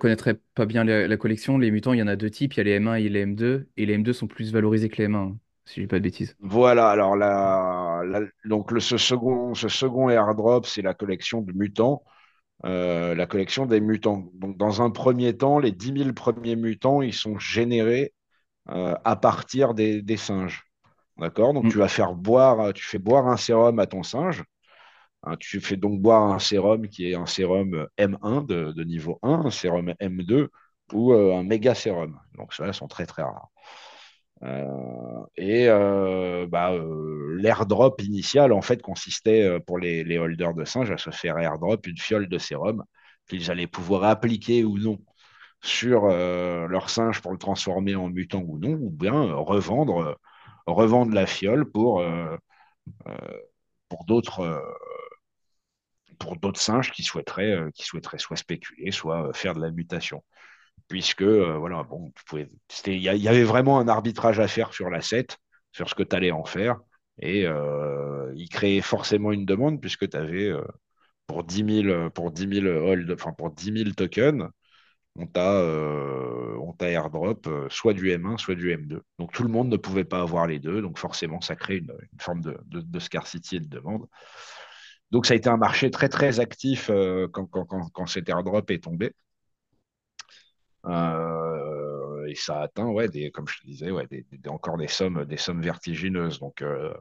connaîtraient 0.00 0.40
pas 0.54 0.66
bien 0.66 0.84
la, 0.84 1.16
collection, 1.16 1.58
les 1.58 1.70
mutants, 1.70 1.92
il 1.92 1.98
y 1.98 2.02
en 2.02 2.08
a 2.08 2.16
deux 2.16 2.30
types, 2.30 2.54
il 2.54 2.58
y 2.58 2.60
a 2.60 2.64
les 2.64 2.80
M1 2.80 3.00
et 3.00 3.08
les 3.08 3.26
M2, 3.26 3.66
et 3.76 3.86
les 3.86 3.98
M2 3.98 4.12
sont 4.12 4.26
plus 4.26 4.52
valorisés 4.52 4.88
que 4.88 5.00
les 5.00 5.08
M1 5.08 5.36
si 5.64 5.76
je 5.76 5.80
dis 5.82 5.86
pas 5.86 5.98
de 5.98 6.04
bêtises. 6.04 6.36
Voilà, 6.40 6.90
alors 6.90 7.16
la, 7.16 8.02
donc 8.44 8.72
le, 8.72 8.80
ce, 8.80 8.96
second, 8.96 9.54
ce 9.54 9.68
second 9.68 10.10
airdrop, 10.10 10.66
c'est 10.66 10.82
la 10.82 10.94
collection 10.94 11.40
de 11.40 11.52
mutants. 11.52 12.02
Euh, 12.64 13.14
la 13.14 13.26
collection 13.26 13.66
des 13.66 13.80
mutants. 13.80 14.30
Donc, 14.34 14.56
dans 14.56 14.82
un 14.82 14.90
premier 14.90 15.36
temps, 15.36 15.58
les 15.58 15.72
10 15.72 15.98
000 15.98 16.12
premiers 16.12 16.56
mutants, 16.56 17.02
ils 17.02 17.14
sont 17.14 17.38
générés 17.38 18.14
euh, 18.70 18.94
à 19.04 19.16
partir 19.16 19.74
des, 19.74 20.16
singes. 20.16 20.64
D'accord? 21.18 21.54
Donc, 21.54 21.64
mm. 21.64 21.70
tu 21.70 21.78
vas 21.78 21.88
faire 21.88 22.14
boire, 22.14 22.72
tu 22.72 22.84
fais 22.84 22.98
boire 22.98 23.26
un 23.28 23.36
sérum 23.36 23.78
à 23.78 23.86
ton 23.86 24.02
singe. 24.02 24.44
Hein, 25.24 25.36
tu 25.38 25.60
fais 25.60 25.76
donc 25.76 26.00
boire 26.00 26.22
un 26.32 26.38
sérum 26.38 26.88
qui 26.88 27.10
est 27.10 27.14
un 27.14 27.26
sérum 27.26 27.86
M1 27.98 28.46
de, 28.46 28.84
niveau 28.84 29.18
1, 29.22 29.46
un 29.46 29.50
sérum 29.50 29.92
M2 30.00 30.48
ou 30.92 31.12
euh, 31.12 31.36
un 31.36 31.44
méga 31.44 31.74
sérum. 31.74 32.18
Donc, 32.36 32.52
ceux-là 32.54 32.72
sont 32.72 32.88
très, 32.88 33.06
très 33.06 33.22
rares. 33.22 33.48
Euh, 34.44 35.24
et 35.36 35.68
euh, 35.68 36.46
bah, 36.48 36.72
euh, 36.72 37.36
l'airdrop 37.40 38.02
initial, 38.02 38.52
en 38.52 38.60
fait, 38.62 38.82
consistait 38.82 39.60
pour 39.66 39.78
les, 39.78 40.02
les, 40.04 40.18
holders 40.18 40.54
de 40.54 40.64
singes 40.64 40.90
à 40.90 40.98
se 40.98 41.10
faire 41.10 41.38
airdrop 41.38 41.86
une 41.86 41.98
fiole 41.98 42.28
de 42.28 42.38
sérum 42.38 42.82
qu'ils 43.28 43.50
allaient 43.50 43.68
pouvoir 43.68 44.04
appliquer 44.04 44.64
ou 44.64 44.78
non 44.78 44.98
sur 45.60 46.08
leur 46.08 46.90
singe 46.90 47.20
pour 47.22 47.30
le 47.30 47.38
transformer 47.38 47.94
en 47.94 48.08
mutant 48.08 48.42
ou 48.44 48.58
non, 48.58 48.72
ou 48.72 48.90
bien 48.90 49.32
revendre, 49.34 50.18
revendre 50.66 51.14
la 51.14 51.26
fiole 51.26 51.70
pour, 51.70 52.04
pour 53.88 54.04
d'autres 54.04 54.62
pour 56.22 56.36
d'autres 56.36 56.60
singes 56.60 56.92
qui 56.92 57.02
souhaiteraient, 57.02 57.56
soit 57.74 58.36
spéculer, 58.36 58.92
soit 58.92 59.32
faire 59.34 59.54
de 59.54 59.60
la 59.60 59.70
mutation. 59.70 60.22
Puisque 60.88 61.22
euh, 61.22 61.56
voilà, 61.58 61.86
il 62.86 63.02
y, 63.02 63.28
avait 63.28 63.44
vraiment 63.44 63.78
un 63.78 63.88
arbitrage 63.88 64.40
à 64.40 64.48
faire 64.48 64.72
sur 64.72 64.90
l'asset, 64.90 65.26
sur 65.72 65.88
ce 65.88 65.94
que 65.94 66.02
tu 66.02 66.14
allais 66.14 66.30
en 66.30 66.44
faire, 66.44 66.78
et 67.18 67.46
euh, 67.46 68.32
il 68.36 68.48
créait 68.48 68.80
forcément 68.80 69.32
une 69.32 69.44
demande 69.44 69.80
puisque 69.80 70.08
tu 70.08 70.16
avais 70.16 70.48
euh, 70.48 70.62
pour 71.26 71.44
10 71.44 71.84
000 71.84 72.10
pour 72.10 72.30
10 72.30 72.66
hold, 72.66 73.10
enfin 73.12 73.32
pour 73.32 73.50
10 73.50 73.94
tokens, 73.94 74.48
on 75.16 75.26
t'a 75.26 76.90
airdrop 76.90 77.48
soit 77.70 77.92
du 77.92 78.10
M1, 78.10 78.38
soit 78.38 78.54
du 78.54 78.74
M2. 78.74 79.00
Donc 79.18 79.32
tout 79.32 79.42
le 79.42 79.48
monde 79.50 79.68
ne 79.68 79.76
pouvait 79.76 80.04
pas 80.04 80.20
avoir 80.20 80.46
les 80.46 80.58
deux, 80.58 80.82
donc 80.82 80.98
forcément 80.98 81.40
ça 81.40 81.56
crée 81.56 81.78
une, 81.78 81.92
forme 82.18 82.40
de, 82.40 82.58
de, 82.66 82.98
scarcity 82.98 83.56
et 83.56 83.60
de 83.60 83.68
demande. 83.68 84.06
Donc 85.10 85.26
ça 85.26 85.34
a 85.34 85.36
été 85.36 85.48
un 85.48 85.56
marché 85.58 85.90
très 85.90 86.08
très 86.08 86.40
actif 86.40 86.90
quand, 87.32 87.46
quand, 87.46 88.06
cet 88.06 88.28
airdrop 88.28 88.70
est 88.70 88.82
tombé. 88.84 89.12
Euh, 90.86 92.26
et 92.26 92.34
ça 92.34 92.62
atteint, 92.62 92.86
ouais, 92.88 93.08
des, 93.08 93.30
comme 93.30 93.46
je 93.48 93.60
te 93.60 93.66
disais, 93.66 93.90
ouais, 93.90 94.06
des, 94.08 94.26
encore 94.48 94.76
des 94.78 94.88
sommes, 94.88 95.24
des 95.24 95.36
sommes 95.36 95.62
vertigineuses. 95.62 96.38
Donc 96.40 96.62
euh, 96.62 96.94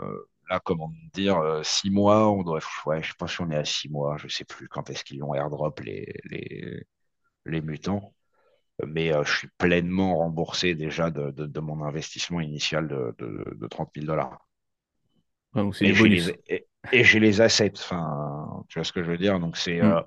euh, 0.00 0.28
là, 0.50 0.60
comment 0.60 0.92
dire, 1.14 1.40
six 1.64 1.90
mois, 1.90 2.30
on 2.30 2.42
doit, 2.42 2.60
je 2.60 3.06
sais 3.08 3.14
pas 3.18 3.28
si 3.28 3.40
on 3.42 3.50
est 3.50 3.56
à 3.56 3.64
six 3.64 3.88
mois, 3.88 4.16
je 4.18 4.28
sais 4.28 4.44
plus 4.44 4.68
quand 4.68 4.90
est-ce 4.90 5.04
qu'ils 5.04 5.22
ont 5.24 5.34
airdrop 5.34 5.80
les, 5.80 6.06
les 7.46 7.60
mutants. 7.60 8.12
Mais 8.86 9.10
je 9.24 9.32
suis 9.38 9.48
pleinement 9.56 10.18
remboursé 10.18 10.74
déjà 10.74 11.10
de, 11.10 11.30
de, 11.30 11.60
mon 11.60 11.82
investissement 11.82 12.40
initial 12.40 12.88
de, 12.88 13.14
de, 13.18 13.66
30 13.68 13.90
000 13.94 14.06
dollars. 14.06 14.46
et 16.92 17.04
j'ai 17.04 17.20
les, 17.20 17.40
assets, 17.40 17.72
enfin, 17.76 18.62
tu 18.68 18.78
vois 18.78 18.84
ce 18.84 18.92
que 18.92 19.02
je 19.02 19.10
veux 19.10 19.16
dire? 19.16 19.40
Donc 19.40 19.56
c'est 19.56 19.80
mm. 19.80 20.04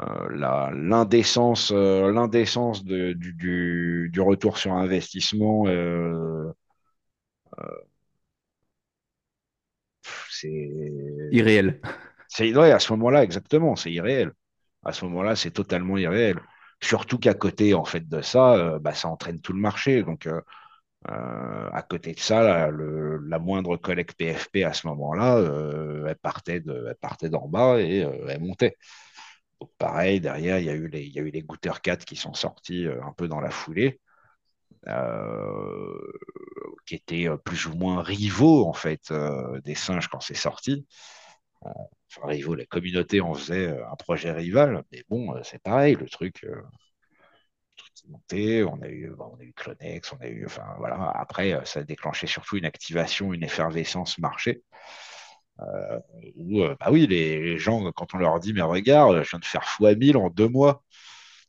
Euh, 0.00 0.70
l'indécence 0.72 1.70
euh, 1.72 2.10
l'indécence 2.10 2.84
du, 2.84 3.14
du, 3.14 4.10
du, 4.12 4.20
retour 4.20 4.58
sur 4.58 4.72
investissement 4.72 5.68
euh, 5.68 6.52
c'est 10.30 10.90
irréel. 11.30 11.80
C'est 12.28 12.54
ouais, 12.56 12.72
à 12.72 12.78
ce 12.78 12.92
moment-là 12.94 13.22
exactement, 13.22 13.76
c'est 13.76 13.92
irréel. 13.92 14.32
À 14.84 14.92
ce 14.92 15.04
moment-là, 15.06 15.36
c'est 15.36 15.50
totalement 15.50 15.96
irréel. 15.96 16.40
Surtout 16.82 17.18
qu'à 17.18 17.34
côté 17.34 17.74
en 17.74 17.84
fait 17.84 18.08
de 18.08 18.20
ça, 18.20 18.78
bah, 18.80 18.94
ça 18.94 19.08
entraîne 19.08 19.40
tout 19.40 19.52
le 19.52 19.60
marché. 19.60 20.02
Donc 20.02 20.28
à 21.06 21.82
côté 21.82 22.14
de 22.14 22.20
ça, 22.20 22.70
la, 22.70 23.38
moindre 23.38 23.76
collecte 23.76 24.16
PFP 24.16 24.64
à 24.64 24.72
ce 24.72 24.86
moment-là, 24.88 25.38
elle 26.08 26.16
partait 26.16 26.60
d'en 26.60 27.48
bas 27.48 27.80
et 27.80 27.98
elle 28.28 28.40
montait 28.40 28.76
pareil, 29.78 30.20
derrière, 30.20 30.58
il 30.58 30.66
y 30.66 30.70
a 30.70 30.74
eu 30.74 30.88
les, 30.88 31.02
il 31.02 31.12
y 31.12 31.18
a 31.18 31.22
eu 31.22 31.30
les 31.30 31.42
Gooter 31.42 31.72
4 31.82 32.04
qui 32.04 32.16
sont 32.16 32.34
sortis 32.34 32.86
euh, 32.86 33.02
un 33.04 33.12
peu 33.12 33.28
dans 33.28 33.40
la 33.40 33.50
foulée, 33.50 34.00
euh, 34.88 36.12
qui 36.86 36.96
étaient 36.96 37.28
euh, 37.28 37.36
plus 37.36 37.66
ou 37.66 37.74
moins 37.74 38.02
rivaux 38.02 38.66
en 38.66 38.72
fait 38.72 39.12
des 39.64 39.74
singes 39.74 40.08
quand 40.08 40.20
c'est 40.20 40.34
sorti. 40.34 40.86
Enfin, 41.64 42.54
la 42.56 42.66
communauté 42.66 43.20
en 43.20 43.34
faisait 43.34 43.68
un 43.68 43.96
projet 43.96 44.32
rival, 44.32 44.84
mais 44.92 45.02
bon, 45.08 45.34
c'est 45.42 45.62
pareil, 45.62 45.96
le 45.96 46.08
truc, 46.08 46.42
le 46.42 46.62
truc 47.76 47.92
qui 47.94 48.08
montait, 48.08 48.62
on 48.64 48.80
a 48.82 48.88
eu, 48.88 49.12
on 49.18 49.38
a 49.38 49.42
eu 49.42 49.52
Clonex, 49.52 50.12
on 50.12 50.22
a 50.22 50.28
eu, 50.28 50.46
voilà, 50.78 51.10
après, 51.10 51.60
ça 51.64 51.80
a 51.80 51.84
déclenché 51.84 52.26
surtout 52.26 52.56
une 52.56 52.64
activation, 52.64 53.32
une 53.32 53.42
effervescence 53.42 54.18
marché. 54.18 54.62
Euh, 55.60 56.00
bah 56.80 56.88
oui, 56.90 57.06
les, 57.06 57.58
gens, 57.58 57.90
quand 57.92 58.14
on 58.14 58.18
leur 58.18 58.40
dit, 58.40 58.52
mais 58.52 58.62
regarde, 58.62 59.22
je 59.22 59.30
viens 59.30 59.38
de 59.38 59.44
faire 59.44 59.62
x1000 59.62 60.16
en 60.16 60.30
deux 60.30 60.48
mois, 60.48 60.82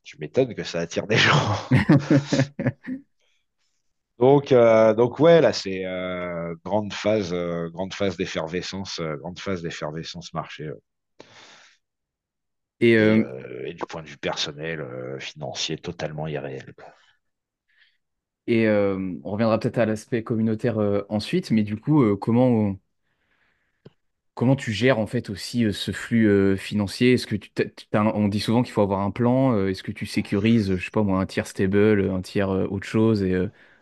tu 0.04 0.18
m'étonnes 0.20 0.54
que 0.56 0.64
ça 0.64 0.80
attire 0.80 1.08
des 1.08 1.18
gens. 1.18 1.34
Donc, 4.18 4.54
euh, 4.54 4.94
donc 4.94 5.20
ouais, 5.20 5.42
là 5.42 5.52
c'est 5.52 5.86
euh, 5.86 6.56
grande 6.64 6.94
phase, 6.94 7.34
euh, 7.34 7.70
grande 7.70 7.94
phase 7.94 8.16
d'effervescence, 8.16 9.02
grande 9.20 9.40
phase 9.40 9.62
d'effervescence 9.62 10.34
marché. 10.34 10.70
Et, 12.80 12.96
du 12.96 13.84
point 13.88 14.04
de 14.04 14.08
vue 14.08 14.18
personnel, 14.18 14.86
financier, 15.20 15.78
totalement 15.78 16.28
irréel. 16.28 16.74
et 18.48 18.70
on 18.70 19.32
reviendra 19.32 19.60
peut-être 19.60 19.80
à 19.80 19.86
l'aspect 19.86 20.24
communautaire 20.24 20.78
ensuite, 21.10 21.52
mais 21.52 21.64
du 21.64 21.78
coup, 21.78 22.16
comment, 22.18 22.78
comment 24.34 24.56
tu 24.56 24.72
gères 24.72 25.00
en 25.00 25.08
fait 25.08 25.30
aussi 25.30 25.66
ce 25.74 25.92
flux 25.92 26.58
financier? 26.58 27.14
Est-ce 27.14 27.28
que 27.28 27.36
tu 27.36 27.52
on 27.94 28.28
dit 28.28 28.40
souvent 28.40 28.62
qu'il 28.62 28.74
faut 28.74 28.82
avoir 28.82 29.00
un 29.02 29.12
plan. 29.12 29.68
est-ce 29.68 29.84
que 29.84 29.92
tu 29.92 30.06
sécurises, 30.06 30.76
je 30.76 30.84
sais 30.84 30.92
pas 30.92 31.04
moi, 31.04 31.20
un 31.20 31.26
tiers 31.26 31.48
stable, 31.48 32.10
un 32.10 32.22
tiers 32.22 32.50
autre 32.50 32.88
chose 32.88 33.24
et 33.24 33.36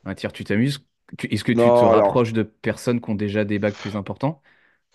un 0.06 0.16
tiers 0.16 0.34
tu 0.34 0.43
t'amuses? 0.43 0.86
Est-ce 1.30 1.43
que 1.43 1.51
tu 1.51 1.74
te 1.74 1.84
Non, 1.84 1.89
alors 1.89 2.14
rapproches 2.14 2.34
de 2.34 2.43
personnes 2.43 3.01
qui 3.01 3.10
ont 3.10 3.16
déjà 3.16 3.45
des 3.45 3.60
bacs 3.60 3.78
plus 3.78 3.95
importants? 3.95 4.41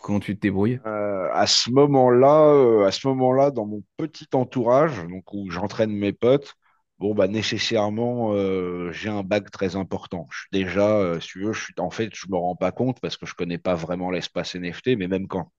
Comment 0.02 0.20
tu 0.20 0.36
te 0.36 0.40
débrouilles? 0.42 0.80
euh, 0.86 1.28
à 1.32 1.46
ce 1.46 1.70
moment-là, 1.70 2.44
euh, 2.54 2.86
à 2.86 2.92
ce 2.92 3.06
moment-là, 3.08 3.50
dans 3.50 3.66
mon 3.66 3.82
petit 3.96 4.26
entourage, 4.34 5.02
donc 5.08 5.32
où 5.32 5.50
j'entraîne 5.50 5.90
mes 5.92 6.12
potes, 6.12 6.54
bon 6.98 7.14
bah 7.14 7.28
nécessairement, 7.28 8.32
euh, 8.34 8.90
j'ai 8.92 9.08
un 9.08 9.22
bac 9.22 9.50
très 9.50 9.76
important. 9.76 10.26
Je 10.30 10.38
suis 10.40 10.48
déjà, 10.52 10.88
euh, 10.98 11.20
si 11.20 11.28
tu 11.28 11.42
veux, 11.44 11.52
je 11.52 11.64
suis, 11.64 11.74
en 11.78 11.90
fait, 11.90 12.10
je 12.14 12.26
me 12.28 12.36
rends 12.36 12.56
pas 12.56 12.72
compte 12.72 13.00
parce 13.00 13.16
que 13.16 13.26
je 13.26 13.34
connais 13.34 13.58
pas 13.58 13.74
vraiment 13.74 14.10
l'espace 14.10 14.54
NFT, 14.54 14.96
mais 14.96 15.08
même 15.08 15.26
quand 15.28 15.52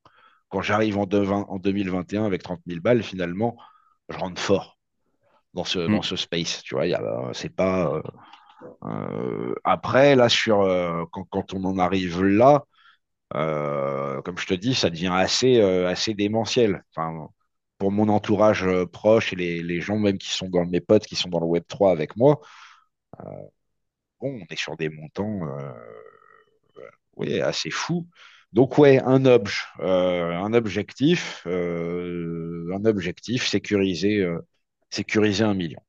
quand 0.50 0.62
j'arrive 0.62 0.98
en, 1.00 1.06
devin- 1.08 1.46
en 1.50 1.60
2021 1.60 2.26
avec 2.26 2.44
30 2.44 2.62
000 2.68 2.82
balles, 2.82 3.04
finalement, 3.04 3.58
je 4.10 4.18
rentre 4.18 4.42
fort 4.42 4.78
dans 5.54 5.64
ce, 5.66 5.90
dans 5.90 6.02
Hmm, 6.02 6.04
ce 6.04 6.16
space. 6.18 6.64
Tu 6.64 6.76
vois, 6.76 6.88
il 6.88 6.92
y 6.92 6.96
a, 6.96 7.32
c'est 7.34 7.50
pas. 7.56 7.94
euh, 7.96 8.02
après, 9.64 10.16
là, 10.16 10.30
sur, 10.30 10.62
euh, 10.62 11.06
quand, 11.12 11.54
on 11.54 11.64
en 11.66 11.78
arrive 11.78 12.24
là, 12.24 12.66
euh, 13.36 14.22
comme 14.24 14.38
je 14.38 14.48
te 14.48 14.54
dis, 14.54 14.76
ça 14.76 14.90
devient 14.90 15.12
assez, 15.14 15.62
euh, 15.62 15.88
assez 15.90 16.14
démentiel. 16.14 16.84
Enfin, 16.96 17.30
pour 17.78 17.92
mon 17.92 18.10
entourage 18.10 18.66
euh, 18.66 18.86
proche 18.86 19.34
et 19.34 19.36
les, 19.38 19.64
les 19.64 19.82
gens 19.82 19.98
même 19.98 20.18
qui 20.18 20.32
sont 20.32 20.50
dans 20.50 20.66
mes 20.66 20.82
potes 20.82 21.06
qui 21.06 21.16
sont 21.16 21.30
dans 21.30 21.40
le 21.40 21.46
Web 21.48 21.64
3 21.68 21.92
avec 21.92 22.18
moi, 22.18 22.42
bon, 24.22 24.40
on 24.42 24.46
est 24.54 24.58
sur 24.58 24.76
des 24.78 24.90
montants 24.90 25.42
euh, 25.48 27.42
assez 27.44 27.70
fous. 27.70 28.08
Donc 28.54 28.78
ouais, 28.78 29.00
un 29.04 29.26
euh, 29.26 29.42
un 29.80 30.54
objectif, 30.54 31.44
euh, 31.48 32.68
un 32.74 32.86
objectif 32.86 33.48
sécurisé, 33.48 34.20
euh, 34.22 34.40
sécuriser 34.90 35.44
un 35.44 35.54
million. 35.54 35.80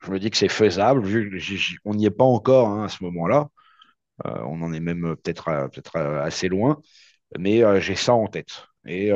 Je 0.00 0.10
me 0.12 0.18
dis 0.18 0.30
que 0.30 0.36
c'est 0.36 0.48
faisable, 0.48 1.04
vu 1.04 1.30
que 1.30 1.38
j'y- 1.38 1.56
j'y- 1.58 1.76
on 1.84 1.94
n'y 1.94 2.06
est 2.06 2.10
pas 2.10 2.24
encore 2.24 2.68
hein, 2.68 2.84
à 2.84 2.88
ce 2.88 3.02
moment-là. 3.04 3.48
Euh, 4.26 4.38
on 4.46 4.62
en 4.62 4.72
est 4.72 4.80
même 4.80 5.16
peut-être 5.16 5.48
euh, 5.48 5.68
peut-être 5.68 5.96
euh, 5.96 6.22
assez 6.22 6.48
loin, 6.48 6.80
mais 7.38 7.64
euh, 7.64 7.80
j'ai 7.80 7.96
ça 7.96 8.14
en 8.14 8.28
tête. 8.28 8.66
Et 8.86 9.10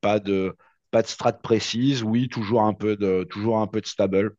pas 0.00 0.20
de 0.20 0.56
pas 0.90 1.02
de 1.02 1.06
strat 1.08 1.32
précise. 1.34 2.02
Oui, 2.04 2.28
toujours 2.28 2.62
un 2.62 2.74
peu 2.74 2.96
de 2.96 3.24
toujours 3.30 3.58
un 3.60 3.66
peu 3.66 3.80
de 3.80 3.86
stable. 3.86 4.36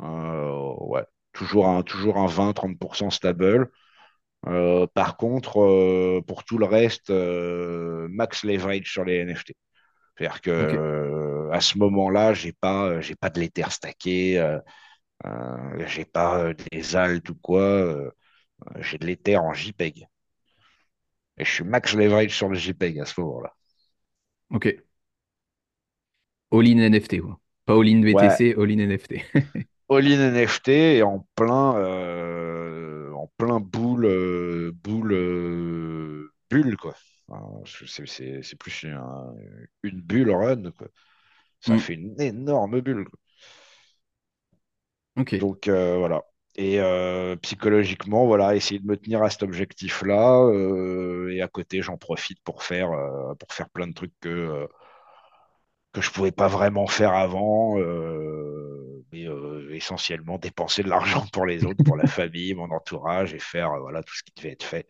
Ouais, 0.00 1.04
toujours 1.32 1.68
un 1.68 1.82
toujours 1.82 2.18
un 2.18 2.26
20-30% 2.26 3.10
stable. 3.10 3.70
Par 4.94 5.16
contre, 5.16 6.20
pour 6.26 6.44
tout 6.44 6.58
le 6.58 6.66
reste, 6.66 7.10
max 7.10 8.44
leverage 8.44 8.90
sur 8.92 9.04
les 9.04 9.16
NFT. 9.18 9.54
C'est-à-dire 10.18 10.40
que 10.40 10.80
à 11.52 11.60
ce 11.60 11.78
moment-là, 11.78 12.34
j'ai 12.34 12.52
pas, 12.52 13.00
j'ai 13.00 13.14
pas 13.16 13.30
de 13.30 13.40
l'Ether 13.40 13.70
stacké, 13.70 14.38
euh, 14.38 14.58
euh, 15.26 15.86
j'ai 15.86 16.04
pas 16.06 16.40
euh, 16.46 16.54
des 16.72 16.96
alt 16.96 17.28
ou 17.30 17.36
quoi, 17.36 17.62
euh, 17.62 18.10
j'ai 18.80 18.98
de 18.98 19.06
l'Ether 19.06 19.38
en 19.38 19.54
JPEG. 19.54 20.06
Et 21.38 21.44
je 21.44 21.50
suis 21.50 21.64
max 21.64 21.94
leverage 21.94 22.36
sur 22.36 22.48
le 22.48 22.54
JPEG 22.56 23.00
à 23.00 23.04
ce 23.04 23.20
moment-là. 23.20 23.56
ok. 24.50 24.66
All-in 26.52 26.78
NFT, 26.78 27.20
quoi. 27.20 27.40
Pas 27.66 27.74
all-in 27.74 28.02
Ouais, 28.10 28.40
BTC, 28.40 28.54
all-in 28.56 28.78
NFT. 28.80 29.22
all-in 29.88 30.20
NFT 30.20 30.68
et 30.98 31.02
en 31.02 31.26
plein, 31.34 31.76
euh, 31.76 33.12
en 33.12 33.26
plein 33.36 33.60
boule, 33.60 34.04
euh, 34.06 34.72
boule, 34.74 35.12
euh, 35.12 36.32
bulle 36.50 36.76
quoi. 36.76 36.94
C'est 37.66 38.56
plus 38.58 38.84
un- 38.86 39.34
une 39.82 40.00
bulle 40.00 40.30
run 40.30 40.70
quoi. 40.72 40.88
Ça 41.60 41.76
Hmm, 41.76 41.78
fait 41.78 41.94
une 41.94 42.20
énorme 42.20 42.80
bulle. 42.80 43.06
Donc 45.38 45.68
euh, 45.68 45.96
voilà. 45.98 46.22
Et 46.56 46.80
euh, 46.80 47.36
psychologiquement, 47.36 48.26
voilà, 48.26 48.56
essayer 48.56 48.80
de 48.80 48.86
me 48.86 48.96
tenir 48.96 49.22
à 49.22 49.30
cet 49.30 49.42
objectif-là. 49.44 50.40
euh, 50.46 51.30
et 51.32 51.40
à 51.42 51.48
côté, 51.48 51.80
j'en 51.82 51.96
profite 51.96 52.40
pour 52.42 52.62
faire, 52.62 52.90
pour 53.38 53.52
faire 53.52 53.70
plein 53.70 53.86
de 53.86 53.94
trucs 53.94 54.12
que, 54.20 54.68
que 55.92 56.00
je 56.00 56.10
pouvais 56.10 56.32
pas 56.32 56.48
vraiment 56.48 56.86
faire 56.86 57.12
avant. 57.14 57.76
mais 59.12 59.26
essentiellement 59.76 60.38
dépenser 60.38 60.82
de 60.82 60.88
l'argent 60.88 61.26
pour 61.32 61.46
les 61.46 61.64
autres, 61.64 61.80
pour 61.82 61.96
la 61.96 62.06
famille, 62.06 62.54
mon 62.54 62.70
entourage, 62.70 63.34
et 63.34 63.38
faire 63.38 63.78
voilà, 63.80 64.02
tout 64.02 64.14
ce 64.14 64.22
qui 64.22 64.32
devait 64.36 64.52
être 64.52 64.64
fait. 64.64 64.86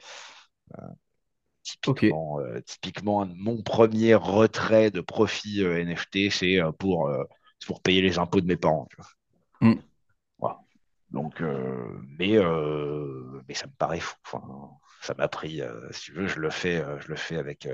Typiquement, 1.62 2.40
euh, 2.40 2.61
typiquement, 2.62 3.26
mon 3.36 3.62
premier 3.62 4.14
retrait 4.14 4.90
de 4.90 5.00
profit 5.00 5.62
euh, 5.62 5.84
NFT, 5.84 6.30
c'est 6.30 6.61
euh, 6.61 6.72
pour, 6.72 7.11
pour 7.66 7.82
payer 7.82 8.00
les 8.00 8.18
impôts 8.18 8.40
de 8.40 8.46
mes 8.46 8.56
parents. 8.56 8.86
tu 8.90 8.96
vois. 8.96 9.74
Voilà. 10.38 10.61
Donc, 11.11 11.40
mais, 12.18 12.38
mais 13.48 13.54
ça 13.54 13.66
me 13.66 13.72
paraît 13.76 14.00
fou. 14.00 14.16
Enfin, 14.24 14.42
ça 15.02 15.14
m'a 15.14 15.28
pris, 15.28 15.61
si 15.90 16.02
tu 16.02 16.12
veux, 16.12 16.26
je 16.28 16.38
le 16.38 16.50
fais, 16.50 16.84
je 17.00 17.08
le 17.08 17.16
fais 17.16 17.36
avec, 17.36 17.68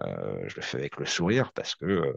euh, 0.00 0.48
je 0.48 0.56
le 0.56 0.62
fais 0.62 0.78
avec 0.78 0.96
le 0.98 1.06
sourire 1.06 1.52
parce 1.52 1.74
que 1.74 1.84
euh, 1.86 2.14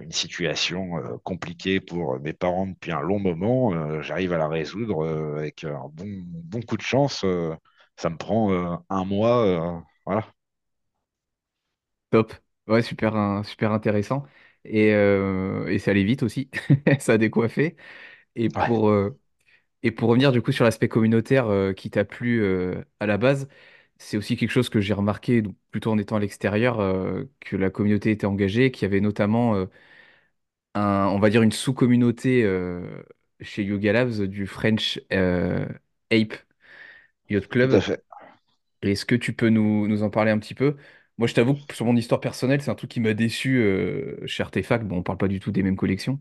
une 0.00 0.12
situation 0.12 0.98
euh, 0.98 1.18
compliquée 1.24 1.80
pour 1.80 2.18
mes 2.20 2.32
parents 2.32 2.66
depuis 2.68 2.92
un 2.92 3.00
long 3.00 3.18
moment, 3.18 4.02
j'arrive 4.02 4.32
à 4.32 4.38
la 4.38 4.48
résoudre 4.48 5.06
avec 5.36 5.64
un 5.64 5.88
bon, 5.92 6.22
bon 6.24 6.62
coup 6.62 6.76
de 6.76 6.82
chance. 6.82 7.24
Ça 8.02 8.10
me 8.10 8.16
prend 8.18 8.52
euh, 8.52 8.76
un 8.90 9.04
mois, 9.04 9.44
euh, 9.46 9.80
voilà. 10.06 10.26
Top. 12.10 12.32
Ouais, 12.66 12.82
super, 12.82 13.16
hein, 13.16 13.42
super 13.42 13.72
intéressant. 13.72 14.24
Et, 14.64 14.92
euh, 14.92 15.66
et 15.68 15.78
ça 15.78 15.90
allait 15.90 16.04
vite 16.04 16.22
aussi. 16.22 16.50
Ça 17.00 17.14
a 17.14 17.18
décoiffé. 17.18 17.76
Et 18.36 18.48
Ouais, 18.56 18.66
pour, 18.66 18.88
euh, 18.90 19.18
et 19.82 19.92
pour 19.92 20.08
revenir 20.10 20.32
du 20.32 20.42
coup 20.42 20.52
sur 20.52 20.64
l'aspect 20.64 20.88
communautaire 20.88 21.48
euh, 21.48 21.72
qui 21.74 21.90
t'a 21.90 22.04
plu 22.04 22.42
euh, 22.42 22.82
à 23.00 23.06
la 23.06 23.18
base, 23.18 23.48
c'est 23.98 24.16
aussi 24.18 24.36
quelque 24.36 24.50
chose 24.50 24.68
que 24.70 24.80
j'ai 24.80 24.94
remarqué, 24.94 25.42
donc, 25.42 25.56
plutôt 25.72 25.92
en 25.92 25.98
étant 25.98 26.16
à 26.16 26.20
l'extérieur, 26.20 26.80
euh, 26.80 27.24
que 27.40 27.56
la 27.56 27.70
communauté 27.70 28.10
était 28.12 28.26
engagée, 28.26 28.70
qu'il 28.72 28.84
y 28.84 28.86
avait 28.86 29.00
notamment 29.02 29.56
euh, 29.56 29.66
un, 30.74 31.06
on 31.12 31.18
va 31.18 31.30
dire 31.30 31.42
une 31.42 31.52
sous-communauté 31.52 32.42
euh, 32.44 33.02
chez 33.40 33.64
Yoga 33.64 33.92
Labs 33.92 34.22
du 34.22 34.46
French 34.46 35.00
euh, 35.12 35.66
Ape 36.10 36.34
Yacht 37.32 37.48
tout 37.58 37.68
à 37.72 37.80
Club. 37.80 37.80
fait. 37.80 38.04
Est-ce 38.82 39.04
que 39.06 39.14
tu 39.14 39.32
peux 39.34 39.48
nous, 39.48 39.86
nous 39.88 40.02
en 40.02 40.10
parler 40.10 40.30
un 40.32 40.38
petit 40.38 40.54
peu? 40.54 40.76
Moi, 41.18 41.28
je 41.28 41.34
t'avoue 41.34 41.54
que 41.54 41.74
sur 41.74 41.86
mon 41.86 41.94
histoire 41.96 42.20
personnelle, 42.20 42.62
c'est 42.62 42.70
un 42.70 42.74
truc 42.74 42.90
qui 42.90 43.00
m'a 43.00 43.14
déçu 43.14 43.58
euh, 43.60 44.26
chez 44.26 44.42
Artefact. 44.42 44.84
Bon, 44.86 44.98
on 44.98 45.02
parle 45.02 45.18
pas 45.18 45.28
du 45.28 45.38
tout 45.40 45.52
des 45.52 45.62
mêmes 45.62 45.76
collections, 45.76 46.18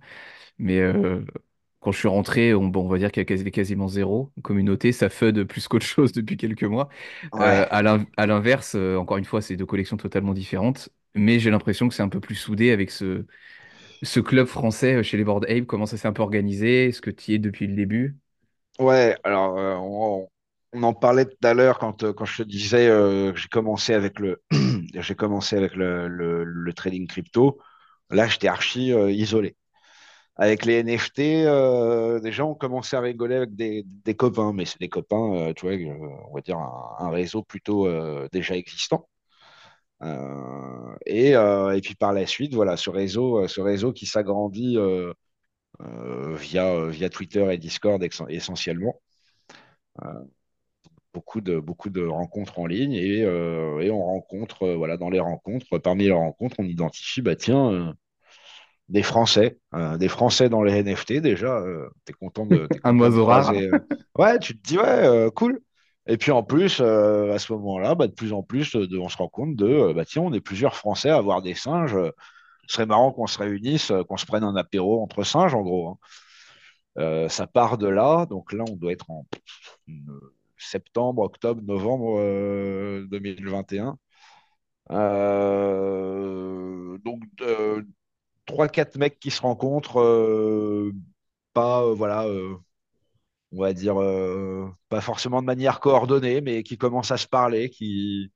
mais 0.59 0.80
euh, 0.80 1.26
quand 1.82 1.91
je 1.93 1.99
suis 1.99 2.07
rentré, 2.09 2.53
on, 2.55 2.68
bon, 2.68 2.86
on 2.86 2.89
va 2.89 2.97
dire 2.99 3.12
qu'il 3.12 3.22
y 3.22 3.24
a 3.24 3.26
quasi- 3.26 3.51
quasiment 3.51 3.88
zéro 3.89 4.32
communauté. 4.43 4.91
Ça 4.93 5.09
FUD 5.09 5.45
plus 5.45 5.68
qu'autre 5.68 5.86
chose 5.86 6.12
depuis 6.14 6.38
quelques 6.38 6.64
mois. 6.64 6.89
Euh, 7.41 7.66
Ouais. 7.66 7.72
à 7.72 7.82
l'in- 7.84 8.05
à 8.18 8.28
l'inverse, 8.28 8.76
euh, 8.76 8.97
encore 8.97 9.18
une 9.18 9.26
fois, 9.26 9.41
c'est 9.41 9.57
deux 9.57 9.66
collections 9.68 9.97
totalement 9.97 10.34
différentes, 10.34 10.89
mais 11.16 11.39
j'ai 11.39 11.51
l'impression 11.51 11.88
que 11.89 11.95
c'est 11.95 12.03
un 12.03 12.09
peu 12.09 12.20
plus 12.22 12.36
soudé 12.36 12.72
avec 12.72 12.91
ce, 12.91 13.26
ce 14.03 14.20
club 14.22 14.47
français 14.47 15.03
chez 15.03 15.18
les 15.18 15.24
Bored 15.26 15.45
Ape. 15.49 15.66
Comment 15.68 15.86
ça 15.88 15.97
s'est 15.97 16.07
un 16.09 16.14
peu 16.14 16.24
organisé? 16.24 16.88
Est-ce 16.88 17.01
que 17.01 17.12
tu 17.12 17.32
y 17.32 17.36
es 17.36 17.39
depuis 17.39 17.68
le 17.68 17.76
début? 17.76 18.18
Ouais, 18.80 19.16
alors 19.24 19.57
euh, 19.57 19.76
on, 19.78 20.30
on 20.74 20.84
en 20.84 20.94
parlait 20.94 21.26
tout 21.26 21.38
à 21.44 21.54
l'heure 21.54 21.80
quand, 21.80 22.04
euh, 22.04 22.14
je 22.24 22.38
te 22.38 22.44
disais 22.44 22.88
euh, 22.88 23.32
que 23.34 23.40
j'ai 23.40 23.50
commencé 23.50 23.94
avec 23.94 24.20
le 24.20 24.42
j'ai 24.94 25.16
commencé 25.16 25.56
avec 25.58 25.76
le, 25.76 26.72
trading 26.76 27.08
crypto. 27.08 27.60
Là, 28.10 28.28
j'étais 28.28 28.48
archi 28.48 28.94
euh, 28.94 29.12
isolé. 29.12 29.56
Avec 30.38 30.66
les 30.66 30.84
NFT, 30.84 31.20
euh, 31.46 32.20
des 32.20 32.32
gens 32.32 32.52
ont 32.52 32.56
commencé 32.56 32.96
à 32.96 33.02
rigoler 33.02 33.36
avec 33.36 33.56
des, 33.56 33.84
des 33.86 34.16
copains, 34.16 34.54
mais 34.54 34.66
c'est 34.66 34.80
des 34.80 34.90
copains, 34.90 35.34
euh, 35.36 35.54
tu 35.54 35.66
vois, 35.68 35.76
euh, 35.76 36.08
on 36.30 36.34
va 36.34 36.42
dire 36.42 36.58
un, 36.58 37.10
réseau 37.12 37.44
plutôt 37.44 37.88
euh, 37.88 38.28
déjà 38.32 38.56
existant. 38.56 39.08
et, 41.06 41.34
puis 41.84 41.96
par 41.96 42.14
la 42.14 42.26
suite, 42.26 42.54
voilà, 42.54 42.78
ce 42.78 42.90
réseau, 42.90 43.94
qui 43.94 44.06
s'agrandit 44.06 44.78
via 45.80 47.10
Twitter 47.10 47.54
et 47.54 47.58
Discord 47.58 48.04
essentiellement 48.30 49.00
beaucoup 51.14 51.41
de, 51.41 51.59
beaucoup 51.59 51.89
de 51.89 52.05
rencontres 52.05 52.59
en 52.59 52.66
ligne 52.66 52.93
et, 52.93 53.20
et 53.20 53.91
on 53.91 54.03
rencontre, 54.03 54.68
voilà, 54.70 54.97
dans 54.97 55.09
les 55.09 55.20
rencontres, 55.20 55.78
parmi 55.80 56.05
les 56.05 56.12
rencontres, 56.12 56.55
on 56.59 56.66
identifie, 56.66 57.22
bah 57.22 57.36
tiens, 57.36 57.93
des 58.91 59.03
Français, 59.03 59.57
euh, 59.74 59.97
des 59.97 60.09
Français 60.09 60.49
dans 60.49 60.64
les 60.64 60.84
NFT 60.84 61.14
déjà. 61.14 61.57
Euh, 61.59 61.88
tu 62.05 62.12
es 62.12 62.14
content 62.14 62.45
de. 62.45 62.68
un 62.84 62.99
oiseau 62.99 63.26
rare. 63.26 63.53
Euh, 63.53 63.72
ouais, 64.18 64.38
tu 64.39 64.57
te 64.57 64.68
dis, 64.68 64.78
ouais, 64.78 65.30
cool. 65.34 65.62
Et 66.07 66.18
puis 66.18 66.32
en 66.32 66.43
plus, 66.43 66.82
à 66.82 67.39
ce 67.39 67.53
moment-là, 67.53 67.95
bah, 67.95 68.07
de 68.07 68.14
plus 68.14 68.34
en 68.34 68.43
plus, 68.43 68.76
de, 68.76 68.97
on 68.97 69.07
se 69.07 69.18
rend 69.18 69.30
compte 69.30 69.55
de, 69.55 69.93
bah, 69.93 70.03
tiens, 70.03 70.24
on 70.24 70.34
est 70.34 70.41
plusieurs 70.41 70.76
Français 70.76 71.09
à 71.09 71.16
avoir 71.16 71.41
des 71.41 71.55
singes. 71.55 71.97
Ce 72.68 72.76
serait 72.76 72.86
marrant 72.86 73.12
qu'on 73.12 73.28
se 73.28 73.39
réunisse, 73.39 73.93
qu'on 74.09 74.18
se 74.18 74.26
prenne 74.26 74.43
un 74.43 74.55
apéro 74.55 75.01
entre 75.01 75.24
singes, 75.24 75.55
en 75.55 75.62
gros. 75.62 75.97
Hein. 76.97 77.30
ça 77.30 77.47
part 77.47 77.78
de 77.78 77.88
là. 77.88 78.26
Donc 78.26 78.51
là, 78.51 78.66
on 78.70 78.76
doit 78.76 78.91
être 78.91 79.09
en 79.09 79.26
septembre, 80.64 81.24
octobre, 81.24 81.62
novembre 81.64 82.20
2021. 83.09 83.97
donc, 87.03 87.22
trois, 88.45 88.68
quatre 88.68 88.97
mecs 88.97 89.20
qui 89.20 89.32
se 89.32 89.41
rencontrent, 89.41 90.01
euh, 90.01 90.91
pas, 91.53 91.84
euh, 91.84 91.93
voilà, 91.93 92.26
euh, 92.26 92.55
on 93.51 93.62
va 93.62 93.74
dire, 93.74 93.95
pas 94.89 95.01
forcément 95.01 95.41
de 95.41 95.45
manière 95.47 95.80
coordonnée, 95.80 96.41
mais 96.41 96.64
qui 96.64 96.78
commencent 96.78 97.12
à 97.12 97.18
se 97.18 97.28
parler, 97.28 97.70
qui, 97.70 98.32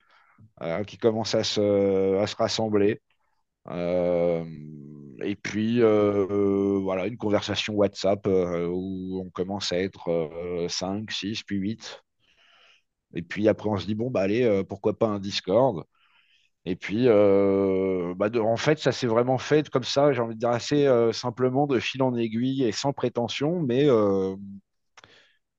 commencent 1.02 1.36
à 1.36 1.44
se, 1.44 2.18
à 2.18 2.28
se 2.28 2.36
rassembler. 2.36 3.02
et 5.24 5.36
puis, 5.42 5.80
voilà, 5.82 7.08
une 7.08 7.18
conversation 7.18 7.74
WhatsApp 7.76 8.28
où 8.28 9.22
on 9.26 9.30
commence 9.30 9.72
à 9.72 9.80
être 9.80 10.68
5, 10.70 11.12
6, 11.12 11.44
puis 11.44 11.58
8. 11.58 12.05
Et 13.16 13.22
puis 13.24 13.48
après, 13.48 13.70
on 13.70 13.78
se 13.78 13.86
dit, 13.86 13.96
bon, 13.96 14.10
bah 14.12 14.22
allez, 14.22 14.64
pourquoi 14.68 14.98
pas 14.98 15.08
un 15.08 15.20
Discord. 15.20 15.86
Et 16.66 16.76
puis, 16.76 17.08
euh, 17.08 18.14
bah 18.16 18.30
en 18.42 18.58
fait, 18.58 18.80
ça 18.80 18.92
s'est 18.92 19.06
vraiment 19.08 19.38
fait 19.38 19.70
comme 19.70 19.84
ça, 19.84 20.12
j'ai 20.14 20.22
envie 20.22 20.34
de 20.36 20.40
dire 20.40 20.50
assez 20.50 20.88
euh, 20.88 21.12
simplement 21.14 21.68
de 21.68 21.80
fil 21.80 22.02
en 22.02 22.16
aiguille 22.16 22.64
et 22.64 22.72
sans 22.72 22.92
prétention, 22.92 23.62
mais 23.62 23.88
euh, 23.88 24.36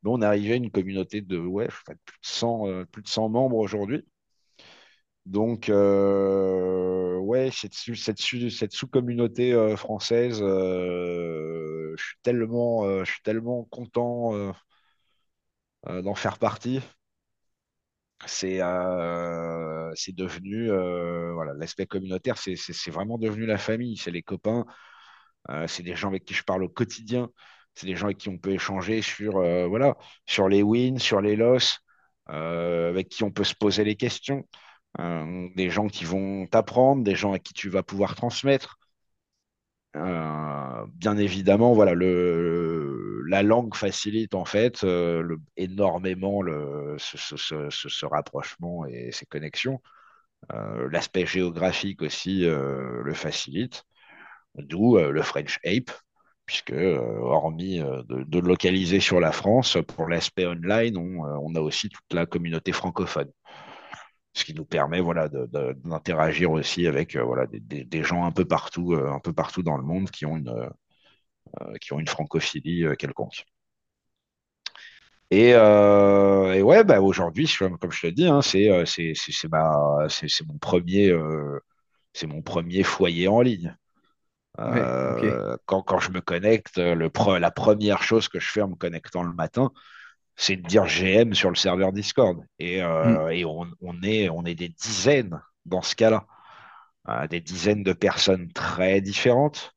on 0.04 0.22
est 0.22 0.24
arrivé 0.24 0.52
à 0.54 0.56
une 0.56 0.70
communauté 0.70 1.20
de 1.20 1.38
ouais, 1.38 1.68
plus, 1.68 1.94
de 1.94 2.00
100, 2.22 2.84
plus 2.92 3.02
de 3.02 3.08
100 3.08 3.28
membres 3.28 3.56
aujourd'hui. 3.58 4.04
Donc, 5.26 5.68
ouais, 5.68 7.50
cette, 7.52 7.74
cette, 7.74 8.20
cette 8.20 8.72
sous-communauté 8.72 9.74
française, 9.76 10.38
je 10.40 11.94
suis 11.96 12.16
tellement, 12.22 13.04
je 13.04 13.10
suis 13.10 13.22
tellement 13.22 13.64
content 13.64 14.52
d'en 15.88 16.14
faire 16.14 16.38
partie 16.38 16.80
c'est 18.24 18.60
euh, 18.62 19.92
devenu 20.08 20.70
euh, 20.70 21.32
voilà 21.34 21.52
l'aspect 21.54 21.86
communautaire 21.86 22.38
c'est 22.38 22.90
vraiment 22.90 23.18
devenu 23.18 23.46
la 23.46 23.58
famille. 23.58 23.96
C'est 23.96 24.10
les 24.10 24.22
copains 24.22 24.64
euh, 25.50 25.66
c'est 25.68 25.82
des 25.82 25.96
gens 25.96 26.08
avec 26.08 26.24
qui 26.24 26.34
je 26.34 26.44
parle 26.44 26.64
au 26.64 26.68
quotidien. 26.68 27.30
C'est 27.74 27.86
des 27.86 27.96
gens 27.96 28.06
avec 28.06 28.18
qui 28.18 28.28
on 28.30 28.38
peut 28.38 28.52
échanger 28.52 29.02
sur 29.02 29.32
voilà 29.68 29.96
sur 30.26 30.48
les 30.48 30.62
wins 30.62 30.98
sur 30.98 31.20
les 31.20 31.36
losses 31.36 31.80
avec 32.26 33.08
qui 33.08 33.24
on 33.24 33.30
peut 33.32 33.44
se 33.44 33.54
poser 33.54 33.84
les 33.84 33.96
questions. 33.96 34.46
Des 34.98 35.70
gens 35.70 35.88
qui 35.88 36.04
vont 36.04 36.46
t'apprendre 36.46 37.04
des 37.04 37.14
gens 37.16 37.32
à 37.32 37.38
qui 37.38 37.54
tu 37.54 37.68
vas 37.68 37.82
pouvoir 37.82 38.14
transmettre. 38.16 38.78
Bien 39.94 41.16
évidemment 41.18 41.72
voilà 41.74 41.94
le 41.94 43.05
la 43.26 43.42
langue 43.42 43.74
facilite 43.74 44.34
en 44.34 44.44
fait 44.44 44.84
euh, 44.84 45.36
énormément 45.56 46.40
ce, 46.98 48.06
rapprochement 48.06 48.86
et 48.86 49.10
ces 49.12 49.26
connexions. 49.26 49.80
Euh, 50.52 50.88
l'aspect 50.90 51.26
géographique 51.26 52.02
aussi 52.02 52.44
euh, 52.46 53.02
le 53.02 53.14
facilite, 53.14 53.84
d'où 54.54 54.98
le 54.98 55.22
French 55.22 55.58
Ape, 55.64 55.90
puisque 56.46 56.72
hormis 56.72 57.78
de, 57.78 58.38
localiser 58.38 59.00
sur 59.00 59.20
la 59.20 59.32
France, 59.32 59.78
pour 59.88 60.08
l'aspect 60.08 60.46
online, 60.46 60.96
on, 60.96 61.54
a 61.54 61.60
aussi 61.60 61.88
toute 61.88 62.12
la 62.12 62.26
communauté 62.26 62.72
francophone 62.72 63.30
ce 64.34 64.44
qui 64.44 64.52
nous 64.54 64.66
permet 64.66 65.00
voilà, 65.00 65.28
d'interagir 65.30 66.50
aussi 66.50 66.86
avec 66.86 67.16
voilà, 67.16 67.46
des, 67.50 68.02
gens 68.02 68.24
un 68.26 68.32
peu 68.32 68.44
partout, 68.44 68.94
un 68.94 69.18
peu 69.18 69.32
partout 69.32 69.62
dans 69.62 69.78
le 69.78 69.82
monde 69.82 70.10
qui 70.10 70.26
ont 70.26 70.36
une, 70.36 70.68
qui 71.80 71.92
ont 71.92 72.00
une 72.00 72.08
francophilie 72.08 72.84
euh, 72.84 72.94
quelconque. 72.94 73.44
Et, 75.30 75.54
euh, 75.54 76.52
et, 76.54 76.62
ouais, 76.62 76.84
bah 76.84 77.00
aujourd'hui, 77.00 77.52
comme 77.58 77.90
je 77.90 78.02
te 78.02 78.06
dis, 78.06 78.28
hein, 78.28 78.42
c'est 78.42 78.68
mon 80.46 80.58
premier 80.58 81.12
c'est 82.12 82.26
mon 82.26 82.42
premier 82.42 82.82
foyer 82.82 83.28
en 83.28 83.40
ligne. 83.40 83.76
quand, 84.56 85.82
quand, 85.82 85.98
je 85.98 86.10
me 86.12 86.20
connecte, 86.20 86.78
le 86.78 87.10
la 87.38 87.50
première 87.50 88.02
chose 88.02 88.28
que 88.28 88.38
je 88.38 88.50
fais 88.50 88.62
en 88.62 88.68
me 88.68 88.76
connectant 88.76 89.24
le 89.24 89.32
matin, 89.32 89.72
c'est 90.36 90.56
de 90.56 90.62
dire 90.62 90.86
GM 90.86 91.34
sur 91.34 91.50
le 91.50 91.56
serveur 91.56 91.92
Discord. 91.92 92.38
Et, 92.60 92.80
mm. 92.80 93.30
et 93.32 93.44
on, 93.44 93.66
on, 93.80 94.02
est, 94.02 94.28
on 94.28 94.44
est 94.44 94.54
des 94.54 94.68
dizaines 94.68 95.42
dans 95.64 95.82
ce 95.82 95.96
cas-là. 95.96 96.26
des 97.26 97.40
dizaines 97.40 97.82
de 97.82 97.92
personnes 97.92 98.52
très 98.52 99.00
différentes. 99.00 99.75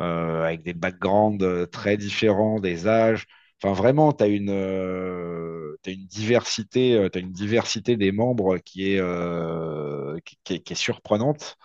Euh, 0.00 0.42
avec 0.42 0.62
des 0.64 0.74
backgrounds 0.74 1.44
euh, 1.44 1.66
très 1.66 1.96
différents, 1.96 2.58
des 2.58 2.88
âges. 2.88 3.26
Enfin, 3.62 3.74
vraiment, 3.74 4.12
tu 4.12 4.24
as 4.24 4.26
une, 4.26 4.50
euh, 4.50 5.76
une 5.86 6.06
diversité, 6.06 6.98
as 6.98 7.18
une 7.18 7.30
diversité 7.32 7.96
des 7.96 8.10
membres 8.10 8.58
qui 8.58 8.94
est, 8.94 9.00
qui, 10.44 10.54
est, 10.54 10.74
surprenante. 10.74 11.56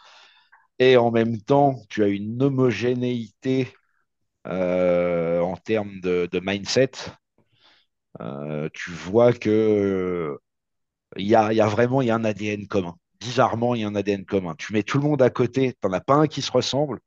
Et 0.80 0.98
en 0.98 1.12
même 1.12 1.42
temps, 1.42 1.82
tu 1.90 2.04
as 2.04 2.08
une 2.08 2.42
homogénéité 2.44 3.74
en 4.46 5.56
termes 5.64 6.00
de, 6.02 6.30
mindset. 6.42 6.92
tu 8.74 8.92
vois 8.92 9.34
que 9.34 10.38
il 11.18 11.28
y 11.28 11.36
a, 11.36 11.54
y 11.54 11.62
a, 11.62 11.68
vraiment 11.68 12.02
y 12.02 12.12
a 12.12 12.16
un 12.16 12.26
ADN 12.26 12.68
commun. 12.68 12.98
Bizarrement, 13.20 13.76
il 13.76 13.82
y 13.82 13.84
a 13.84 13.88
un 13.88 13.96
ADN 13.96 14.26
commun. 14.26 14.56
Tu 14.58 14.74
mets 14.74 14.84
tout 14.84 14.98
le 15.00 15.04
monde 15.06 15.22
à 15.22 15.30
côté, 15.30 15.74
tu 15.74 15.88
n'en 15.88 15.94
as 15.94 16.02
pas 16.02 16.16
un 16.16 16.28
qui 16.28 16.42
se 16.42 16.52
ressemble, 16.52 17.00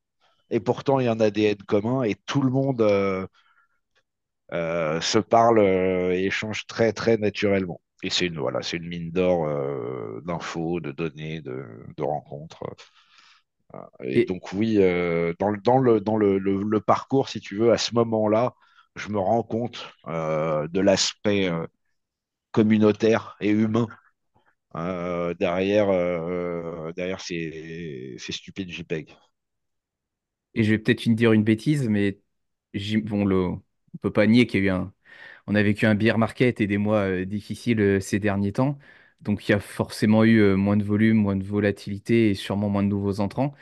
et 0.52 0.60
pourtant 0.60 1.00
il 1.00 1.06
y 1.06 1.08
en 1.08 1.18
a 1.20 1.30
des 1.30 1.50
ADN 1.50 1.62
communs 1.66 2.02
et 2.04 2.14
tout 2.26 2.42
le 2.42 2.50
monde 2.50 2.82
euh, 2.82 3.26
euh, 4.52 5.00
se 5.00 5.18
parle 5.18 5.58
euh, 5.58 6.12
et 6.12 6.26
échange 6.26 6.66
très 6.66 6.92
très 6.92 7.16
naturellement. 7.16 7.80
Et 8.02 8.10
c'est 8.10 8.26
une, 8.26 8.38
voilà, 8.38 8.62
c'est 8.62 8.76
une 8.78 8.88
mine 8.88 9.10
d'or 9.12 9.46
d'infos, 10.24 10.80
de 10.80 10.92
données, 10.92 11.40
de, 11.40 12.02
rencontres. 12.02 12.64
Et, 14.02 14.24
donc 14.24 14.52
oui, 14.52 14.76
dans, 15.38 15.50
le, 15.50 15.60
dans, 15.60 15.78
le, 15.78 16.00
dans 16.00 16.16
le, 16.16 16.80
parcours, 16.80 17.28
si 17.28 17.40
tu 17.40 17.56
veux, 17.56 17.72
à 17.72 17.78
ce 17.78 17.94
moment-là, 17.94 18.54
je 18.96 19.08
me 19.08 19.18
rends 19.20 19.44
compte 19.44 19.88
de 20.06 20.80
l'aspect 20.80 21.48
communautaire 22.50 23.36
et 23.40 23.50
humain 23.50 23.86
derrière, 24.74 25.86
derrière 26.94 27.20
ces, 27.20 28.16
ces 28.18 28.32
stupides 28.32 28.70
JPEG 28.70 29.16
et 30.54 30.64
je 30.64 30.70
vais 30.72 30.78
peut-être 30.78 31.08
dire 31.10 31.32
une 31.32 31.44
bêtise, 31.44 31.88
mais 31.88 32.18
bon, 33.04 33.24
le, 33.24 33.36
on 33.46 33.62
peut 34.00 34.12
pas 34.12 34.26
nier 34.26 34.46
qu'il 34.46 34.60
y 34.64 34.64
a 34.64 34.66
eu 34.66 34.76
un, 34.76 34.92
on 35.46 35.54
a 35.54 35.62
vécu 35.62 35.86
un 35.86 35.94
beer 35.94 36.18
market 36.18 36.60
et 36.60 36.66
des 36.66 36.78
mois 36.78 37.00
euh, 37.08 37.24
difficiles 37.26 37.80
euh, 37.80 38.00
ces 38.00 38.18
derniers 38.20 38.52
temps. 38.52 38.78
Donc 39.22 39.48
il 39.48 39.52
y 39.52 39.54
a 39.54 39.60
forcément 39.60 40.24
eu 40.24 40.40
euh, 40.40 40.56
moins 40.56 40.76
de 40.76 40.84
volume, 40.84 41.18
moins 41.18 41.36
de 41.36 41.44
volatilité 41.44 42.30
et 42.30 42.34
sûrement 42.34 42.68
moins 42.70 42.82
de 42.84 42.88
nouveaux 42.88 43.20
entrants. 43.20 43.54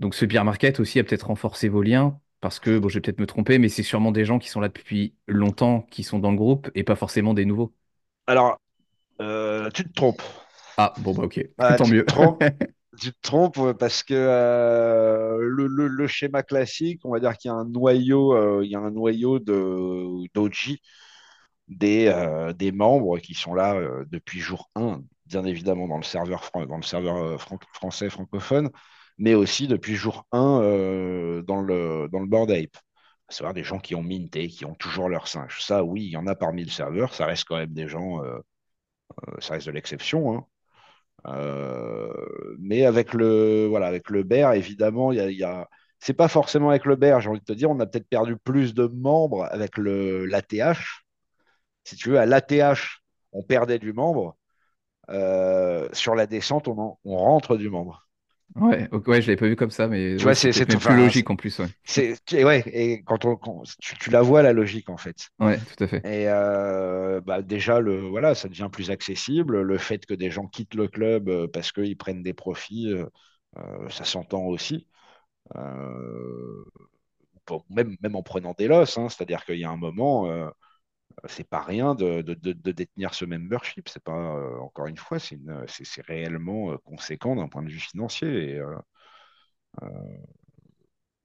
Donc 0.00 0.14
ce 0.14 0.24
beer 0.26 0.44
market 0.44 0.80
aussi 0.80 0.98
a 1.00 1.04
peut-être 1.04 1.28
renforcé 1.28 1.68
vos 1.68 1.82
liens 1.82 2.20
parce 2.40 2.60
que, 2.60 2.78
bon, 2.78 2.88
je 2.88 2.96
vais 2.96 3.00
peut-être 3.02 3.20
me 3.20 3.26
tromper, 3.26 3.58
mais 3.58 3.68
c'est 3.70 3.82
sûrement 3.84 4.12
des 4.12 4.24
gens 4.26 4.38
qui 4.38 4.48
sont 4.50 4.60
là 4.60 4.68
depuis 4.68 5.14
longtemps, 5.28 5.82
qui 5.90 6.04
sont 6.04 6.18
dans 6.20 6.30
le 6.32 6.36
groupe 6.36 6.70
et 6.76 6.84
pas 6.84 6.96
forcément 6.96 7.34
des 7.34 7.46
nouveaux. 7.46 7.74
Alors, 8.26 8.58
tu 9.72 9.84
te 9.84 9.92
trompes. 9.94 10.22
Ah, 10.76 10.92
bon, 10.98 11.14
bah 11.14 11.22
ok, 11.24 11.40
ah, 11.58 11.74
tant 11.76 11.86
mieux. 11.86 12.04
tu 12.98 13.12
te 13.12 13.20
trompes 13.22 13.72
parce 13.78 14.02
que 14.02 14.14
euh, 14.14 15.38
le, 15.40 16.06
schéma 16.06 16.42
classique, 16.42 17.00
on 17.04 17.10
va 17.12 17.20
dire 17.20 17.36
qu'il 17.36 17.50
y 17.50 17.52
a 17.52 17.56
un 17.56 17.64
noyau, 17.64 18.34
euh, 18.34 18.64
il 18.64 18.70
y 18.70 18.76
a 18.76 18.80
un 18.80 18.90
noyau 18.90 19.38
de 19.38 20.28
d'OG 20.34 20.78
des, 21.68 22.06
euh, 22.08 22.52
des 22.52 22.72
membres 22.72 23.18
qui 23.18 23.34
sont 23.34 23.54
là 23.54 23.80
depuis 24.10 24.40
jour 24.40 24.70
1, 24.76 25.02
bien 25.26 25.44
évidemment 25.44 25.88
dans 25.88 25.96
le 25.96 26.02
serveur, 26.02 26.50
dans 26.54 26.76
le 26.76 26.82
serveur 26.82 27.40
français 27.72 28.10
francophone, 28.10 28.70
mais 29.18 29.34
aussi 29.34 29.68
depuis 29.68 29.94
jour 29.94 30.26
1 30.32 31.42
dans, 31.46 31.62
le, 31.62 32.08
dans 32.10 32.20
le 32.20 32.26
board 32.26 32.50
ape. 32.50 32.76
À 33.28 33.32
savoir 33.32 33.54
des 33.54 33.64
gens 33.64 33.78
qui 33.78 33.94
ont 33.94 34.02
minté, 34.02 34.48
qui 34.48 34.66
ont 34.66 34.74
toujours 34.74 35.08
leur 35.08 35.28
singe. 35.28 35.58
Ça, 35.62 35.82
oui, 35.82 36.04
il 36.04 36.10
y 36.10 36.16
en 36.18 36.26
a 36.26 36.34
parmi 36.34 36.62
le 36.64 36.70
serveur, 36.70 37.14
ça 37.14 37.26
reste 37.26 37.44
quand 37.46 37.56
même 37.56 37.72
des 37.72 37.88
gens, 37.88 38.20
ça 39.40 39.54
reste 39.54 39.66
de 39.66 39.72
l'exception. 39.72 40.34
Hein 40.34 40.46
mais 42.58 42.84
avec 42.84 43.14
le, 43.14 43.66
voilà, 43.66 43.86
avec 43.86 44.10
le 44.10 44.22
BER, 44.22 44.52
évidemment, 44.54 45.12
il 45.12 45.18
y 45.32 45.44
a, 45.44 45.68
c'est 45.98 46.14
pas 46.14 46.28
forcément 46.28 46.70
avec 46.70 46.84
le 46.84 46.96
BER, 46.96 47.20
j'ai 47.20 47.30
envie 47.30 47.40
de 47.40 47.44
te 47.44 47.52
dire, 47.52 47.70
on 47.70 47.80
a 47.80 47.86
peut-être 47.86 48.08
perdu 48.08 48.36
plus 48.36 48.74
de 48.74 48.86
membres 48.86 49.44
avec 49.50 49.78
l'ATH. 49.78 50.78
Si 51.84 51.96
tu 51.96 52.10
veux, 52.10 52.18
à 52.18 52.26
l'ATH, 52.26 53.00
on 53.32 53.42
perdait 53.42 53.78
du 53.78 53.92
membre. 53.92 54.36
Euh, 55.10 55.88
sur 55.92 56.14
la 56.14 56.26
descente, 56.26 56.68
on 56.68 56.96
rentre 57.04 57.56
du 57.56 57.70
membre. 57.70 58.03
Ouais, 58.56 58.88
ouais, 58.92 59.20
je 59.20 59.26
l'avais 59.26 59.36
pas 59.36 59.46
vu 59.46 59.56
comme 59.56 59.70
ça, 59.70 59.88
mais 59.88 60.16
tu 60.16 60.22
vois, 60.22 60.34
c'est 60.34 60.52
plus 60.52 60.96
logique 60.96 61.28
en 61.28 61.34
plus. 61.34 61.58
Ouais. 61.58 61.66
C'est 61.82 62.44
ouais, 62.44 62.62
et 62.66 63.02
quand, 63.02 63.24
on, 63.24 63.62
tu, 63.80 64.10
la 64.10 64.22
vois 64.22 64.42
la 64.42 64.52
logique 64.52 64.88
en 64.90 64.96
fait. 64.96 65.28
Ouais, 65.40 65.58
tout 65.58 65.82
à 65.82 65.88
fait. 65.88 65.98
Et 65.98 66.28
euh, 66.28 67.20
bah, 67.20 67.42
déjà 67.42 67.80
le 67.80 68.00
voilà, 68.02 68.36
ça 68.36 68.48
devient 68.48 68.68
plus 68.70 68.90
accessible. 68.92 69.60
Le 69.60 69.78
fait 69.78 70.06
que 70.06 70.14
des 70.14 70.30
gens 70.30 70.46
quittent 70.46 70.74
le 70.74 70.86
club 70.86 71.28
euh, 71.28 71.48
parce 71.48 71.72
qu'ils 71.72 71.96
prennent 71.96 72.22
des 72.22 72.34
profits, 72.34 72.92
euh, 72.92 73.88
ça 73.90 74.04
s'entend 74.04 74.44
aussi. 74.44 74.86
même 77.70 77.96
même 78.00 78.14
en 78.14 78.22
prenant 78.22 78.54
des 78.56 78.68
losses, 78.68 78.98
hein, 78.98 79.08
c'est-à-dire 79.08 79.44
qu'il 79.44 79.58
y 79.58 79.64
a 79.64 79.70
un 79.70 79.76
moment 79.76 80.28
c'est 81.26 81.48
pas 81.48 81.60
rien 81.62 81.94
de, 81.94 82.22
détenir 82.22 83.14
ce 83.14 83.24
membership. 83.24 83.88
C'est 83.88 84.02
pas, 84.02 84.36
euh, 84.36 84.58
encore 84.58 84.86
une 84.86 84.96
fois, 84.96 85.18
c'est, 85.18 85.38
réellement 86.06 86.72
euh, 86.72 86.76
conséquent 86.84 87.36
d'un 87.36 87.48
point 87.48 87.62
de 87.62 87.70
vue 87.70 87.80
financier. 87.80 88.58
Euh, 88.58 89.88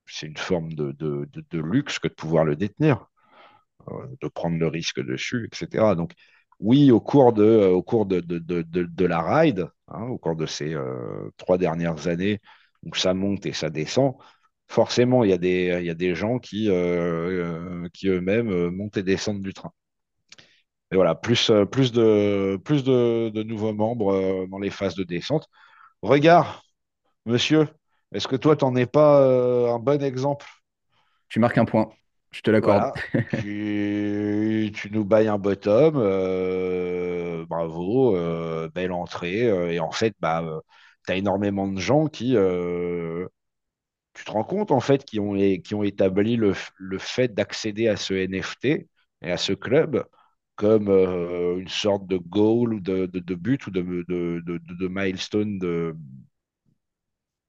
c'est 0.06 0.28
une 0.28 0.38
forme 0.38 0.74
de, 0.74 1.36
luxe 1.54 2.00
que 2.00 2.08
de 2.08 2.14
pouvoir 2.14 2.46
le 2.46 2.56
détenir, 2.56 3.08
de 4.22 4.28
prendre 4.28 4.58
le 4.58 4.68
risque 4.68 5.00
dessus, 5.02 5.46
etc. 5.52 5.96
Donc, 5.96 6.14
oui, 6.60 6.92
au 6.92 7.00
cours 7.00 7.32
de, 7.32 7.68
au 7.68 7.84
cours 7.84 8.06
de, 8.06 9.06
la 9.06 9.22
ride, 9.22 9.70
hein, 9.88 10.04
au 10.04 10.18
cours 10.18 10.36
de 10.36 10.46
ces 10.46 10.76
trois 11.38 11.58
dernières 11.58 12.08
années 12.08 12.42
où 12.84 12.96
ça 12.96 13.14
monte 13.14 13.46
et 13.46 13.54
ça 13.54 13.70
descend, 13.70 14.16
forcément, 14.70 15.24
il 15.24 15.32
y 15.32 15.34
a 15.34 15.38
des, 15.38 15.78
il 15.82 15.86
y 15.86 15.90
a 15.90 15.96
des 15.96 16.16
gens 16.16 16.40
qui, 16.40 16.70
qui 17.94 18.08
eux-mêmes 18.08 18.70
montent 18.70 18.98
et 18.98 19.04
descendent 19.04 19.42
du 19.42 19.54
train. 19.54 19.74
Et 20.92 20.96
voilà, 20.96 21.16
plus, 21.16 21.50
euh, 21.52 21.66
plus, 21.66 21.92
de, 21.92 22.60
plus 22.64 22.84
de, 22.84 23.44
nouveaux 23.44 23.74
membres 23.74 24.14
euh, 24.14 24.48
dans 24.48 24.58
les 24.58 24.72
phases 24.72 24.96
de 24.96 25.04
descente. 25.04 25.48
Regard, 26.02 26.64
monsieur, 27.26 27.68
est-ce 28.14 28.28
que 28.28 28.36
toi, 28.36 28.56
tu 28.56 28.66
n'en 28.66 28.76
es 28.76 28.88
pas 28.88 29.22
euh, 29.22 29.72
un 29.74 29.80
bon 29.80 30.02
exemple? 30.02 30.48
Tu 31.30 31.40
marques 31.40 31.60
un 31.60 31.66
point, 31.66 31.90
je 32.32 32.42
te 32.42 32.50
l'accorde. 32.50 32.94
tu, 33.40 34.90
nous 34.92 35.06
bailles 35.06 35.28
un 35.28 35.38
bottom, 35.38 35.94
bravo, 37.48 38.18
belle 38.74 38.92
entrée. 38.92 39.74
et 39.74 39.80
en 39.80 39.92
fait, 39.92 40.16
bah, 40.20 40.44
tu 41.06 41.12
as 41.12 41.16
énormément 41.18 41.68
de 41.68 41.80
gens 41.80 42.08
qui, 42.08 42.36
tu 44.20 44.26
te 44.26 44.32
rends 44.32 44.44
compte, 44.44 44.72
en 44.72 44.82
fait, 44.82 45.06
qui 45.06 45.18
ont, 45.18 45.34
établi 45.84 46.36
le, 46.36 46.54
fait 46.98 47.34
d'accéder 47.34 47.88
à 47.88 47.96
ce 47.96 48.14
NFT 48.14 48.66
et 49.22 49.32
à 49.32 49.38
ce 49.38 49.54
club 49.54 50.04
comme 50.58 50.90
euh, 50.90 51.58
une 51.58 51.70
sorte 51.70 52.06
de 52.06 52.18
goal 52.18 52.74
ou 52.74 52.82
de, 52.82 53.06
but 53.36 53.66
ou 53.68 53.72
de, 53.72 54.88
milestone 54.90 55.58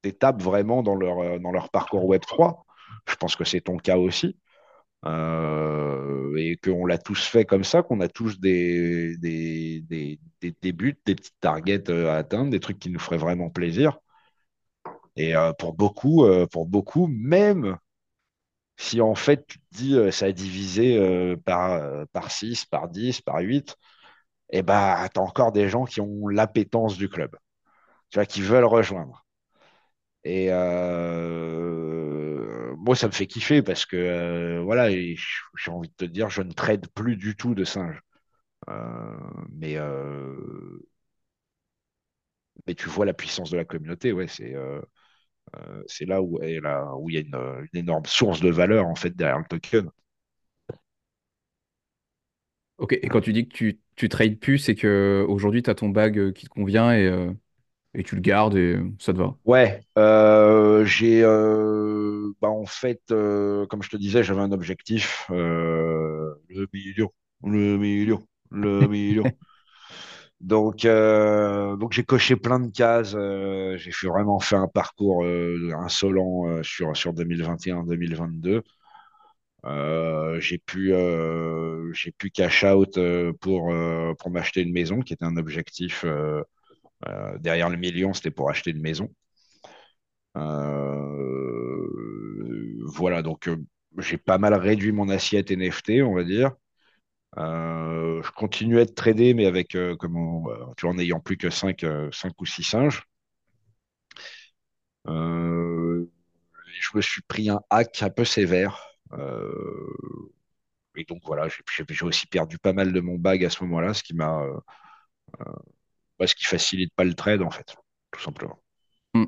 d'étape 0.01 0.41
vraiment 0.41 0.81
dans 0.81 0.95
leur, 0.95 1.19
euh, 1.19 1.67
parcours 1.73 2.05
Web3. 2.09 2.63
Je 3.05 3.15
pense 3.15 3.35
que 3.35 3.43
c'est 3.43 3.59
ton 3.59 3.75
cas 3.75 3.97
aussi. 3.97 4.37
Euh, 5.05 6.35
et 6.37 6.55
qu'on 6.55 6.85
l'a 6.85 6.97
tous 6.97 7.25
fait 7.27 7.43
comme 7.43 7.65
ça, 7.65 7.83
qu'on 7.83 7.99
a 7.99 8.07
tous 8.07 8.39
des, 8.39 9.17
des, 9.17 10.71
buts, 10.71 10.97
des 11.05 11.15
petites 11.15 11.39
targets 11.41 11.91
à 11.91 12.15
atteindre, 12.15 12.49
des 12.49 12.61
trucs 12.61 12.79
qui 12.79 12.89
nous 12.91 12.99
feraient 12.99 13.17
vraiment 13.17 13.49
plaisir. 13.49 13.99
Et 15.15 15.33
pour 15.59 15.73
beaucoup, 15.73 16.25
pour 16.51 16.65
beaucoup, 16.67 17.07
même 17.07 17.77
si 18.77 19.01
en 19.01 19.15
fait 19.15 19.45
tu 19.47 19.59
te 19.59 19.63
dis 19.71 19.95
euh, 19.95 20.11
ça 20.11 20.25
a 20.27 20.31
divisé 20.31 20.97
euh, 20.97 21.35
par, 21.37 21.71
euh, 21.73 22.05
par 22.13 22.31
6, 22.31 22.65
par 22.65 22.89
10, 22.89 23.21
par 23.21 23.39
8, 23.39 23.75
et 24.51 24.59
eh 24.59 24.61
ben, 24.63 25.07
tu 25.13 25.19
as 25.19 25.23
encore 25.23 25.51
des 25.53 25.69
gens 25.69 25.85
qui 25.85 26.01
ont 26.01 26.27
l'appétence 26.27 26.97
du 26.97 27.09
club, 27.09 27.35
tu 28.11 28.17
vois, 28.19 28.25
qui 28.27 28.41
veulent 28.41 28.65
rejoindre. 28.65 29.25
Et 30.23 30.49
moi, 32.77 32.95
ça 32.95 33.07
me 33.07 33.11
fait 33.11 33.27
kiffer 33.27 33.61
parce 33.61 33.85
que, 33.85 34.59
voilà, 34.63 34.89
j'ai 34.91 35.15
envie 35.71 35.89
de 35.89 35.93
te 35.95 36.05
dire, 36.05 36.29
je 36.29 36.41
ne 36.41 36.51
trade 36.51 36.87
plus 36.93 37.15
du 37.17 37.35
tout 37.35 37.55
de 37.55 37.63
singes. 37.63 38.01
mais, 39.51 39.77
mais 42.67 42.75
tu 42.75 42.89
vois 42.89 43.05
la 43.05 43.13
puissance 43.13 43.49
de 43.51 43.57
la 43.57 43.65
communauté, 43.65 44.11
ouais, 44.11 44.27
c'est 44.27 44.53
euh, 44.55 44.81
c'est 45.87 46.05
là 46.05 46.21
où, 46.21 46.39
là 46.39 46.93
où 46.97 47.09
il 47.09 47.15
y 47.15 47.17
a 47.17 47.21
une, 47.21 47.67
énorme 47.73 48.05
source 48.05 48.41
de 48.41 48.49
valeur 48.49 48.87
en 48.87 48.95
fait 48.95 49.15
derrière 49.15 49.39
le 49.39 49.45
token. 49.45 49.89
Ok, 52.77 52.93
et 52.93 53.07
quand 53.09 53.21
tu 53.21 53.31
dis 53.31 53.47
que 53.47 53.53
tu, 53.53 53.79
tu 53.95 54.09
trades 54.09 54.39
plus, 54.39 54.57
c'est 54.57 54.75
que 54.75 55.23
aujourd'hui 55.27 55.61
tu 55.61 55.69
as 55.69 55.75
ton 55.75 55.89
bag 55.89 56.17
euh, 56.17 56.31
qui 56.31 56.45
te 56.45 56.49
convient 56.49 56.91
et, 56.91 57.05
euh, 57.05 57.31
et, 57.93 58.03
tu 58.03 58.15
le 58.15 58.21
gardes 58.21 58.55
et 58.55 58.79
ça 58.97 59.13
te 59.13 59.19
va. 59.19 59.35
Ouais, 59.45 59.81
j'ai 60.85 61.21
bah, 62.41 62.49
en 62.49 62.65
fait, 62.65 63.01
comme 63.07 63.83
je 63.83 63.89
te 63.89 63.97
disais, 63.97 64.23
j'avais 64.23 64.41
un 64.41 64.51
objectif 64.51 65.27
le 65.29 66.67
million, 66.73 67.11
le 67.43 67.77
million, 67.77 68.23
le 68.49 68.87
million. 68.87 69.23
Donc, 70.41 70.85
euh, 70.85 71.75
donc 71.77 71.93
j'ai 71.93 72.03
coché 72.03 72.35
plein 72.35 72.59
de 72.59 72.71
cases. 72.71 73.13
Euh, 73.15 73.77
j'ai 73.77 74.07
vraiment 74.07 74.39
fait 74.39 74.55
un 74.55 74.67
parcours 74.67 75.23
euh, 75.23 75.71
insolent 75.77 76.63
sur, 76.63 76.97
sur 76.97 77.13
2021-2022. 77.13 78.63
j'ai 80.39 80.57
pu, 80.57 80.93
pu 82.17 82.29
cash 82.31 82.63
out 82.63 82.99
pour, 83.39 83.73
pour 84.17 84.31
m'acheter 84.31 84.61
une 84.61 84.73
maison, 84.73 85.01
qui 85.01 85.13
était 85.13 85.25
un 85.25 85.37
objectif 85.37 86.05
derrière 87.39 87.69
le 87.69 87.77
million, 87.77 88.13
c'était 88.13 88.31
pour 88.31 88.49
acheter 88.49 88.71
une 88.71 88.81
maison. 88.81 89.09
voilà, 92.95 93.21
donc 93.21 93.49
j'ai 93.99 94.17
pas 94.17 94.37
mal 94.37 94.53
réduit 94.55 94.91
mon 94.91 95.09
assiette 95.09 95.51
NFT, 95.51 96.01
on 96.03 96.15
va 96.15 96.23
dire. 96.23 96.51
Euh, 97.37 98.21
je 98.23 98.31
continue 98.31 98.79
à 98.79 98.81
être 98.81 98.95
tradé, 98.95 99.33
mais 99.33 99.45
avec, 99.45 99.75
euh, 99.75 99.95
comment, 99.95 100.49
euh, 100.49 100.65
tu 100.77 100.85
en 100.85 100.97
ayant 100.97 101.19
plus 101.19 101.37
que 101.37 101.49
5, 101.49 101.83
ou 102.39 102.45
6 102.45 102.63
singes. 102.63 103.03
je 105.05 106.97
me 106.97 107.01
suis 107.01 107.21
pris 107.21 107.49
un 107.49 107.61
hack 107.69 108.01
un 108.03 108.09
peu 108.09 108.25
sévère. 108.25 108.83
et 110.95 111.05
donc 111.05 111.21
voilà, 111.25 111.47
j'ai 111.49 112.05
aussi 112.05 112.27
perdu 112.27 112.57
pas 112.57 112.73
mal 112.73 112.91
de 112.93 112.99
mon 112.99 113.15
bag 113.17 113.43
à 113.45 113.49
ce 113.49 113.63
moment-là, 113.63 113.93
ce 113.93 114.03
qui 114.03 114.13
m'a. 114.13 114.43
Bah, 116.19 116.27
ce 116.27 116.35
qui 116.35 116.45
facilite 116.45 116.93
pas 116.93 117.03
le 117.03 117.13
trade, 117.13 117.41
en 117.41 117.49
fait, 117.49 117.75
tout 118.11 118.21
simplement. 118.21 118.61
Hmm. 119.13 119.25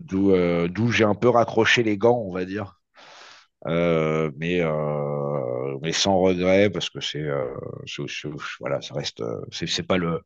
D'où 0.00 0.92
j'ai 0.92 1.04
un 1.04 1.14
peu 1.14 1.28
raccroché 1.28 1.82
les 1.82 1.96
gants, 1.96 2.18
on 2.18 2.32
va 2.32 2.44
dire. 2.44 2.80
mais 3.64 4.60
mais 5.82 5.92
sans 5.92 6.18
regret 6.18 6.70
parce 6.70 6.90
que 6.90 7.00
c'est 7.00 7.22
euh, 7.22 7.54
voilà, 8.60 8.80
ça 8.82 8.94
reste 8.94 9.20
euh, 9.20 9.40
c'est 9.52 9.82
pas 9.86 9.96
le 9.98 10.22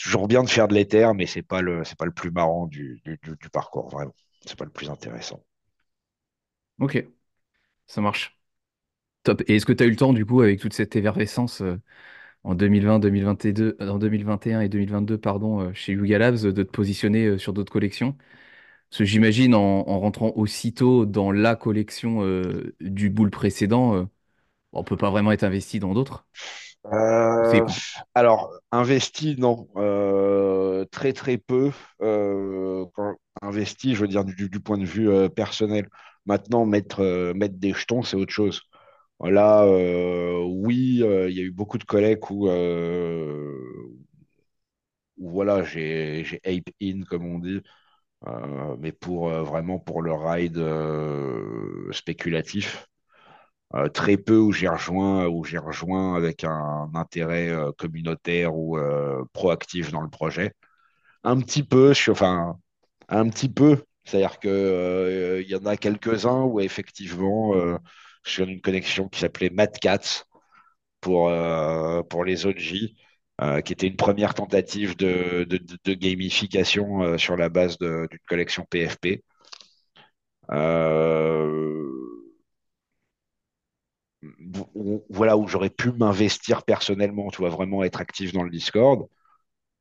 toujours 0.00 0.28
bien 0.28 0.42
de 0.42 0.48
faire 0.48 0.68
de 0.68 0.74
l'éther, 0.74 1.14
mais 1.14 1.26
c'est 1.26 1.42
pas 1.42 1.62
le 1.62 1.84
c'est 1.84 1.98
pas 1.98 2.06
le 2.06 2.12
plus 2.12 2.30
marrant 2.30 2.66
du, 2.66 3.00
du, 3.04 3.18
du 3.22 3.50
parcours 3.50 3.88
vraiment. 3.90 4.14
C'est 4.46 4.58
pas 4.58 4.64
le 4.64 4.70
plus 4.70 4.90
intéressant. 4.90 5.42
Ok, 6.78 7.06
ça 7.86 8.00
marche. 8.02 8.38
Top. 9.24 9.42
Et 9.48 9.56
est-ce 9.56 9.66
que 9.66 9.72
tu 9.74 9.84
as 9.84 9.86
eu 9.86 9.90
le 9.90 9.96
temps, 9.96 10.12
du 10.12 10.26
coup, 10.26 10.42
avec 10.42 10.60
toute 10.60 10.74
cette 10.74 10.96
effervescence 10.96 11.62
euh, 11.62 11.78
en 12.44 12.54
2020, 12.54 13.00
2022, 13.00 13.76
en 13.80 13.98
2021 13.98 14.62
et 14.62 14.68
2022, 14.70 15.18
pardon, 15.18 15.72
chez 15.74 15.92
Yuga 15.94 16.18
Labs, 16.18 16.38
de 16.42 16.62
te 16.64 16.70
positionner 16.70 17.38
sur 17.38 17.52
d'autres 17.54 17.72
collections? 17.72 18.16
Parce 18.90 19.00
que 19.00 19.04
j'imagine, 19.06 19.54
en, 19.54 19.88
en, 19.88 20.00
rentrant 20.00 20.32
aussitôt 20.36 21.06
dans 21.06 21.32
la 21.32 21.56
collection 21.56 22.22
du 22.80 23.10
boule 23.10 23.30
précédent, 23.30 24.08
on 24.72 24.84
peut 24.84 24.96
pas 24.96 25.10
vraiment 25.10 25.32
être 25.32 25.44
investi 25.44 25.78
dans 25.78 25.94
d'autres? 25.94 26.26
Euh, 26.92 27.66
alors, 28.14 28.52
investi, 28.70 29.36
non. 29.38 29.68
Euh, 29.76 30.84
très, 30.86 31.12
très 31.12 31.38
peu. 31.38 31.70
Euh, 32.02 32.86
investi, 33.42 33.94
je 33.94 34.00
veux 34.00 34.08
dire, 34.08 34.24
du, 34.24 34.60
point 34.60 34.78
de 34.78 34.84
vue 34.84 35.30
personnel. 35.30 35.88
Maintenant, 36.26 36.66
mettre, 36.66 37.32
mettre 37.34 37.56
des 37.56 37.72
jetons, 37.72 38.02
c'est 38.02 38.16
autre 38.16 38.32
chose. 38.32 38.62
Là, 39.20 39.66
oui, 40.44 41.02
il 41.02 41.32
y 41.32 41.40
a 41.40 41.42
eu 41.42 41.52
beaucoup 41.52 41.78
de 41.78 41.84
collègues 41.84 42.30
où, 42.30 42.48
où 45.18 45.30
voilà, 45.30 45.62
j'ai 45.64 46.40
ape 46.44 46.70
in, 46.82 47.02
comme 47.02 47.26
on 47.26 47.38
dit. 47.38 47.60
mais 48.78 48.92
pour 48.92 49.28
vraiment 49.30 49.78
pour 49.78 50.02
le 50.02 50.12
ride 50.12 50.62
spéculatif. 51.92 52.86
Euh, 53.74 53.88
très 53.88 54.16
peu 54.16 54.38
où 54.38 54.52
j'ai 54.52 54.68
rejoint, 54.68 55.26
où 55.26 55.44
j'ai 55.44 55.58
rejoint 55.58 56.14
avec 56.14 56.44
un, 56.44 56.88
intérêt 56.94 57.48
euh, 57.50 57.72
communautaire 57.72 58.54
ou 58.54 58.78
euh, 58.78 59.24
proactif 59.32 59.90
dans 59.90 60.02
le 60.02 60.08
projet. 60.08 60.52
un 61.24 61.40
petit 61.40 61.64
peu, 61.64 61.92
enfin, 62.10 62.58
un 63.08 63.28
petit 63.30 63.48
peu. 63.50 63.84
C'est-à-dire 64.04 64.38
qu'il 64.40 64.50
euh, 64.50 65.42
y 65.42 65.54
en 65.56 65.66
a 65.66 65.76
quelques-uns 65.76 66.42
où 66.44 66.60
effectivement, 66.60 67.54
euh, 67.56 67.76
sur 68.24 68.46
une 68.48 68.60
connexion 68.60 69.08
qui 69.08 69.20
s'appelait 69.20 69.50
Mad 69.50 69.78
Cats 69.80 70.24
pour, 71.00 71.28
euh, 71.30 72.02
pour 72.02 72.24
les 72.24 72.46
OG, 72.46 72.94
qui 73.64 73.72
était 73.72 73.86
une 73.86 73.96
première 73.96 74.34
tentative 74.34 74.96
de, 74.96 75.44
de, 75.44 75.94
gamification 75.94 77.18
sur 77.18 77.36
la 77.36 77.48
base 77.50 77.78
d'une 77.78 78.08
collection 78.28 78.64
PFP. 78.70 79.22
Voilà 85.10 85.36
où 85.36 85.46
j'aurais 85.48 85.70
pu 85.70 85.92
m'investir 85.92 86.64
personnellement, 86.64 87.30
tu 87.30 87.38
vois, 87.38 87.50
vraiment 87.50 87.84
être 87.84 88.00
actif 88.00 88.32
dans 88.32 88.42
le 88.42 88.50
Discord. 88.50 89.08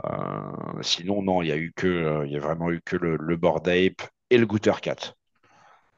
Euh, 0.05 0.81
sinon, 0.81 1.21
non, 1.21 1.41
il 1.41 1.47
y 1.49 1.51
a 1.51 1.57
eu 1.57 1.73
que, 1.75 1.87
euh, 1.87 2.25
il 2.25 2.33
y 2.33 2.37
a 2.37 2.39
vraiment 2.39 2.71
eu 2.71 2.81
que 2.81 2.97
le, 2.97 3.17
le 3.17 3.35
Ape 3.35 4.09
et 4.29 4.37
le 4.37 4.45
Gooter 4.45 4.73
4. 4.81 5.15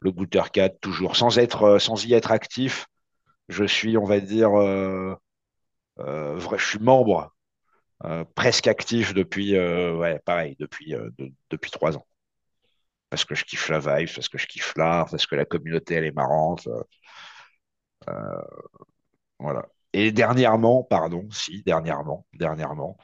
Le 0.01 0.11
Gooter 0.11 0.43
4, 0.53 0.79
toujours 0.81 1.15
sans 1.15 1.39
être, 1.39 1.63
euh, 1.63 1.79
sans 1.79 2.05
y 2.05 2.13
être 2.13 2.31
actif. 2.31 2.87
Je 3.49 3.65
suis, 3.65 3.97
on 3.97 4.05
va 4.05 4.19
dire, 4.19 4.51
je 5.97 6.57
suis 6.57 6.79
membre 6.79 7.33
presque 8.35 8.67
actif 8.67 9.13
depuis, 9.13 9.53
ouais, 9.57 10.21
depuis, 10.59 10.95
depuis 11.49 11.71
trois 11.71 11.97
ans. 11.97 12.05
Parce 13.09 13.23
que 13.25 13.35
je 13.35 13.45
kiffe 13.45 13.69
la 13.69 13.79
vibe, 13.79 14.09
parce 14.13 14.29
que 14.29 14.37
je 14.37 14.47
kiffe 14.47 14.73
l'art, 14.75 15.09
parce 15.09 15.25
que 15.25 15.35
la 15.35 15.45
communauté, 15.45 15.95
elle 15.95 16.05
est 16.05 16.11
marrante. 16.11 16.67
Voilà. 19.39 19.67
Et 19.93 20.11
dernièrement, 20.11 20.83
pardon, 20.83 21.27
si, 21.31 21.63
dernièrement, 21.63 22.25
dernièrement, 22.33 22.97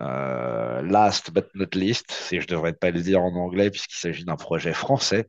euh, 0.00 0.82
last 0.82 1.30
but 1.32 1.46
not 1.54 1.66
least, 1.74 2.10
si 2.10 2.40
je 2.40 2.46
ne 2.46 2.48
devrais 2.48 2.72
pas 2.72 2.90
le 2.90 3.00
dire 3.00 3.22
en 3.22 3.32
anglais 3.34 3.70
puisqu'il 3.70 3.98
s'agit 3.98 4.24
d'un 4.24 4.36
projet 4.36 4.72
français, 4.72 5.28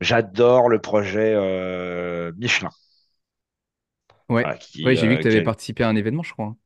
j'adore 0.00 0.68
le 0.68 0.80
projet 0.80 1.32
euh, 1.34 2.32
Michelin. 2.36 2.70
Ouais, 4.28 4.44
ouais 4.44 4.96
j'ai 4.96 5.06
vu 5.06 5.18
que 5.18 5.22
tu 5.22 5.28
avais 5.28 5.42
participé 5.42 5.84
à 5.84 5.88
un 5.88 5.96
événement, 5.96 6.22
je 6.22 6.32
crois. 6.32 6.56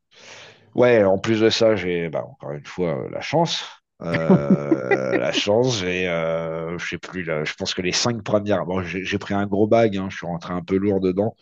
Ouais, 0.75 1.05
en 1.05 1.19
plus 1.19 1.41
de 1.41 1.51
ça, 1.51 1.75
j'ai 1.77 2.09
bah, 2.09 2.25
encore 2.25 2.53
une 2.53 2.65
fois 2.65 2.99
euh, 2.99 3.09
la 3.11 3.21
chance. 3.21 3.65
la 4.01 5.33
chance, 5.33 5.81
j'ai, 5.81 6.05
je 6.05 6.87
sais 6.87 6.99
plus, 6.99 7.25
je 7.25 7.55
pense 7.55 7.73
que 7.73 7.81
les 7.81 7.93
cinq 7.93 8.23
premières, 8.23 8.67
bon, 8.67 8.83
j'ai 8.83 9.19
pris 9.19 9.33
un 9.33 9.47
gros 9.47 9.67
bag, 9.67 9.97
hein, 9.97 10.09
je 10.11 10.19
suis 10.19 10.27
rentré 10.27 10.53
un 10.53 10.61
peu 10.61 10.77
lourd 10.77 11.01
dedans, 11.01 11.35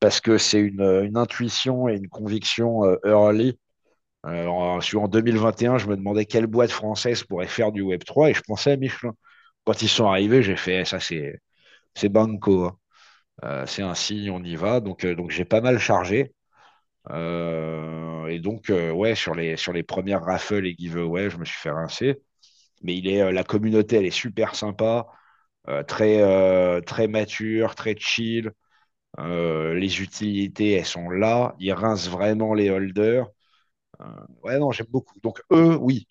parce 0.00 0.20
que 0.20 0.38
c'est 0.38 0.60
une, 0.60 0.82
une, 0.82 1.16
intuition 1.16 1.88
et 1.88 1.96
une 1.96 2.08
conviction 2.08 2.84
early 3.04 3.58
en, 4.24 4.78
en 4.80 5.08
2021, 5.08 5.78
je 5.78 5.86
me 5.86 5.96
demandais 5.96 6.26
quelle 6.26 6.46
boîte 6.46 6.70
française 6.70 7.24
pourrait 7.24 7.46
faire 7.46 7.72
du 7.72 7.82
Web3 7.82 8.30
et 8.30 8.34
je 8.34 8.42
pensais 8.42 8.72
à 8.72 8.76
Michelin. 8.76 9.14
Quand 9.64 9.82
ils 9.82 9.88
sont 9.88 10.06
arrivés, 10.06 10.42
j'ai 10.42 10.56
fait 10.56 10.84
ça, 10.84 11.00
c'est, 11.00 11.40
banco. 12.08 12.64
Hein. 12.66 12.78
Euh, 13.44 13.66
c'est 13.66 13.82
un 13.82 13.94
signe, 13.94 14.30
on 14.30 14.42
y 14.44 14.56
va. 14.56 14.80
Donc, 14.80 15.04
euh, 15.04 15.14
donc 15.14 15.30
j'ai 15.30 15.44
pas 15.44 15.60
mal 15.60 15.78
chargé. 15.78 16.34
Euh, 17.10 18.26
et 18.28 18.40
donc, 18.40 18.70
ouais, 18.70 19.14
sur 19.14 19.34
les, 19.34 19.56
sur 19.56 19.72
les 19.72 19.82
premières 19.82 20.24
raffles 20.24 20.66
et 20.66 20.74
giveaways, 20.78 21.30
je 21.30 21.38
me 21.38 21.44
suis 21.44 21.58
fait 21.58 21.70
rincer. 21.70 22.20
Mais 22.82 22.96
il 22.96 23.08
est, 23.08 23.32
la 23.32 23.44
communauté, 23.44 23.96
elle 23.96 24.06
est 24.06 24.10
super 24.10 24.54
sympa, 24.54 25.06
très, 25.86 26.82
très 26.82 27.08
mature, 27.08 27.74
très 27.74 27.96
chill. 27.96 28.52
Les 29.18 30.02
utilités, 30.02 30.72
elles 30.72 30.86
sont 30.86 31.10
là. 31.10 31.54
Ils 31.58 31.72
rincent 31.72 32.08
vraiment 32.08 32.54
les 32.54 32.70
holders. 32.70 33.26
Euh, 34.00 34.04
ouais, 34.44 34.58
non, 34.58 34.70
j'aime 34.72 34.86
beaucoup. 34.90 35.18
Donc, 35.20 35.42
eux, 35.52 35.76
oui, 35.76 36.06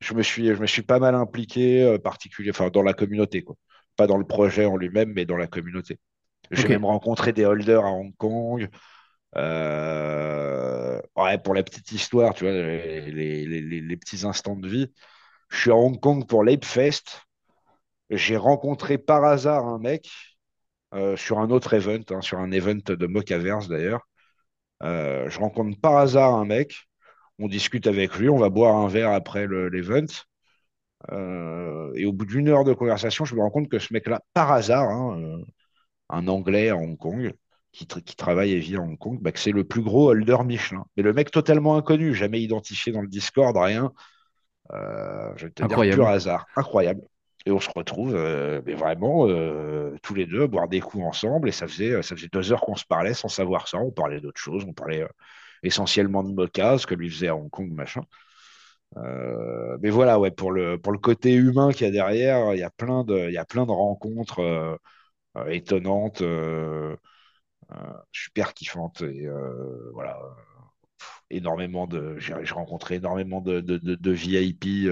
je 0.00 0.14
me 0.14 0.22
suis, 0.22 0.46
je 0.48 0.60
me 0.60 0.66
suis 0.66 0.82
pas 0.82 0.98
mal 0.98 1.14
impliqué, 1.14 1.82
euh, 1.82 1.98
particulier, 1.98 2.50
enfin, 2.50 2.70
dans 2.70 2.82
la 2.82 2.94
communauté, 2.94 3.42
quoi. 3.42 3.56
Pas 3.96 4.06
dans 4.06 4.18
le 4.18 4.26
projet 4.26 4.64
en 4.64 4.76
lui-même, 4.76 5.12
mais 5.14 5.26
dans 5.26 5.36
la 5.36 5.46
communauté. 5.46 5.98
J'ai 6.50 6.68
même 6.68 6.84
rencontré 6.84 7.32
des 7.32 7.44
holders 7.44 7.84
à 7.84 7.92
Hong 7.92 8.14
Kong. 8.16 8.68
Euh, 9.36 11.00
ouais, 11.16 11.38
pour 11.38 11.54
la 11.54 11.62
petite 11.62 11.92
histoire, 11.92 12.34
tu 12.34 12.44
vois, 12.44 12.52
les, 12.52 13.96
petits 13.96 14.26
instants 14.26 14.56
de 14.56 14.68
vie. 14.68 14.92
Je 15.48 15.60
suis 15.60 15.70
à 15.70 15.76
Hong 15.76 15.98
Kong 16.00 16.26
pour 16.26 16.44
l'Apefest. 16.44 17.22
J'ai 18.10 18.36
rencontré 18.36 18.98
par 18.98 19.24
hasard 19.24 19.66
un 19.66 19.78
mec 19.78 20.10
sur 21.16 21.38
un 21.38 21.50
autre 21.50 21.74
event, 21.74 22.02
hein, 22.10 22.20
sur 22.20 22.38
un 22.38 22.50
event 22.50 22.78
de 22.86 23.06
Mocaverse 23.06 23.68
d'ailleurs. 23.68 24.08
je 24.82 25.38
rencontre 25.38 25.80
par 25.80 25.96
hasard 25.96 26.34
un 26.34 26.44
mec 26.44 26.90
on 27.40 27.48
discute 27.48 27.86
avec 27.86 28.16
lui, 28.18 28.28
on 28.28 28.36
va 28.36 28.50
boire 28.50 28.76
un 28.76 28.88
verre 28.88 29.10
après 29.10 29.46
l'event. 29.48 30.06
Euh, 31.10 31.90
et 31.94 32.04
au 32.04 32.12
bout 32.12 32.26
d'une 32.26 32.48
heure 32.48 32.64
de 32.64 32.74
conversation, 32.74 33.24
je 33.24 33.34
me 33.34 33.40
rends 33.40 33.50
compte 33.50 33.68
que 33.68 33.78
ce 33.78 33.92
mec-là, 33.92 34.20
par 34.34 34.52
hasard, 34.52 34.90
hein, 34.90 35.18
euh, 35.18 35.44
un 36.10 36.28
Anglais 36.28 36.68
à 36.68 36.76
Hong 36.76 36.98
Kong, 36.98 37.32
qui, 37.72 37.86
travaille 37.86 38.52
et 38.52 38.58
vit 38.58 38.76
à 38.76 38.80
Hong 38.80 38.98
Kong, 38.98 39.18
bah, 39.22 39.30
c'est 39.34 39.52
le 39.52 39.64
plus 39.64 39.80
gros 39.80 40.10
holder 40.10 40.36
Michelin. 40.44 40.84
Mais 40.96 41.02
le 41.02 41.14
mec 41.14 41.30
totalement 41.30 41.76
inconnu, 41.76 42.14
jamais 42.14 42.42
identifié 42.42 42.92
dans 42.92 43.00
le 43.00 43.08
Discord, 43.08 43.56
rien. 43.56 43.90
Euh, 44.74 45.32
je 45.36 45.46
vais 45.46 45.52
te 45.52 45.64
dire 45.64 45.94
pur 45.94 46.08
hasard. 46.08 46.46
Incroyable. 46.56 47.00
Et 47.46 47.50
on 47.50 47.60
se 47.60 47.70
retrouve 47.74 48.14
mais 48.66 48.74
vraiment 48.74 49.26
tous 50.02 50.14
les 50.14 50.26
deux 50.26 50.42
à 50.42 50.46
boire 50.46 50.68
des 50.68 50.80
coups 50.80 51.04
ensemble. 51.04 51.48
Et 51.48 51.52
ça 51.52 51.66
faisait, 51.66 52.02
ça 52.02 52.14
faisait 52.16 52.28
deux 52.32 52.52
heures 52.52 52.60
qu'on 52.60 52.76
se 52.76 52.84
parlait 52.84 53.14
sans 53.14 53.28
savoir 53.28 53.68
ça. 53.68 53.78
On 53.78 53.90
parlait 53.90 54.20
d'autres 54.20 54.40
choses. 54.40 54.64
On 54.68 54.72
parlait 54.74 55.06
essentiellement 55.62 56.22
de 56.22 56.32
Mocha, 56.32 56.78
ce 56.78 56.86
que 56.86 56.94
lui 56.94 57.10
faisait 57.10 57.28
à 57.28 57.36
Hong 57.36 57.50
Kong, 57.50 57.70
machin. 57.72 58.02
Euh, 58.96 59.78
mais 59.80 59.90
voilà, 59.90 60.18
ouais, 60.18 60.30
pour 60.30 60.52
le, 60.52 60.78
pour 60.78 60.92
le 60.92 60.98
côté 60.98 61.34
humain 61.34 61.72
qu'il 61.72 61.86
y 61.86 61.88
a 61.88 61.92
derrière, 61.92 62.54
il 62.54 62.58
y 62.58 62.62
a 62.62 62.70
plein 62.70 63.04
de, 63.04 63.28
il 63.28 63.32
y 63.32 63.38
a 63.38 63.44
plein 63.44 63.66
de 63.66 63.70
rencontres 63.70 64.40
euh, 64.40 64.76
euh, 65.36 65.46
étonnantes, 65.48 66.22
super 68.12 68.54
kiffantes. 68.54 69.02
Et 69.02 69.26
voilà, 69.92 70.18
énormément 71.30 71.86
de. 71.86 72.18
J'ai 72.18 72.34
rencontré 72.54 72.96
énormément 72.96 73.40
de, 73.40 73.60
de, 73.60 74.10
VIP 74.12 74.88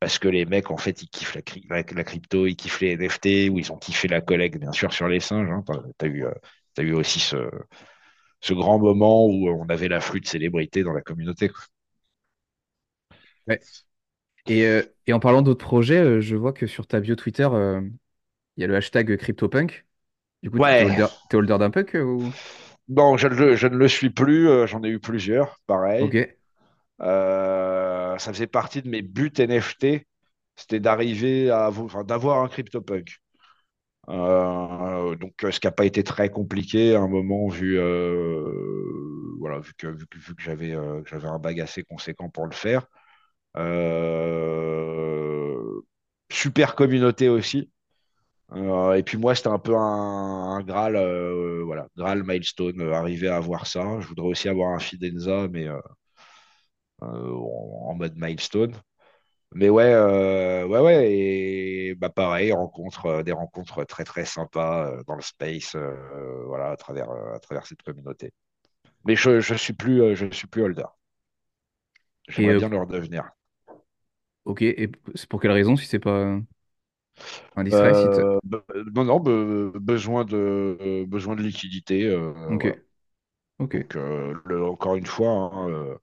parce 0.00 0.18
que 0.18 0.28
les 0.28 0.46
mecs, 0.46 0.70
en 0.70 0.78
fait, 0.78 1.02
ils 1.02 1.08
kiffent 1.08 1.36
la, 1.68 1.82
la, 1.82 2.04
crypto, 2.04 2.46
ils 2.46 2.56
kiffent 2.56 2.80
les 2.80 2.92
NFT, 2.92 3.50
ou 3.50 3.58
ils 3.58 3.70
ont 3.70 3.76
kiffé 3.76 4.08
la 4.08 4.20
collecte, 4.20 4.58
bien 4.58 4.72
sûr, 4.72 4.92
sur 4.92 5.08
les 5.08 5.20
singes. 5.20 5.50
Hein. 5.50 5.62
Tu 5.98 6.06
as, 6.06 6.08
eu, 6.08 6.24
as 6.78 6.82
eu 6.82 6.92
aussi 6.94 7.20
ce, 7.20 7.36
ce 8.40 8.54
grand 8.54 8.78
moment 8.78 9.26
où 9.26 9.48
on 9.48 9.68
avait 9.68 9.88
l'afflux 9.88 10.20
de 10.20 10.26
célébrités 10.26 10.82
dans 10.82 10.92
la 10.92 11.02
communauté. 11.02 11.50
Ouais. 13.46 13.60
Et, 14.46 14.64
euh, 14.64 14.82
et, 15.06 15.12
en 15.12 15.20
parlant 15.20 15.42
d'autres 15.42 15.64
projets, 15.64 16.00
euh, 16.00 16.20
je 16.20 16.36
vois 16.36 16.52
que 16.52 16.66
sur 16.66 16.86
ta 16.86 17.00
bio 17.00 17.14
Twitter, 17.14 17.48
euh, 17.52 17.82
il 18.56 18.60
y 18.62 18.64
a 18.64 18.66
le 18.66 18.76
hashtag 18.76 19.16
CryptoPunk. 19.16 19.84
Du 20.42 20.50
coup, 20.50 20.58
tu 20.58 20.64
es 20.64 20.84
holder, 21.34 21.58
d'un 21.58 21.70
punk 21.70 21.94
ou... 21.94 22.32
Non, 22.88 23.16
je, 23.16 23.28
je, 23.28 23.66
ne 23.66 23.76
le 23.76 23.88
suis 23.88 24.10
plus. 24.10 24.48
J'en 24.66 24.82
ai 24.82 24.88
eu 24.88 24.98
plusieurs, 24.98 25.60
pareil. 25.66 26.02
Ok. 26.02 26.36
Ça 27.00 28.32
faisait 28.32 28.46
partie 28.46 28.82
de 28.82 28.88
mes 28.88 29.02
buts 29.02 29.32
NFT. 29.38 30.06
C'était 30.56 30.80
d'arriver 30.80 31.50
à 31.50 31.70
d'avoir 32.04 32.42
un 32.42 32.48
CryptoPunk. 32.48 33.20
Euh, 34.08 35.14
donc, 35.16 35.34
ce 35.50 35.60
qui 35.60 35.66
n'a 35.66 35.72
pas 35.72 35.84
été 35.84 36.02
très 36.02 36.30
compliqué 36.30 36.94
à 36.96 37.00
un 37.00 37.08
moment, 37.08 37.48
vu, 37.48 37.78
euh, 37.78 39.36
voilà, 39.38 39.60
vu 39.60 39.72
que, 39.76 39.86
vu, 39.88 40.06
que 40.06 40.42
j'avais 40.42 40.72
euh, 40.72 41.02
un 41.12 41.38
bag 41.38 41.60
assez 41.60 41.84
conséquent 41.84 42.28
pour 42.28 42.46
le 42.46 42.52
faire. 42.52 42.86
super 46.30 46.74
communauté 46.74 47.28
aussi. 47.28 47.70
et 48.54 49.02
puis 49.04 49.18
moi, 49.18 49.34
c'était 49.34 49.48
un 49.48 49.58
peu 49.58 49.76
un, 49.76 50.62
Graal, 50.62 50.96
voilà, 51.64 51.88
Graal 51.96 52.22
milestone, 52.24 52.80
arriver 52.92 53.28
à 53.28 53.36
avoir 53.36 53.66
ça. 53.66 54.00
Je 54.00 54.06
voudrais 54.06 54.26
aussi 54.28 54.48
avoir 54.48 54.70
un 54.74 54.78
Fidenza, 54.80 55.48
mais 55.48 55.68
en, 57.00 57.94
mode 57.94 58.14
milestone. 58.16 58.74
Mais 59.52 59.68
ouais, 59.68 59.92
euh, 59.92 60.64
ouais, 60.66 60.78
ouais, 60.78 61.12
et 61.12 61.94
bah 61.96 62.08
pareil, 62.08 62.52
rencontre, 62.52 63.06
euh, 63.06 63.22
des 63.24 63.32
rencontres 63.32 63.84
très 63.84 64.04
très 64.04 64.24
sympas 64.24 64.86
euh, 64.86 65.02
dans 65.08 65.16
le 65.16 65.22
space, 65.22 65.76
voilà, 66.46 66.70
à 66.70 66.76
travers, 66.76 67.10
à 67.10 67.38
travers 67.40 67.66
cette 67.66 67.82
communauté. 67.82 68.32
Mais 69.04 69.16
je, 69.16 69.40
je 69.40 69.54
suis 69.54 69.72
plus, 69.72 70.14
je 70.14 70.26
suis 70.30 70.46
plus 70.46 70.62
holder. 70.62 70.84
J'aimerais 72.28 72.58
bien 72.58 72.68
le 72.68 72.78
redevenir. 72.78 73.30
Ok, 74.44 74.62
et 74.62 74.90
c'est 75.16 75.28
pour 75.28 75.40
quelle 75.40 75.50
raison 75.50 75.76
si 75.76 75.86
c'est 75.86 75.98
pas 75.98 76.38
indiscret 77.56 77.92
Non, 78.94 79.04
non, 79.04 79.18
besoin 79.18 80.24
de 80.24 81.04
besoin 81.08 81.34
de 81.34 81.42
liquidité. 81.42 82.14
ok. 82.50 82.78
Donc, 83.58 83.94
le, 83.94 84.64
encore 84.64 84.94
une 84.94 85.06
fois. 85.06 85.50
Hein, 85.52 85.98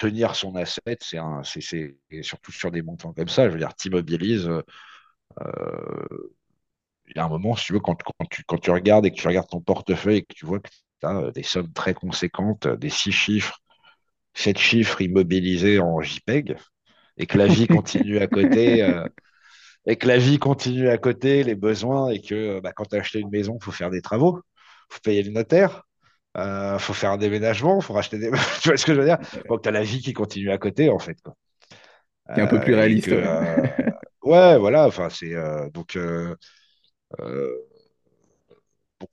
tenir 0.00 0.34
son 0.34 0.56
asset, 0.56 0.98
c'est 1.00 1.18
un, 1.18 1.42
c'est, 1.44 1.96
surtout 2.22 2.52
sur 2.52 2.72
des 2.72 2.82
montants 2.82 3.12
comme 3.12 3.28
ça. 3.28 3.46
Je 3.46 3.52
veux 3.52 3.58
dire, 3.58 3.74
tu 3.76 3.88
immobilises. 3.88 4.50
Euh, 5.40 6.30
il 7.08 7.16
y 7.16 7.18
a 7.20 7.24
un 7.24 7.28
moment, 7.28 7.54
si 7.56 7.66
tu 7.66 7.72
veux, 7.74 7.80
quand, 7.80 7.96
tu, 8.30 8.44
quand 8.44 8.58
tu 8.58 8.70
regardes 8.70 9.06
et 9.06 9.10
que 9.10 9.16
tu 9.16 9.26
regardes 9.26 9.48
ton 9.48 9.60
portefeuille 9.60 10.18
et 10.18 10.22
que 10.22 10.34
tu 10.34 10.46
vois 10.46 10.60
que 10.60 10.68
tu 10.70 11.06
as 11.06 11.16
euh, 11.16 11.30
des 11.32 11.42
sommes 11.42 11.72
très 11.72 11.94
conséquentes, 11.94 12.66
des 12.66 12.90
six 12.90 13.12
chiffres, 13.12 13.58
sept 14.34 14.58
chiffres 14.58 15.00
immobilisés 15.02 15.80
en 15.80 16.00
JPEG, 16.00 16.56
et 17.18 17.26
que 17.26 17.38
la 17.38 17.46
vie 17.46 17.66
continue 17.68 18.18
à 18.18 18.26
côté, 18.26 18.82
euh, 18.82 19.06
et 19.86 19.96
que 19.96 20.06
la 20.08 20.18
vie 20.18 20.38
continue 20.38 20.88
à 20.88 20.98
côté, 20.98 21.44
les 21.44 21.56
besoins, 21.56 22.10
et 22.10 22.20
que 22.22 22.60
bah, 22.60 22.72
quand 22.72 22.86
tu 22.86 22.96
as 22.96 23.00
acheté 23.00 23.20
une 23.20 23.30
maison, 23.30 23.58
il 23.60 23.64
faut 23.64 23.72
faire 23.72 23.90
des 23.90 24.02
travaux, 24.02 24.40
il 24.90 24.94
faut 24.94 25.00
payer 25.02 25.22
le 25.22 25.32
notaire, 25.32 25.84
euh, 26.36 26.78
faut 26.78 26.92
faire 26.92 27.12
un 27.12 27.16
déménagement, 27.16 27.78
il 27.78 27.82
faut 27.82 27.94
racheter 27.94 28.18
des. 28.18 28.30
tu 28.62 28.68
vois 28.68 28.76
ce 28.76 28.86
que 28.86 28.94
je 28.94 29.00
veux 29.00 29.06
dire? 29.06 29.18
Donc, 29.48 29.62
tu 29.62 29.68
as 29.68 29.72
la 29.72 29.82
vie 29.82 30.00
qui 30.00 30.12
continue 30.12 30.50
à 30.50 30.58
côté, 30.58 30.90
en 30.90 30.98
fait. 30.98 31.20
Quoi. 31.22 31.34
Qui 32.34 32.40
est 32.40 32.42
un 32.42 32.46
peu 32.46 32.60
plus 32.60 32.74
réaliste. 32.74 33.10
ouais, 34.22 34.58
voilà, 34.58 34.86
enfin, 34.86 35.08
c'est. 35.10 35.34
donc. 35.72 35.98
donc 37.18 37.30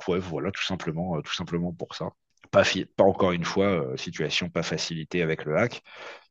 ouais, 0.08 0.20
voilà, 0.20 0.52
tout 0.52 0.64
simplement, 0.64 1.22
tout 1.22 1.34
simplement 1.34 1.74
pour 1.74 1.96
ça. 1.96 2.10
Pas, 2.52 2.64
pas, 2.96 3.04
encore 3.04 3.34
une 3.34 3.44
fois, 3.44 3.98
situation 3.98 4.50
pas 4.50 4.64
facilitée 4.64 5.22
avec 5.22 5.44
le 5.44 5.58
hack. 5.58 5.82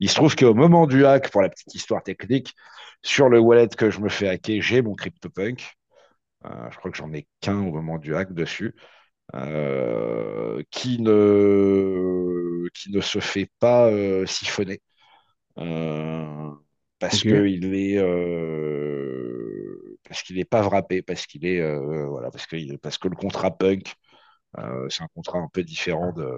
Il 0.01 0.09
se 0.09 0.15
trouve 0.15 0.35
qu'au 0.35 0.55
moment 0.55 0.87
du 0.87 1.05
hack, 1.05 1.31
pour 1.31 1.43
la 1.43 1.49
petite 1.49 1.75
histoire 1.75 2.03
technique, 2.03 2.55
sur 3.03 3.29
le 3.29 3.39
wallet 3.39 3.69
que 3.69 3.91
je 3.91 4.01
me 4.01 4.09
fais 4.09 4.29
hacker, 4.29 4.63
j'ai 4.63 4.83
mon 4.83 4.95
CryptoPunk. 4.95 5.77
Euh, 6.45 6.71
je 6.71 6.79
crois 6.79 6.91
que 6.91 6.97
j'en 6.97 7.13
ai 7.13 7.27
qu'un 7.41 7.59
au 7.59 7.73
moment 7.73 7.99
du 7.99 8.15
hack 8.15 8.33
dessus. 8.33 8.75
Euh, 9.35 10.63
qui, 10.71 11.01
ne, 11.01 12.69
qui 12.75 12.93
ne 12.93 13.01
se 13.01 13.19
fait 13.19 13.51
pas 13.59 13.91
euh, 13.91 14.25
siphonner. 14.27 14.81
parce 16.99 17.21
qu'il 17.21 17.75
est 17.75 17.99
parce 20.09 20.23
qu'il 20.23 20.37
n'est 20.37 20.45
pas 20.45 20.63
wrappé, 20.63 21.03
parce 21.03 21.27
qu'il 21.27 21.45
est 21.45 21.61
voilà, 22.07 22.31
parce 22.31 22.47
que 22.47 22.77
parce 22.77 22.99
que 22.99 23.09
le 23.09 23.17
contrat 23.17 23.57
punk 23.57 23.95
c'est 24.89 25.03
un 25.03 25.09
contrat 25.15 25.39
un 25.39 25.49
peu 25.49 25.63
différent 25.63 26.13
de, 26.13 26.31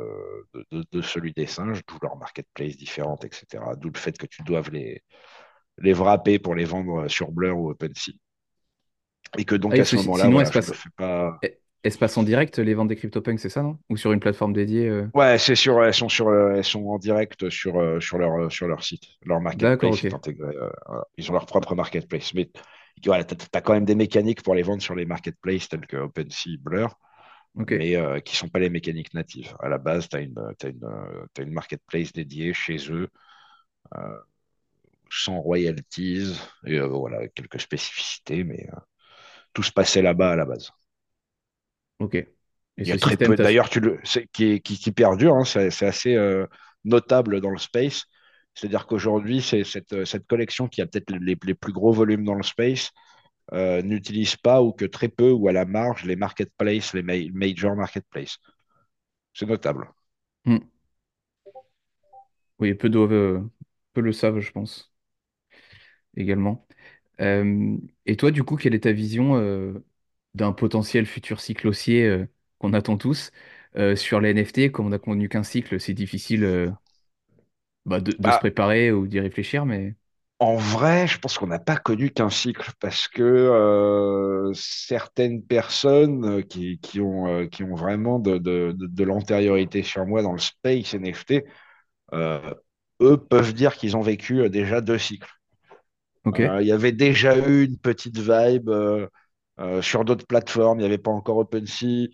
de, 0.72 0.84
de, 0.91 1.03
celui 1.03 1.32
des 1.32 1.47
singes, 1.47 1.82
d'où 1.86 1.99
leur 2.03 2.16
marketplace 2.16 2.76
différente, 2.76 3.24
etc. 3.24 3.62
D'où 3.76 3.91
le 3.91 3.99
fait 3.99 4.16
que 4.18 4.26
tu 4.26 4.43
doives 4.43 4.70
les, 4.70 5.03
les 5.78 5.93
wrapper 5.93 6.39
pour 6.39 6.55
les 6.55 6.64
vendre 6.64 7.07
sur 7.09 7.30
Blur 7.30 7.59
ou 7.59 7.70
OpenSea. 7.70 8.12
Et 9.36 9.45
que 9.45 9.55
donc 9.55 9.74
ah, 9.76 9.82
à 9.82 9.84
ce 9.84 9.97
moment-là, 9.97 10.28
voilà, 10.28 10.51
je 10.51 10.61
fais 10.61 10.91
pas. 10.97 11.39
Elles 11.85 11.93
se 11.93 11.99
passent 11.99 12.16
en 12.16 12.24
direct 12.24 12.59
les 12.59 12.74
ventes 12.74 12.89
des 12.89 12.97
CryptoPunks, 12.97 13.39
c'est 13.39 13.49
ça, 13.49 13.62
non? 13.62 13.79
Ou 13.89 13.97
sur 13.97 14.12
une 14.12 14.18
plateforme 14.18 14.53
dédiée 14.53 14.89
euh? 14.89 15.09
Ouais, 15.14 15.39
c'est 15.39 15.55
sur, 15.55 15.83
elles 15.83 15.95
sont 15.95 16.09
sur, 16.09 16.33
elles 16.33 16.64
sont 16.64 16.85
en 16.87 16.99
direct 16.99 17.49
sur, 17.51 17.79
euh, 17.79 18.01
sur 18.01 18.18
leur, 18.18 18.51
sur 18.51 18.66
leur 18.66 18.83
site, 18.83 19.05
leur 19.24 19.41
marketplace 19.41 20.05
est 20.05 20.12
intégré. 20.14 20.55
Euh, 20.57 21.01
ils 21.16 21.31
ont 21.31 21.35
leur 21.35 21.47
propre 21.47 21.74
marketplace, 21.76 22.35
mais 22.35 22.51
voilà, 23.05 23.24
tu 23.24 23.35
as, 23.53 23.61
quand 23.61 23.74
même 23.74 23.85
des 23.85 23.95
mécaniques 23.95 24.43
pour 24.43 24.57
les 24.57 24.62
vendre 24.62 24.83
sur 24.83 24.97
les 24.97 25.07
marketplaces 25.07 25.68
tels 25.68 25.87
que 25.87 25.97
OpenSea, 25.97 26.57
Blur, 26.59 26.99
mais 27.55 28.22
qui 28.22 28.35
sont 28.35 28.49
pas 28.49 28.59
les 28.59 28.70
mécaniques 28.70 29.14
natives. 29.14 29.55
À 29.61 29.68
la 29.68 29.79
base, 29.79 30.09
tu 30.09 30.16
as, 30.16 30.20
as, 30.20 30.68
as, 30.68 31.43
une 31.43 31.53
marketplace 31.53 32.12
dédiée 32.12 32.53
chez 32.55 32.91
eux 32.91 33.09
sans 35.11 35.41
royalties, 35.41 36.39
et 36.66 36.81
voilà, 36.81 37.29
quelques 37.29 37.61
spécificités, 37.61 38.43
mais 38.43 38.68
tout 39.55 39.62
se 39.62 39.72
passait 39.72 40.03
là-bas 40.03 40.33
à 40.33 40.37
la 40.37 40.45
base. 40.45 40.72
Ok. 41.99 42.26
Il 42.78 42.86
y 42.86 42.92
a 42.92 42.99
très 42.99 43.16
peu, 43.16 43.34
d'ailleurs, 43.34 43.68
qui, 43.70 44.61
qui, 44.61 44.61
qui, 44.61 44.92
perdure, 44.92 45.34
hein, 45.34 45.44
c'est 45.44 45.82
assez 45.82 46.14
euh, 46.14 46.46
notable 46.84 47.40
dans 47.40 47.51
le 47.51 47.59
space. 47.59 48.05
C'est-à-dire 48.55 48.86
qu'aujourd'hui, 48.86 49.42
cette, 49.42 50.05
cette 50.05 50.26
collection 50.26 50.68
qui 50.68 50.80
a 50.80 50.86
peut-être 50.86 51.11
les, 51.11 51.36
les, 51.42 51.55
plus 51.55 51.72
gros 51.72 51.92
volumes 51.92 52.24
dans 52.24 52.34
le 52.34 52.44
space 52.44 52.92
euh, 53.53 53.82
n'utilise 53.82 54.36
pas 54.36 54.62
ou 54.62 54.72
que 54.72 54.84
très 54.84 55.09
peu 55.09 55.30
ou 55.30 55.49
à 55.49 55.53
la 55.53 55.64
marge 55.64 56.05
les 56.05 56.16
marketplaces, 56.16 56.94
les 56.94 57.30
major 57.32 57.74
marketplaces. 57.74 58.38
C'est 59.34 59.46
notable. 59.46 59.90
Hmm. 60.44 60.59
Oui, 62.61 62.74
peu, 62.74 62.90
euh, 62.94 63.40
peu 63.92 64.01
le 64.01 64.12
savent, 64.12 64.40
je 64.40 64.53
pense, 64.53 64.92
également. 66.16 66.66
et 67.18 68.16
toi, 68.16 68.30
du 68.30 68.44
coup, 68.44 68.57
quelle 68.57 68.74
est 68.74 68.84
ta 68.84 68.92
vision 68.92 69.36
d'un 70.35 70.53
potentiel 70.53 71.07
futur 71.07 71.41
cycle 71.41 71.68
haussier 71.68 72.05
euh, 72.05 72.26
qu'on 72.59 72.72
attend 72.72 72.97
tous. 72.97 73.31
Euh, 73.76 73.97
sur 73.97 74.20
les 74.20 74.31
NFT, 74.31 74.72
comme 74.72 74.87
on 74.87 74.93
a 74.93 74.99
connu 74.99 75.29
qu'un 75.29 75.43
cycle, 75.43 75.79
c'est 75.79 75.95
difficile 75.95 76.45
euh, 76.45 76.70
bah, 77.85 78.01
de, 78.01 78.14
bah, 78.18 78.33
se 78.33 78.39
préparer 78.39 78.91
ou 78.91 79.07
d'y 79.07 79.20
réfléchir, 79.20 79.66
mais... 79.66 79.95
En 80.41 80.55
vrai, 80.55 81.09
je 81.09 81.18
pense 81.18 81.37
qu'on 81.37 81.49
n'a 81.49 81.59
pas 81.59 81.76
connu 81.76 82.11
qu'un 82.11 82.31
cycle 82.31 82.70
parce 82.79 83.09
que 83.09 84.53
certaines 84.55 85.43
personnes 85.43 86.45
qui, 86.45 86.79
ont, 87.01 87.49
qui 87.49 87.64
ont 87.64 87.74
vraiment 87.74 88.20
de, 88.20 88.39
de, 88.39 89.05
l'antériorité 89.05 89.83
sur 89.83 90.07
moi 90.07 90.22
dans 90.22 90.31
le 90.31 90.39
space 90.39 90.95
NFT, 90.95 91.43
eux 92.12 93.16
peuvent 93.16 93.53
dire 93.53 93.74
qu'ils 93.74 93.97
ont 93.97 94.01
vécu 94.01 94.49
déjà 94.49 94.81
deux 94.81 94.99
cycles. 94.99 95.39
Il 96.37 96.66
y 96.66 96.72
avait 96.72 96.93
déjà 96.93 97.37
eu 97.37 97.64
une 97.64 97.79
petite 97.79 98.18
vibe 98.18 98.68
euh, 98.68 99.07
sur 99.82 100.04
d'autres 100.04 100.26
plateformes, 100.26 100.78
il 100.78 100.82
n'y 100.82 100.86
avait 100.86 100.98
pas 100.98 101.11
encore 101.11 101.38
OpenSea. 101.38 102.09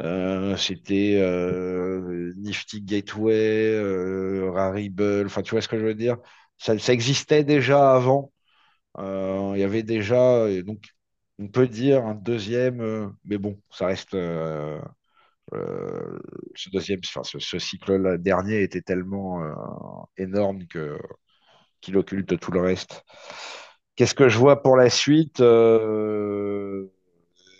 Euh, 0.00 0.56
c'était 0.56 1.16
euh, 1.20 2.32
Nifty 2.36 2.82
Gateway, 2.82 3.78
Rarible, 4.50 5.26
enfin 5.26 5.42
tu 5.42 5.52
vois 5.52 5.60
ce 5.60 5.68
que 5.68 5.78
je 5.78 5.84
veux 5.84 5.94
dire? 5.94 6.16
Ça, 6.58 6.74
existait 6.92 7.44
déjà 7.44 7.94
avant. 7.94 8.32
Il 8.98 9.58
y 9.58 9.62
avait 9.64 9.82
déjà, 9.82 10.46
donc 10.62 10.84
on 11.38 11.48
peut 11.48 11.68
dire 11.68 12.06
un 12.06 12.14
deuxième, 12.14 13.12
mais 13.24 13.38
bon, 13.38 13.60
ça 13.70 13.86
reste 13.86 14.16
ce 16.54 16.70
deuxième, 16.72 17.00
enfin, 17.04 17.22
ce, 17.24 17.58
cycle-là 17.58 18.18
dernier 18.18 18.62
était 18.62 18.82
tellement 18.82 19.40
énorme 20.16 20.60
qu'il 21.80 21.96
occulte 21.96 22.38
tout 22.38 22.52
le 22.52 22.60
reste. 22.60 23.04
Qu'est-ce 23.96 24.14
que 24.14 24.28
je 24.28 24.38
vois 24.38 24.60
pour 24.62 24.76
la 24.76 24.90
suite 24.90 25.40
euh, 25.40 26.86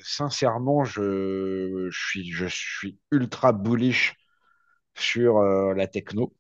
Sincèrement, 0.03 0.85
je, 0.85 1.89
suis, 1.93 2.31
je 2.33 2.47
suis 2.47 2.99
ultra 3.13 3.53
bullish 3.53 4.15
sur 4.95 5.39
euh, 5.39 5.75
la 5.75 5.87
techno, 5.87 6.35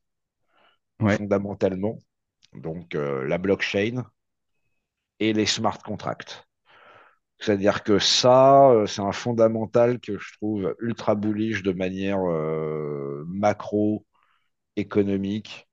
fondamentalement. 0.99 1.99
Donc, 2.55 2.95
euh, 2.95 3.25
la 3.27 3.39
blockchain 3.39 4.05
et 5.21 5.33
les 5.33 5.47
smart 5.47 5.79
contracts. 5.79 6.45
C'est-à-dire 7.39 7.83
que 7.85 7.99
ça, 7.99 8.73
c'est 8.87 9.01
un 9.01 9.13
fondamental 9.13 10.01
que 10.01 10.19
je 10.19 10.33
trouve 10.35 10.75
ultra 10.81 11.15
bullish 11.15 11.63
de 11.63 11.73
manière 11.73 12.21
macro, 13.27 14.07
économique 14.77 15.69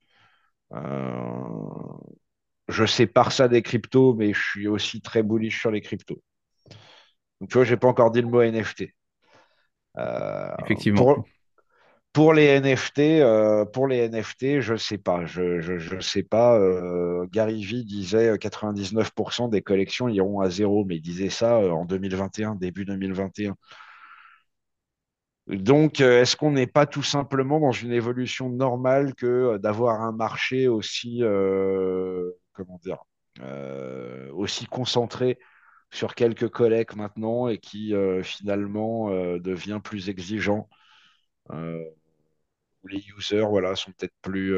je 2.72 2.86
sépare 2.86 3.32
ça 3.32 3.48
des 3.48 3.62
cryptos, 3.62 4.16
mais 4.16 4.34
je 4.34 4.42
suis 4.42 4.68
aussi 4.68 5.02
très 5.02 5.24
bullish 5.24 5.60
sur 5.60 5.72
les 5.72 5.82
cryptos. 5.82 6.22
Donc, 7.40 7.50
tu 7.50 7.56
vois, 7.56 7.64
je 7.64 7.74
n'ai 7.74 7.78
pas 7.78 7.88
encore 7.88 8.12
dit 8.12 8.22
le 8.22 8.28
mot 8.28 8.42
NFT. 8.42 8.94
Euh, 9.98 10.52
Effectivement. 10.64 11.26
Pour, 12.14 12.34
les 12.34 12.60
NFT, 12.60 13.00
euh, 13.00 13.66
pour 13.66 13.88
les 13.88 14.08
NFT, 14.10 14.62
je 14.62 14.74
ne 14.74 14.78
sais 14.78 14.98
pas. 14.98 15.26
Je 15.26 15.96
ne 15.96 16.02
sais 16.02 16.24
pas. 16.24 16.58
Euh, 16.60 17.26
Gary 17.32 17.64
Vee 17.64 17.84
disait 17.84 18.38
99% 18.38 19.50
des 19.50 19.62
collections 19.62 20.08
iront 20.08 20.42
à 20.42 20.50
zéro, 20.50 20.86
mais 20.86 20.98
il 20.98 21.02
disait 21.02 21.30
ça 21.30 21.58
en 21.58 21.86
2021, 21.86 22.56
début 22.56 22.86
2021. 22.86 23.56
Donc, 25.48 26.00
est-ce 26.00 26.36
qu'on 26.36 26.52
n'est 26.52 26.68
pas 26.68 26.86
tout 26.86 27.04
simplement 27.04 27.60
dans 27.60 27.72
une 27.72 27.92
évolution 27.92 28.50
normale 28.50 29.16
que 29.16 29.58
d'avoir 29.58 30.02
un 30.02 30.12
marché 30.12 30.68
aussi 30.68 31.24
comment 32.54 32.78
dire, 32.80 33.04
euh, 33.42 34.32
aussi 34.34 34.66
concentré 34.66 35.40
sur 35.92 36.16
quelques 36.16 36.50
collègues 36.50 36.96
maintenant 36.96 37.48
et 37.48 37.58
qui 37.60 37.94
euh, 37.96 38.24
finalement 38.24 39.12
euh, 39.12 39.40
devient 39.40 39.80
plus 39.84 40.10
exigeant. 40.10 40.70
où 42.84 42.88
les 42.88 43.04
users 43.18 43.46
voilà, 43.48 43.76
sont 43.76 43.92
peut-être 43.92 44.14
plus, 44.22 44.54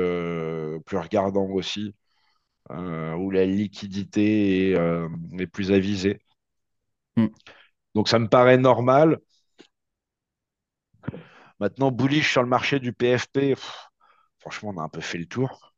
plus 0.85 0.97
regardants 0.97 1.49
aussi, 1.49 1.95
où 2.69 3.31
la 3.31 3.45
liquidité 3.45 4.71
est, 4.71 5.47
plus 5.47 5.71
avisée. 5.71 6.19
Hmm. 7.17 7.27
Donc 7.95 8.09
ça 8.09 8.19
me 8.19 8.27
paraît 8.29 8.57
normal. 8.57 9.19
Maintenant, 11.59 11.91
bullish 11.91 12.31
sur 12.31 12.43
le 12.43 12.49
marché 12.49 12.79
du 12.79 12.93
PFP, 12.93 13.55
franchement, 14.39 14.73
on 14.75 14.79
a 14.81 14.83
un 14.83 14.89
peu 14.89 15.01
fait 15.01 15.17
le 15.17 15.25
tour. 15.25 15.72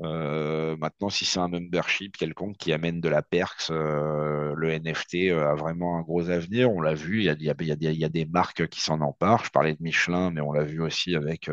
Euh, 0.00 0.76
maintenant, 0.76 1.08
si 1.08 1.24
c'est 1.24 1.38
un 1.40 1.48
membership 1.48 2.16
quelconque 2.16 2.56
qui 2.58 2.72
amène 2.72 3.00
de 3.00 3.08
la 3.08 3.22
perks, 3.22 3.70
euh, 3.70 4.52
le 4.54 4.70
NFT 4.72 5.30
euh, 5.30 5.50
a 5.50 5.54
vraiment 5.54 5.96
un 5.98 6.02
gros 6.02 6.28
avenir. 6.30 6.70
On 6.70 6.80
l'a 6.80 6.94
vu, 6.94 7.20
il 7.20 7.24
y 7.24 8.04
a, 8.04 8.08
des 8.08 8.26
marques 8.26 8.68
qui 8.68 8.80
s'en 8.80 9.00
emparent. 9.00 9.44
Je 9.44 9.50
parlais 9.50 9.74
de 9.74 9.82
Michelin, 9.82 10.30
mais 10.30 10.40
on 10.40 10.52
l'a 10.52 10.64
vu 10.64 10.80
aussi 10.82 11.16
avec, 11.16 11.50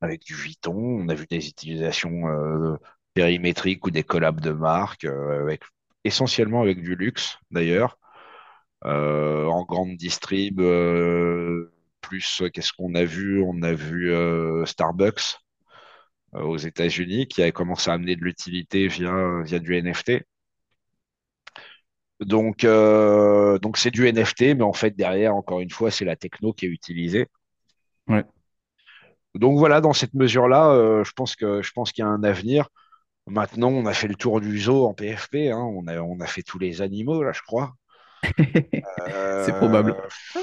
avec 0.00 0.22
du 0.24 0.34
Vuitton. 0.34 0.74
On 0.74 1.08
a 1.08 1.14
vu 1.14 1.26
des 1.28 1.48
utilisations 1.48 2.24
périmétriques 3.14 3.86
ou 3.86 3.90
des 3.90 4.02
collabs 4.04 4.40
de 4.40 4.52
marques, 4.52 5.04
avec, 5.04 5.62
essentiellement 6.04 6.62
avec 6.62 6.80
du 6.82 6.94
luxe 6.96 7.38
d'ailleurs, 7.50 7.98
en 8.84 9.64
grande 9.64 9.96
distrib. 9.96 10.60
plus, 12.00 12.42
qu'est-ce 12.52 12.72
qu'on 12.72 12.94
a 12.94 13.04
vu? 13.04 13.42
On 13.42 13.62
a 13.62 13.72
vu 13.72 14.12
Starbucks 14.66 15.43
aux 16.34 16.56
États-Unis 16.56 17.26
qui 17.26 17.42
a 17.42 17.52
commencé 17.52 17.90
à 17.90 17.94
amener 17.94 18.16
de 18.16 18.22
l'utilité 18.22 18.88
via, 18.88 19.42
via 19.42 19.58
du 19.58 19.74
NFT. 19.80 20.24
Donc, 22.20 22.64
euh, 22.64 23.58
donc 23.58 23.76
c'est 23.76 23.90
du 23.90 24.10
NFT, 24.10 24.56
mais 24.56 24.62
en 24.62 24.72
fait, 24.72 24.96
derrière, 24.96 25.34
encore 25.34 25.60
une 25.60 25.70
fois, 25.70 25.90
c'est 25.90 26.04
la 26.04 26.16
techno 26.16 26.52
qui 26.52 26.66
est 26.66 26.68
utilisée. 26.68 27.28
Ouais. 28.08 28.24
Donc 29.34 29.58
voilà, 29.58 29.80
dans 29.80 29.92
cette 29.92 30.14
mesure-là, 30.14 30.70
euh, 30.70 31.04
je 31.04 31.12
pense 31.12 31.34
que 31.34 31.60
je 31.62 31.72
pense 31.72 31.92
qu'il 31.92 32.04
y 32.04 32.06
a 32.06 32.10
un 32.10 32.22
avenir. 32.22 32.68
Maintenant, 33.26 33.68
on 33.68 33.86
a 33.86 33.92
fait 33.94 34.06
le 34.06 34.14
tour 34.14 34.40
du 34.40 34.58
zoo 34.58 34.86
en 34.86 34.94
PFP, 34.94 35.50
hein. 35.50 35.58
on 35.58 35.86
a, 35.86 35.98
on 36.00 36.20
a 36.20 36.26
fait 36.26 36.42
tous 36.42 36.58
les 36.58 36.82
animaux, 36.82 37.22
là, 37.22 37.32
je 37.32 37.42
crois. 37.42 37.74
C'est 38.36 39.56
probable. 39.56 39.96
Euh, 40.36 40.40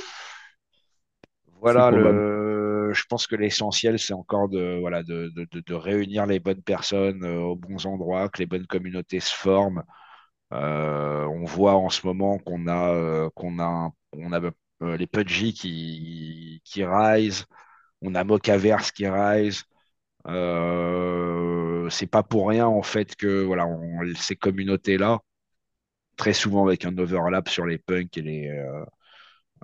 voilà, 1.62 1.92
probable. 1.92 2.18
le, 2.18 2.61
je 2.94 3.04
pense 3.10 3.28
que 3.28 3.36
l'essentiel, 3.36 4.00
c'est 4.00 4.14
encore 4.14 4.50
de, 4.50 4.78
voilà, 4.80 5.04
de, 5.04 5.32
de, 5.36 5.48
de- 5.62 5.74
réunir 5.74 6.26
les 6.26 6.40
bonnes 6.40 6.62
personnes 6.64 7.24
euh, 7.24 7.40
aux 7.42 7.56
bons 7.56 7.86
endroits, 7.86 8.30
que 8.30 8.40
les 8.40 8.46
bonnes 8.46 8.68
communautés 8.68 9.20
se 9.20 9.34
forment. 9.36 9.84
Euh, 10.54 11.26
on 11.28 11.46
voit 11.46 11.76
en 11.76 11.90
ce 11.90 12.06
moment 12.08 12.38
qu'on 12.40 12.68
a, 12.68 12.94
euh, 12.94 13.30
qu'on 13.36 13.60
a, 13.60 13.92
on 14.14 14.34
a 14.34 14.42
euh, 14.84 14.98
les 14.98 15.08
Pudgy 15.08 15.54
qui, 15.54 16.62
qui 16.66 16.84
rise, 16.86 17.46
on 18.02 18.16
a 18.16 18.24
Mocaverse 18.26 18.92
qui 18.92 19.08
rise. 19.08 19.64
Euh, 20.28 21.90
c'est 21.90 22.08
pas 22.08 22.24
pour 22.24 22.50
rien 22.50 22.68
en 22.68 22.84
fait 22.84 23.16
que 23.16 23.44
voilà, 23.44 23.68
ces 24.18 24.36
communautés-là, 24.38 25.20
très 26.18 26.34
souvent 26.34 26.66
avec 26.68 26.86
un 26.86 26.98
overlap 26.98 27.50
sur 27.50 27.66
les 27.66 27.78
punks 27.78 28.18
et 28.18 28.22
les, 28.22 28.48
euh, 28.50 28.86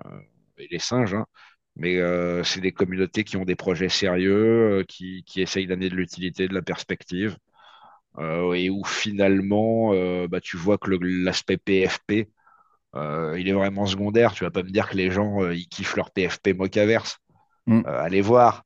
euh, 0.06 0.20
et 0.58 0.68
les 0.70 0.78
singes, 0.78 1.14
hein, 1.14 1.26
mais 1.78 1.98
euh, 1.98 2.44
c'est 2.44 2.60
des 2.60 2.72
communautés 2.72 3.24
qui 3.24 3.36
ont 3.36 3.44
des 3.44 3.56
projets 3.56 3.88
sérieux, 3.88 4.80
euh, 4.80 4.84
qui, 4.84 5.22
qui 5.24 5.40
essayent 5.42 5.66
d'amener 5.66 5.88
de 5.90 5.96
l'utilité, 5.96 6.48
de 6.48 6.54
la 6.54 6.62
perspective, 6.62 7.36
euh, 8.18 8.52
et 8.54 8.70
où 8.70 8.84
finalement, 8.84 9.92
bah, 10.28 10.40
tu 10.40 10.56
vois 10.56 10.78
que 10.78 10.90
l'aspect 11.02 11.58
PFP, 11.58 12.30
il 12.94 13.48
est 13.48 13.52
vraiment 13.52 13.86
secondaire. 13.86 14.32
Tu 14.34 14.44
vas 14.44 14.50
pas 14.50 14.62
me 14.64 14.70
dire 14.70 14.88
que 14.90 14.96
les 14.96 15.10
gens, 15.10 15.48
ils 15.50 15.68
kiffent 15.68 15.96
leur 15.96 16.10
PFP 16.10 16.54
Mocaverse. 16.54 17.18
Mm. 17.66 17.82
Allez 17.86 18.20
voir. 18.22 18.64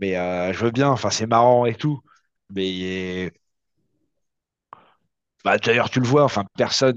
Mais 0.00 0.14
je 0.52 0.64
veux 0.64 0.70
bien, 0.70 0.88
enfin, 0.90 1.10
c'est 1.10 1.26
marrant 1.26 1.66
et 1.66 1.74
tout. 1.74 2.00
Mais 2.50 3.32
bah, 5.44 5.58
d'ailleurs, 5.58 5.90
tu 5.90 6.00
le 6.00 6.06
vois, 6.06 6.24
enfin, 6.24 6.44
personne 6.56 6.96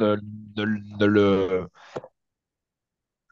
ne, 0.55 0.65
ne 0.65 1.05
le. 1.05 1.67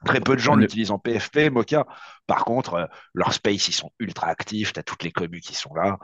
Très 0.06 0.20
peu 0.20 0.36
de 0.36 0.40
gens 0.40 0.56
l'utilisent 0.56 0.92
en 0.92 1.00
PFP, 1.00 1.50
Mocha. 1.52 1.86
Par 2.28 2.46
contre, 2.46 2.74
euh, 2.76 2.86
leur 3.14 3.34
space, 3.34 3.68
ils 3.68 3.74
sont 3.74 3.92
ultra 4.00 4.28
actifs. 4.28 4.74
Tu 4.74 4.80
as 4.80 4.84
toutes 4.84 5.04
les 5.04 5.12
communes 5.12 5.42
qui 5.42 5.56
sont 5.56 5.74
là. 5.74 5.98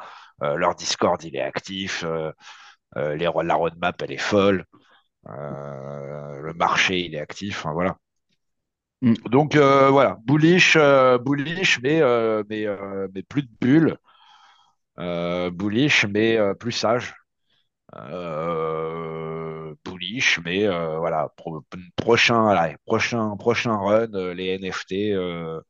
Euh, 0.43 0.56
leur 0.56 0.76
Discord, 0.76 1.22
il 1.24 1.36
est 1.36 1.41
actif. 1.41 2.04
Euh, 2.06 2.32
les, 2.95 3.30
la 3.43 3.56
roadmap, 3.56 4.02
elle 4.02 4.12
est 4.12 4.18
folle. 4.18 4.66
Le 5.26 6.54
marché, 6.54 7.00
il 7.00 7.16
est 7.16 7.20
actif. 7.20 7.66
Voilà. 7.66 7.97
Mm. 9.02 9.14
Donc, 9.26 9.56
voilà. 9.56 10.18
Bullish, 10.26 10.78
bullish 11.22 11.80
mais, 11.82 12.02
mais, 12.50 12.66
mais 13.14 13.24
plus 13.24 13.43
de 13.43 13.52
bulles. 13.60 13.97
Bullish, 14.97 16.06
mais 16.06 16.38
plus 16.56 16.72
sage. 16.72 17.14
Euh, 17.95 19.29
mais 20.43 20.66
euh, 20.68 20.97
voilà, 20.99 21.30
pro- 21.38 21.64
prochain, 21.95 22.47
allez, 22.47 22.76
prochain, 22.86 23.36
prochain 23.38 23.76
run, 23.78 24.14
euh, 24.14 24.34
les 24.34 24.47
NFT, 24.47 25.14
euh, 25.14 25.62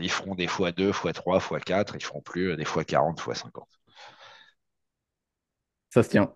ils 0.00 0.10
feront 0.10 0.34
des 0.34 0.46
fois 0.48 0.72
2, 0.72 0.92
fois 0.92 1.12
3, 1.12 1.40
fois 1.40 1.60
4, 1.60 1.96
ils 1.96 2.04
feront 2.04 2.22
plus 2.22 2.56
des 2.56 2.64
fois 2.64 2.84
40, 2.84 3.20
fois 3.20 3.34
50. 3.34 3.68
Ça 5.90 6.02
se 6.02 6.08
tient. 6.10 6.34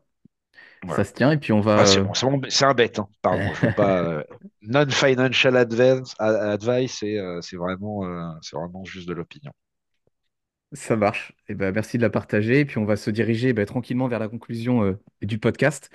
Ça 0.88 1.04
se 1.04 1.14
tient. 1.14 1.32
Et 1.32 1.38
puis 1.38 1.52
on 1.52 1.60
va. 1.60 1.76
Ah, 1.76 1.86
c'est 1.86 2.00
bon, 2.02 2.12
bon, 2.22 2.40
un 2.60 2.74
bête, 2.74 2.98
hein, 2.98 3.08
pardon, 3.22 3.52
je 3.54 3.62
veux 3.62 3.70
pas. 3.70 4.02
euh, 4.02 4.22
non-financial 4.62 5.56
advice, 5.56 6.14
advice 6.18 6.98
c'est 7.00 7.18
euh, 7.18 7.40
c'est 7.40 7.56
vraiment, 7.56 8.04
euh, 8.04 8.30
c'est 8.42 8.56
vraiment 8.56 8.84
juste 8.84 9.08
de 9.08 9.14
l'opinion. 9.14 9.52
Ça 10.72 10.96
marche. 10.96 11.34
Et 11.48 11.54
ben, 11.54 11.72
merci 11.72 11.98
de 11.98 12.02
la 12.02 12.08
partager. 12.10 12.60
Et 12.60 12.64
puis 12.64 12.78
on 12.78 12.84
va 12.86 12.96
se 12.96 13.10
diriger 13.10 13.52
ben, 13.52 13.66
tranquillement 13.66 14.08
vers 14.08 14.18
la 14.18 14.28
conclusion 14.28 14.98
du 15.20 15.38
podcast. 15.38 15.90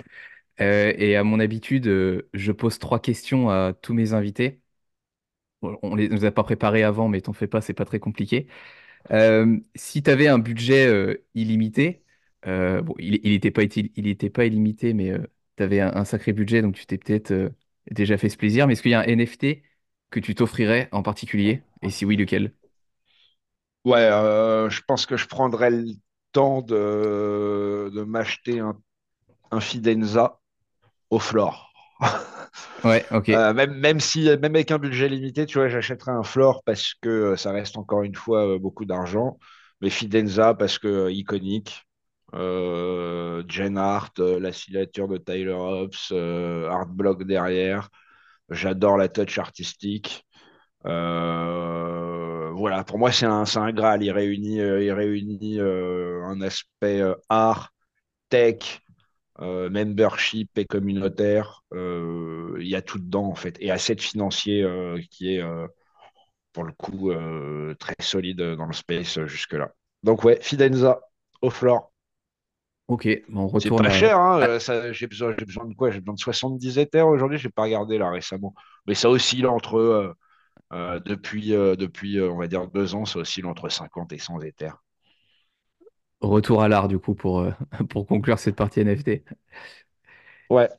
Euh, 0.62 0.94
et 0.98 1.16
à 1.16 1.24
mon 1.24 1.40
habitude, 1.40 1.88
euh, 1.88 2.30
je 2.34 2.52
pose 2.52 2.80
trois 2.80 3.00
questions 3.00 3.50
à 3.50 3.74
tous 3.74 3.94
mes 3.94 4.14
invités. 4.14 4.62
On 5.62 5.96
les 5.96 6.08
nous 6.10 6.24
a 6.26 6.32
pas 6.32 6.44
préparés 6.44 6.84
avant, 6.84 7.08
mais 7.10 7.22
t'en 7.22 7.34
fais 7.34 7.48
pas, 7.48 7.62
c'est 7.62 7.74
pas 7.74 7.86
très 7.86 8.00
compliqué. 8.00 8.48
Euh, 9.12 9.58
si 9.76 10.04
tu 10.04 10.10
avais 10.12 10.28
un 10.28 10.40
budget 10.40 11.22
illimité, 11.36 12.04
bon, 12.46 12.96
il, 13.00 13.20
il 13.26 13.34
était 13.34 13.52
pas, 13.52 14.46
illimité, 14.46 14.94
mais 14.94 15.14
tu 15.58 15.64
avais 15.64 15.82
un, 15.82 16.06
sacré 16.06 16.34
budget, 16.34 16.62
donc 16.62 16.76
tu 16.76 16.86
t'es 16.88 16.98
peut-être 17.00 17.52
déjà 17.92 18.18
fait 18.18 18.30
ce 18.30 18.38
plaisir. 18.38 18.68
Mais 18.68 18.74
est-ce 18.74 18.84
qu'il 18.84 18.92
y 18.92 18.96
a 18.96 19.02
un 19.02 19.04
NFT 19.04 19.64
que 20.12 20.20
tu 20.22 20.36
t'offrirais 20.36 20.90
en 20.94 21.04
particulier? 21.04 21.64
Et 21.84 21.90
si 21.92 22.06
oui, 22.06 22.18
lequel? 22.18 22.54
Ouais, 23.86 24.10
je 24.70 24.82
pense 24.86 25.06
que 25.06 25.16
je 25.18 25.28
prendrais 25.28 25.72
le 25.72 25.94
temps 26.34 26.62
de, 26.62 27.90
de 27.94 28.04
m'acheter 28.04 28.60
un, 28.60 28.78
un 29.52 29.62
Fidenza 29.62 30.42
au 31.10 31.20
floor. 31.20 31.72
Ouais, 32.84 33.06
ok. 33.12 33.30
Euh, 33.30 33.54
même, 33.54 33.74
même 33.74 34.00
si, 34.00 34.26
même 34.26 34.56
avec 34.56 34.72
un 34.72 34.78
budget 34.80 35.10
limité, 35.10 35.46
tu 35.46 35.58
vois, 35.58 35.68
j'achèterais 35.68 36.12
un 36.12 36.24
floor 36.24 36.64
parce 36.64 36.94
que 37.02 37.10
euh, 37.10 37.36
ça 37.38 37.52
reste 37.52 37.78
encore 37.78 38.04
une 38.04 38.16
fois 38.16 38.48
euh, 38.56 38.60
beaucoup 38.60 38.86
d'argent. 38.86 39.38
Mais 39.82 39.90
Fidenza 39.90 40.54
parce 40.54 40.80
que 40.80 41.10
iconique. 41.12 41.84
Euh, 42.34 43.44
Jen 43.48 43.78
Hart, 43.78 44.20
la 44.20 44.52
signature 44.52 45.08
de 45.08 45.18
Tyler 45.18 45.54
Hobbs, 45.54 46.10
euh, 46.12 46.68
Art 46.70 46.88
Block 46.88 47.24
derrière. 47.24 47.90
J'adore 48.50 48.98
la 48.98 49.08
touch 49.10 49.38
artistique. 49.40 50.26
Voilà, 50.84 52.84
pour 52.86 52.98
moi, 53.00 53.12
c'est 53.12 53.26
un, 53.26 53.44
un 53.56 53.72
Graal. 53.72 54.04
Il 54.04 54.12
réunit, 54.12 54.58
il 54.58 54.92
réunit 54.92 55.60
un 55.62 56.42
aspect 56.42 57.02
art, 57.30 57.72
tech, 58.30 58.82
euh, 59.40 59.70
membership 59.70 60.58
et 60.58 60.66
communautaire. 60.66 61.64
Euh, 61.74 62.58
il 62.60 62.68
y 62.68 62.76
a 62.76 62.82
tout 62.82 63.00
dedans, 63.00 63.26
en 63.26 63.36
fait. 63.36 63.56
Et 63.60 63.72
asset 63.72 63.98
financier 63.98 64.64
euh, 64.64 65.00
qui 65.12 65.36
est, 65.36 65.42
euh, 65.42 65.68
pour 66.54 66.64
le 66.64 66.72
coup, 66.74 67.12
euh, 67.12 67.76
très 67.80 67.96
solide 68.00 68.42
dans 68.42 68.66
le 68.66 68.74
space 68.74 69.18
euh, 69.18 69.28
jusque-là. 69.28 69.72
Donc, 70.04 70.24
ouais, 70.24 70.40
Fidenza, 70.42 71.02
au 71.42 71.50
floor. 71.50 71.92
Ok, 72.88 73.08
bon, 73.28 73.50
on 73.54 73.60
C'est 73.60 73.70
pas 73.70 73.84
à... 73.84 73.90
cher, 73.90 74.18
hein, 74.18 74.60
ça, 74.60 74.94
j'ai 74.94 75.08
besoin, 75.08 75.36
j'ai 75.38 75.46
besoin 75.46 75.66
de 75.66 75.74
quoi? 75.74 75.92
J'ai 75.92 76.00
besoin 76.00 76.16
de 76.16 76.20
70 76.20 76.78
Ethers 76.78 77.08
aujourd'hui, 77.08 77.38
j'ai 77.38 77.50
pas 77.50 77.64
regardé 77.64 77.98
là 77.98 78.10
récemment. 78.10 78.54
Mais 78.88 78.94
ça 78.94 79.10
oscille 79.10 79.46
entre, 79.46 79.76
euh, 79.78 80.14
euh, 80.74 81.00
depuis, 81.02 81.54
euh, 81.54 81.76
depuis 81.76 82.20
euh, 82.20 82.32
on 82.32 82.38
va 82.38 82.48
dire, 82.48 82.68
deux 82.70 82.96
ans, 82.96 83.06
ça 83.06 83.20
oscille 83.20 83.46
entre 83.46 83.70
50 83.70 84.14
et 84.14 84.20
100 84.20 84.42
Ethers. 84.42 84.78
Retour 86.22 86.62
à 86.64 86.68
l'art, 86.68 86.88
du 86.88 87.00
coup, 87.00 87.16
pour, 87.16 87.40
euh, 87.40 87.52
pour 87.90 88.08
conclure 88.08 88.40
cette 88.40 88.56
partie 88.56 88.82
NFT. 88.82 89.24
Ouais. 90.50 90.70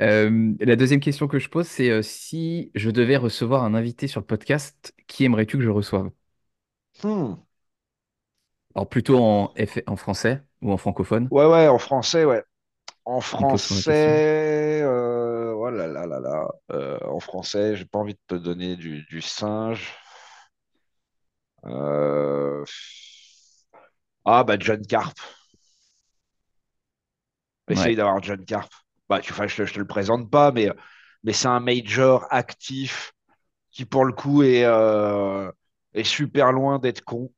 Euh, 0.00 0.54
la 0.60 0.76
deuxième 0.76 1.00
question 1.00 1.26
que 1.28 1.38
je 1.38 1.48
pose, 1.48 1.66
c'est 1.66 1.90
euh, 1.90 2.02
si 2.02 2.70
je 2.74 2.90
devais 2.90 3.16
recevoir 3.16 3.64
un 3.64 3.74
invité 3.74 4.06
sur 4.06 4.20
le 4.20 4.26
podcast, 4.26 4.94
qui 5.06 5.24
aimerais-tu 5.24 5.56
que 5.58 5.64
je 5.64 5.70
reçoive? 5.70 6.10
Hmm. 7.00 7.42
Alors 8.74 8.88
plutôt 8.88 9.18
en, 9.18 9.52
F- 9.56 9.82
en 9.86 9.96
français 9.96 10.42
ou 10.62 10.72
en 10.72 10.76
francophone? 10.78 11.30
Ouais, 11.30 11.44
ouais, 11.46 11.68
en 11.68 11.78
français, 11.78 12.24
ouais. 12.24 12.42
En 13.06 13.20
On 13.38 13.46
pose 13.46 13.62
sur 13.62 13.74
la 13.74 13.82
question. 13.82 14.22
français, 14.22 14.82
euh, 14.84 15.52
oh 15.56 15.70
là 15.70 15.86
là 15.88 16.06
là 16.06 16.20
là, 16.20 16.48
euh, 16.72 16.98
en 17.06 17.20
français, 17.20 17.76
j'ai 17.76 17.86
pas 17.86 17.98
envie 18.00 18.14
de 18.14 18.20
te 18.28 18.34
donner 18.36 18.76
du, 18.76 19.04
du 19.04 19.22
singe. 19.22 19.92
Euh, 21.64 22.64
Ah, 24.30 24.44
bah, 24.44 24.56
John 24.60 24.82
Carp. 24.86 25.18
Essaye 27.68 27.96
Ouais. 27.96 27.96
d'avoir 27.96 28.22
John 28.22 28.44
Carp. 28.44 28.72
Bah, 29.08 29.20
tu, 29.20 29.32
je, 29.32 29.56
te- 29.56 29.64
je 29.66 29.74
te 29.74 29.78
le 29.78 29.86
présente 29.86 30.30
pas, 30.30 30.52
mais, 30.52 30.68
mais 31.24 31.32
c'est 31.32 31.48
un 31.48 31.60
major 31.60 32.26
actif 32.30 33.12
qui, 33.70 33.84
pour 33.84 34.04
le 34.04 34.12
coup, 34.12 34.42
est, 34.44 34.64
euh, 34.64 35.50
est 35.94 36.04
super 36.04 36.52
loin 36.52 36.78
d'être 36.78 37.02
con. 37.04 37.32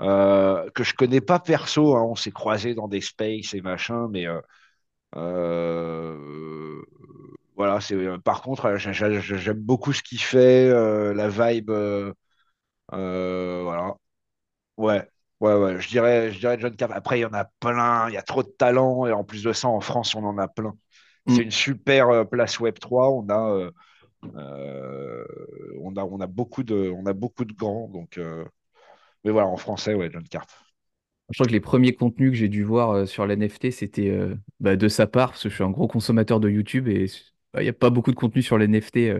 Euh, 0.00 0.70
que 0.72 0.84
je 0.84 0.94
connais 0.94 1.20
pas 1.22 1.40
perso, 1.40 1.96
hein, 1.96 2.02
on 2.04 2.16
s'est 2.16 2.32
croisés 2.32 2.74
dans 2.74 2.88
des 2.88 3.00
spaces 3.02 3.54
et 3.54 3.62
machin, 3.62 4.08
mais 4.10 4.26
euh, 5.16 6.82
voilà, 7.56 7.80
c'est 7.80 7.96
par 8.24 8.42
contre, 8.42 8.76
j'ai- 8.76 8.92
j'ai- 8.94 9.20
j'aime 9.38 9.60
beaucoup 9.60 9.92
ce 9.92 10.02
qu'il 10.02 10.20
fait, 10.20 10.68
la 11.14 11.28
vibe, 11.28 11.70
voilà. 12.92 13.89
Je 15.80 15.88
dirais, 15.88 16.32
je 16.32 16.38
dirais 16.38 16.58
John 16.60 16.74
Carp. 16.76 16.92
Après, 16.94 17.18
il 17.18 17.22
y 17.22 17.24
en 17.24 17.32
a 17.34 17.44
plein, 17.44 18.08
il 18.08 18.14
y 18.14 18.16
a 18.16 18.22
trop 18.22 18.42
de 18.42 18.48
talent, 18.48 19.06
et 19.06 19.12
en 19.12 19.24
plus 19.24 19.42
de 19.42 19.52
ça, 19.52 19.68
en 19.68 19.80
France, 19.80 20.14
on 20.14 20.24
en 20.24 20.38
a 20.38 20.48
plein. 20.48 20.76
C'est 21.26 21.42
une 21.42 21.50
Mm. 21.50 21.52
super 21.52 22.08
euh, 22.10 22.24
place 22.24 22.60
Web 22.60 22.78
3. 22.78 23.10
On 23.10 23.28
a, 23.28 23.50
euh, 23.52 23.70
euh, 24.36 25.24
on 25.82 25.96
a, 25.96 26.04
on 26.04 26.20
a 26.20 26.26
beaucoup 26.28 26.62
de, 26.64 26.92
on 26.96 27.06
a 27.06 27.12
beaucoup 27.14 27.44
de 27.46 27.54
grands. 27.54 27.88
Donc, 27.88 28.18
euh, 28.18 28.44
mais 29.24 29.32
voilà, 29.32 29.48
en 29.48 29.56
français, 29.58 29.94
ouais, 29.94 30.10
John 30.12 30.24
Carp. 30.28 30.50
Je 31.30 31.34
crois 31.36 31.46
que 31.46 31.52
les 31.52 31.60
premiers 31.60 31.94
contenus 31.94 32.30
que 32.32 32.36
j'ai 32.36 32.48
dû 32.48 32.64
voir 32.64 33.06
sur 33.06 33.24
l'NFT, 33.26 33.70
c'était 33.70 34.08
euh, 34.10 34.34
bah, 34.58 34.76
de 34.76 34.88
sa 34.88 35.06
part, 35.06 35.30
parce 35.30 35.42
que 35.44 35.48
je 35.48 35.54
suis 35.54 35.62
un 35.64 35.70
gros 35.70 35.86
consommateur 35.86 36.40
de 36.40 36.48
YouTube 36.50 36.88
et 36.88 37.06
bah, 37.52 37.60
il 37.62 37.64
n'y 37.64 37.68
a 37.68 37.72
pas 37.72 37.90
beaucoup 37.90 38.10
de 38.10 38.16
contenu 38.16 38.42
sur 38.42 38.58
l'NFT 38.58 39.12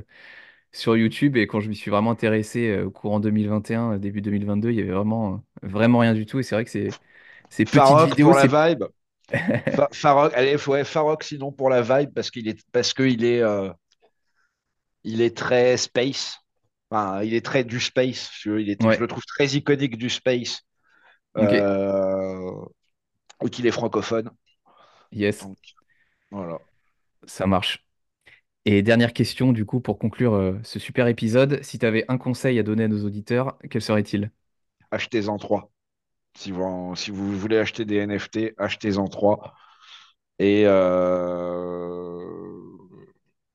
sur 0.72 0.96
YouTube. 0.96 1.36
Et 1.36 1.46
quand 1.46 1.60
je 1.60 1.68
m'y 1.68 1.76
suis 1.76 1.90
vraiment 1.90 2.10
intéressé 2.12 2.68
euh, 2.70 2.86
au 2.86 2.90
courant 2.90 3.20
2021, 3.20 3.94
euh, 3.94 3.98
début 3.98 4.22
2022, 4.22 4.70
il 4.70 4.76
y 4.78 4.80
avait 4.82 4.90
vraiment, 4.92 5.44
euh, 5.64 5.68
vraiment 5.68 5.98
rien 6.00 6.14
du 6.14 6.26
tout. 6.26 6.38
Et 6.40 6.42
c'est 6.42 6.54
vrai 6.54 6.64
que 6.64 6.70
c'est 6.70 6.98
ces 7.50 7.66
petites 7.66 8.00
Farok 8.00 8.00
vidéos, 8.00 8.34
pour 8.34 8.34
la 8.34 8.46
vibe. 8.46 8.84
Fa- 9.74 9.88
Farok, 9.92 10.34
allez, 10.34 10.56
ouais, 10.68 10.84
Farok 10.84 11.24
sinon 11.24 11.52
pour 11.52 11.70
la 11.70 11.82
vibe 11.82 12.12
parce 12.14 12.30
qu'il 12.30 12.48
est 12.48 12.60
parce 12.72 12.94
que 12.94 13.04
il 13.04 13.24
est 13.24 13.42
euh, 13.42 13.70
il 15.04 15.20
est 15.22 15.36
très 15.36 15.76
space. 15.76 16.38
Enfin, 16.90 17.22
il 17.22 17.34
est 17.34 17.44
très 17.44 17.64
du 17.64 17.80
space. 17.80 18.30
Je, 18.40 18.58
il 18.58 18.70
est, 18.70 18.90
je 18.90 19.00
le 19.00 19.06
trouve 19.08 19.24
très 19.24 19.46
iconique 19.48 19.96
du 19.98 20.10
space. 20.10 20.62
ok, 21.36 21.52
Euh, 21.60 22.52
ou 23.42 23.48
qu'il 23.48 23.66
est 23.66 23.70
francophone. 23.72 24.30
yes, 25.10 25.48
Donc 25.48 25.58
voilà. 26.30 26.58
ça 27.26 27.46
marche. 27.46 27.84
Et 28.66 28.82
dernière 28.82 29.14
question, 29.14 29.52
du 29.52 29.64
coup, 29.64 29.80
pour 29.80 29.98
conclure 29.98 30.34
euh, 30.34 30.58
ce 30.62 30.78
super 30.78 31.06
épisode, 31.06 31.62
si 31.62 31.78
tu 31.78 31.86
avais 31.86 32.04
un 32.08 32.18
conseil 32.18 32.58
à 32.58 32.62
donner 32.62 32.84
à 32.84 32.88
nos 32.88 33.04
auditeurs, 33.04 33.58
quel 33.70 33.80
serait-il? 33.80 34.30
Achetez-en 34.90 35.38
trois. 35.38 35.70
Si 36.34 36.50
vous, 36.52 36.94
voulez 37.38 37.58
acheter 37.58 37.84
des 37.84 37.96
NFT, 37.96 38.52
achetez-en 38.58 39.08
trois. 39.08 39.54
Et 40.38 40.64
euh, 40.66 42.18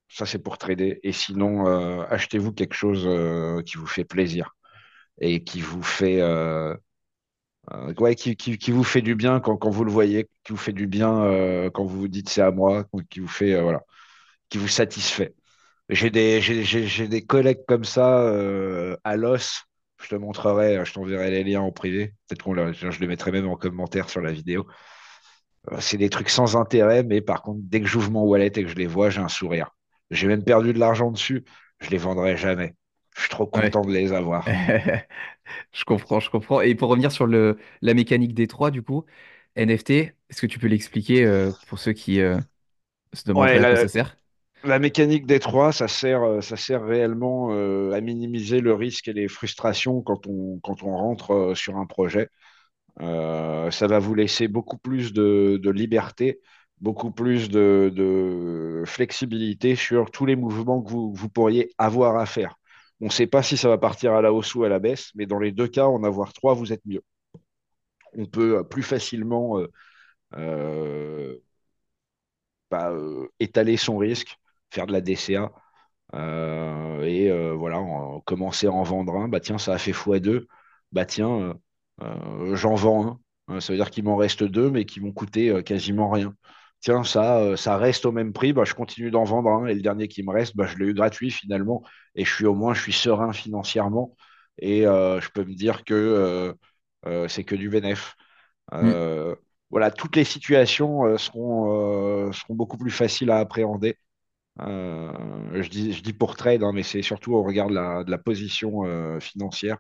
ça, 0.10 0.26
c'est 0.26 0.39
pour 0.39 0.58
trader. 0.58 0.99
Et 1.03 1.12
sinon, 1.12 1.68
euh, 1.68 2.03
achetez-vous 2.10 2.51
quelque 2.51 2.74
chose 2.74 3.08
qui 3.64 3.78
vous 3.78 3.88
fait 3.88 4.06
plaisir 4.06 4.56
et 5.22 5.43
qui 5.43 5.62
vous 5.62 5.84
fait, 5.84 6.20
vous 8.72 8.84
fait 8.84 9.01
du 9.01 9.16
bien 9.16 9.39
quand, 9.39 9.56
quand 9.58 9.70
vous 9.70 9.84
le 9.84 9.91
voyez, 9.91 10.28
qui 10.43 10.51
vous 10.51 10.58
fait 10.58 10.74
du 10.74 10.88
bien 10.88 11.70
quand 11.74 11.86
vous 11.86 11.99
vous 11.99 12.08
dites 12.08 12.30
c'est 12.30 12.41
à 12.41 12.51
moi, 12.51 12.86
qui 13.10 13.20
vous 13.20 13.28
fait, 13.28 13.60
voilà, 13.62 13.84
qui 14.49 14.57
vous 14.57 14.67
satisfait. 14.67 15.35
J'ai 15.89 16.09
des, 16.11 16.41
j'ai, 16.41 16.63
j'ai- 16.63 16.87
j'ai 16.87 17.07
des 17.07 17.25
collègues 17.25 17.65
comme 17.67 17.85
ça 17.85 18.21
euh, 18.21 18.97
à 19.03 19.17
l'os. 19.17 19.63
Je 20.03 20.09
te 20.09 20.15
montrerai, 20.15 20.85
je 20.85 20.93
t'enverrai 20.93 21.31
les 21.31 21.43
liens 21.43 21.61
en 21.61 21.71
privé. 21.71 22.13
Peut-être 22.27 22.43
qu'on 22.43 22.55
je 22.73 22.99
les 22.99 23.07
mettrai 23.07 23.31
même 23.31 23.47
en 23.47 23.55
commentaire 23.57 24.09
sur 24.09 24.21
la 24.21 24.31
vidéo. 24.33 24.67
Euh, 25.71 25.77
C'est 25.79 25.97
des 25.97 26.09
trucs 26.09 26.29
sans 26.29 26.55
intérêt, 26.57 27.03
mais 27.03 27.21
par 27.21 27.41
contre, 27.41 27.59
dès 27.63 27.81
que 27.81 27.87
j'ouvre 27.87 28.11
mon 28.11 28.23
wallet 28.23 28.47
et 28.47 28.51
que 28.63 28.67
je 28.67 28.75
les 28.75 28.87
vois, 28.87 29.09
j'ai 29.09 29.21
un 29.21 29.27
sourire. 29.29 29.71
J'ai 30.11 30.27
même 30.27 30.43
perdu 30.43 30.73
de 30.73 30.79
l'argent 30.79 31.11
dessus. 31.11 31.43
Je 31.79 31.89
les 31.89 31.97
vendrai 31.97 32.37
jamais. 32.37 32.75
Je 33.15 33.21
suis 33.21 33.29
trop 33.29 33.47
Ouais. 33.53 33.71
content 33.71 33.83
de 33.85 33.91
les 33.93 34.13
avoir. 34.13 34.45
Je 35.73 35.85
comprends, 35.85 36.19
je 36.21 36.29
comprends. 36.31 36.61
Et 36.61 36.75
pour 36.75 36.89
revenir 36.89 37.11
sur 37.11 37.27
le, 37.27 37.57
la 37.81 37.93
mécanique 37.95 38.33
des 38.35 38.47
trois, 38.47 38.71
du 38.71 38.83
coup, 38.83 39.05
NFT, 39.55 40.13
est-ce 40.29 40.41
que 40.41 40.47
tu 40.47 40.59
peux 40.59 40.67
l'expliquer 40.67 41.25
euh, 41.25 41.53
pour 41.67 41.79
ceux 41.79 41.93
qui 41.93 42.21
euh, 42.21 42.39
se 43.13 43.25
Ouais, 43.33 43.59
demanderaient 43.59 43.61
à 43.61 43.65
quoi 43.65 43.77
ça 43.77 43.89
sert? 43.89 44.17
La 44.66 44.80
mécanique 44.80 45.26
des 45.26 45.39
trois, 45.39 45.72
ça 45.72 45.88
sert, 45.88 46.24
euh, 46.24 46.39
réellement 46.86 47.49
euh, 47.51 47.91
à 47.93 48.01
minimiser 48.01 48.61
le 48.61 48.74
risque 48.74 49.07
et 49.07 49.13
les 49.13 49.28
frustrations 49.28 50.01
quand 50.01 50.28
on, 50.28 50.59
rentre 50.97 51.32
euh, 51.34 51.55
sur 51.55 51.78
un 51.78 51.86
projet. 51.86 52.30
Ça 52.99 53.88
va 53.88 53.99
vous 53.99 54.16
laisser 54.16 54.47
beaucoup 54.47 54.78
plus 54.78 55.13
de, 55.13 55.70
liberté, 55.70 56.39
beaucoup 56.82 57.11
plus 57.11 57.49
de, 57.49 58.84
flexibilité 58.86 59.76
sur 59.76 60.11
tous 60.11 60.26
les 60.26 60.36
mouvements 60.36 60.82
que 60.82 60.89
vous, 60.91 61.30
pourriez 61.30 61.72
avoir 61.78 62.18
à 62.18 62.26
faire. 62.26 62.55
On 63.01 63.05
ne 63.05 63.11
sait 63.11 63.28
pas 63.28 63.43
si 63.43 63.57
ça 63.57 63.70
va 63.70 63.78
partir 63.78 64.13
à 64.13 64.22
la 64.22 64.32
hausse 64.34 64.55
ou 64.55 64.63
à 64.63 64.70
la 64.70 64.80
baisse, 64.80 65.11
mais 65.16 65.26
dans 65.26 65.39
les 65.39 65.51
deux 65.51 65.68
cas, 65.68 65.86
en 65.88 66.03
avoir 66.03 66.34
trois, 66.34 66.53
vous 66.53 66.72
êtes 66.74 66.86
mieux. 66.86 67.01
On 68.18 68.26
peut 68.26 68.63
plus 68.68 68.84
facilement 68.84 69.59
étaler 73.39 73.78
son 73.78 73.97
risque, 73.97 74.38
faire 74.76 74.88
de 74.88 74.93
la 74.93 75.01
DCA 75.01 75.51
euh, 76.15 77.03
et 77.03 77.32
euh, 77.32 77.53
voilà, 77.55 77.80
en- 77.80 78.21
commencer 78.21 78.67
à 78.67 78.71
en 78.71 78.84
vendre 78.84 79.15
un. 79.17 79.28
Bah 79.30 79.39
tiens, 79.39 79.57
ça 79.57 79.73
a 79.73 79.78
fait 79.80 79.91
x2. 79.93 80.47
Bah 80.91 81.05
tiens, 81.05 81.55
euh, 82.01 82.55
j'en 82.55 82.76
vends 82.76 83.19
un. 83.47 83.59
Ça 83.59 83.73
veut 83.73 83.78
dire 83.78 83.91
qu'il 83.91 84.03
m'en 84.05 84.15
reste 84.17 84.43
deux, 84.43 84.71
mais 84.71 84.86
qui 84.86 84.99
vont 84.99 85.11
coûter 85.11 85.63
quasiment 85.63 86.09
rien. 86.09 86.34
Tiens, 86.82 87.03
ça, 87.03 87.55
ça 87.57 87.78
reste 87.78 88.05
au 88.05 88.11
même 88.11 88.34
prix, 88.34 88.53
bah, 88.53 88.63
je 88.65 88.73
continue 88.73 89.11
d'en 89.11 89.23
vendre 89.23 89.49
un. 89.49 89.65
Et 89.67 89.73
le 89.76 89.82
dernier 89.82 90.07
qui 90.07 90.23
me 90.23 90.32
reste, 90.32 90.55
bah, 90.55 90.67
je 90.67 90.78
l'ai 90.78 90.86
eu 90.86 90.93
gratuit 90.93 91.32
finalement. 91.32 91.84
Et 92.15 92.26
je 92.26 92.34
suis 92.34 92.45
au 92.45 92.53
moins, 92.55 92.73
je 92.73 92.82
suis 92.82 92.93
serein 92.93 93.34
financièrement. 93.34 94.15
Et 94.59 94.86
euh, 94.88 95.19
je 95.21 95.30
peux 95.32 95.43
me 95.43 95.53
dire 95.55 95.84
que 95.84 95.93
euh, 95.93 96.53
euh, 97.07 97.28
c'est 97.28 97.43
que 97.43 97.55
du 97.55 97.69
bénéf. 97.69 98.15
Euh, 98.73 99.36
voilà, 99.69 99.91
toutes 99.91 100.15
les 100.15 100.23
situations 100.23 101.17
seront, 101.17 102.32
seront 102.34 102.55
beaucoup 102.55 102.78
plus 102.78 102.91
faciles 102.91 103.32
à 103.32 103.39
appréhender. 103.39 103.97
Euh, 104.62 105.62
je 105.62 105.70
dis, 105.70 105.93
je 105.93 106.01
dis 106.03 106.14
pour 106.14 106.36
trade, 106.36 106.64
hein, 106.64 106.72
mais 106.74 106.84
c'est 106.84 107.01
surtout 107.01 107.34
au 107.34 107.43
regard 107.43 107.68
de 107.70 107.74
la, 107.76 108.03
de 108.03 108.12
la 108.12 108.18
position 108.18 108.86
euh, 108.86 109.20
financière. 109.20 109.78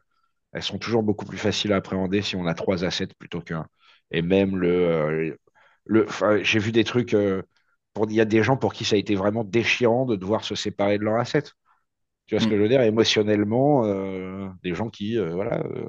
Elles 0.53 0.63
sont 0.63 0.79
toujours 0.79 1.03
beaucoup 1.03 1.25
plus 1.25 1.37
faciles 1.37 1.73
à 1.73 1.77
appréhender 1.77 2.21
si 2.21 2.35
on 2.37 2.47
a 2.47 2.55
trois 2.55 2.85
assets 2.85 3.09
plutôt 3.19 3.41
qu'un. 3.41 3.67
Et 4.11 4.21
même 4.21 4.57
le, 4.57 4.69
euh, 4.69 5.37
le, 5.85 6.07
j'ai 6.43 6.59
vu 6.59 6.71
des 6.71 6.83
trucs. 6.85 7.15
pour, 7.93 8.07
il 8.09 8.15
y 8.15 8.21
a 8.21 8.25
des 8.25 8.43
gens 8.43 8.57
pour 8.57 8.73
qui 8.73 8.85
ça 8.85 8.95
a 8.95 8.99
été 8.99 9.15
vraiment 9.15 9.43
déchirant 9.43 10.05
de 10.05 10.15
devoir 10.15 10.43
se 10.45 10.55
séparer 10.55 10.97
de 10.99 11.03
leur 11.03 11.17
asset. 11.19 11.43
Tu 12.27 12.35
vois 12.35 12.41
ce 12.41 12.47
Hmm. 12.47 12.49
que 12.49 12.57
je 12.57 12.61
veux 12.63 12.69
dire? 12.69 12.81
Émotionnellement, 12.83 13.85
euh, 13.85 14.49
des 14.63 14.75
gens 14.75 14.89
qui, 14.89 15.17
euh, 15.19 15.33
voilà. 15.35 15.61
euh, 15.65 15.87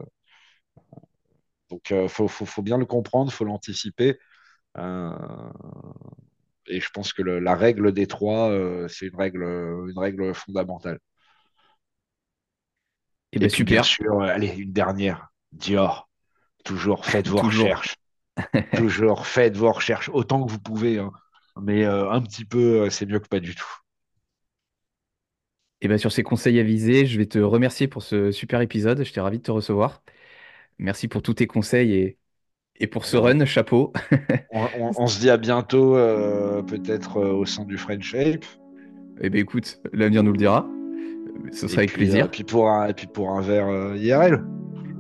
donc, 1.71 1.93
faut, 2.09 2.29
faut, 2.29 2.47
faut 2.47 2.63
bien 2.63 2.79
le 2.79 2.87
comprendre, 2.87 3.33
faut 3.33 3.45
l'anticiper. 3.45 4.19
Euh, 6.69 6.73
et 6.75 6.81
je 6.81 6.91
pense 6.91 7.13
que 7.13 7.23
le- 7.23 7.41
la 7.41 7.55
règle 7.55 7.93
des 7.93 8.07
trois, 8.07 8.51
euh, 8.51 8.89
c'est 8.89 9.07
une 9.07 9.17
règle, 9.17 9.43
une 9.45 9.99
règle 9.99 10.35
fondamentale. 10.35 10.99
Eh 13.33 13.39
Et 13.41 13.49
ben 13.49 13.49
puis, 13.49 13.65
bien 13.65 13.83
super, 13.83 13.83
sûr, 13.83 14.21
euh, 14.23 14.27
allez, 14.29 14.49
une 14.57 14.73
dernière. 14.73 15.29
Dior, 15.53 16.09
toujours 16.65 17.07
faites 17.07 17.29
vos 17.29 17.41
toujours. 17.43 17.83
recherches. 17.83 17.97
Toujours 18.75 19.27
faites 19.27 19.57
vos 19.57 19.73
recherches 19.73 20.11
autant 20.11 20.45
que 20.47 20.53
vous 20.53 20.61
pouvez. 20.61 20.99
hein. 21.01 21.13
Mais 21.61 21.85
euh, 21.87 22.11
un 22.13 22.23
petit 22.23 22.45
peu, 22.47 22.83
euh, 22.87 22.91
c'est 22.91 23.07
mieux 23.07 23.21
que 23.21 23.29
pas 23.29 23.41
du 23.41 23.55
tout. 23.57 23.67
Et 25.83 25.89
ben 25.89 25.99
sur 25.99 26.11
ces 26.13 26.23
conseils 26.23 26.59
avisés, 26.59 27.07
je 27.07 27.19
vais 27.19 27.27
te 27.27 27.39
remercier 27.39 27.87
pour 27.89 28.03
ce 28.03 28.31
super 28.33 28.61
épisode. 28.63 29.03
J'étais 29.05 29.21
ravi 29.21 29.39
de 29.39 29.43
te 29.43 29.51
recevoir. 29.51 30.03
Merci 30.79 31.09
pour 31.09 31.23
tous 31.23 31.35
tes 31.35 31.47
conseils 31.49 31.93
et, 31.95 32.19
et 32.81 32.87
pour 32.87 33.05
ce 33.05 33.17
run, 33.17 33.45
chapeau. 33.45 33.93
on, 34.53 34.61
on- 34.81 34.91
on 34.99 35.07
se 35.07 35.19
dit 35.21 35.31
à 35.31 35.37
bientôt, 35.37 35.97
euh, 35.97 36.63
peut-être 36.63 37.19
euh, 37.19 37.33
au 37.33 37.45
sein 37.47 37.65
du 37.65 37.77
French 37.79 38.03
Shape. 38.05 38.45
Eh 39.21 39.31
ben 39.31 39.41
écoute, 39.41 39.81
l'avenir 39.93 40.23
nous 40.23 40.33
le 40.33 40.39
dira. 40.39 40.69
Ce 41.53 41.67
Et 41.67 41.69
sera 41.69 41.79
avec 41.81 41.93
puis, 41.93 42.03
euh, 42.05 42.09
plaisir. 42.11 42.31
puis, 42.31 42.45
pour 42.45 42.69
un, 42.69 42.89
et 42.89 42.95
puis 42.95 43.07
pour 43.07 43.31
un 43.31 43.41
verre 43.41 43.69
euh, 43.69 43.97
IRL. 43.97 44.45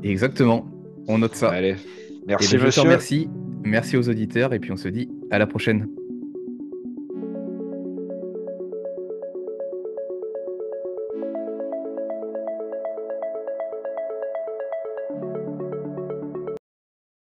Exactement. 0.02 0.66
On 1.08 1.18
note 1.18 1.34
ça. 1.34 1.50
Allez, 1.50 1.76
Eh 1.78 2.24
merci 2.26 2.54
ben 2.54 2.58
je 2.58 2.62
te 2.62 2.66
monsieur. 2.66 2.82
remercie. 2.82 3.30
Merci 3.64 3.96
aux 3.96 4.08
auditeurs 4.08 4.52
et 4.54 4.58
puis 4.60 4.70
on 4.72 4.76
se 4.76 4.88
dit 4.88 5.10
à 5.30 5.38
la 5.38 5.46
prochaine. 5.46 5.88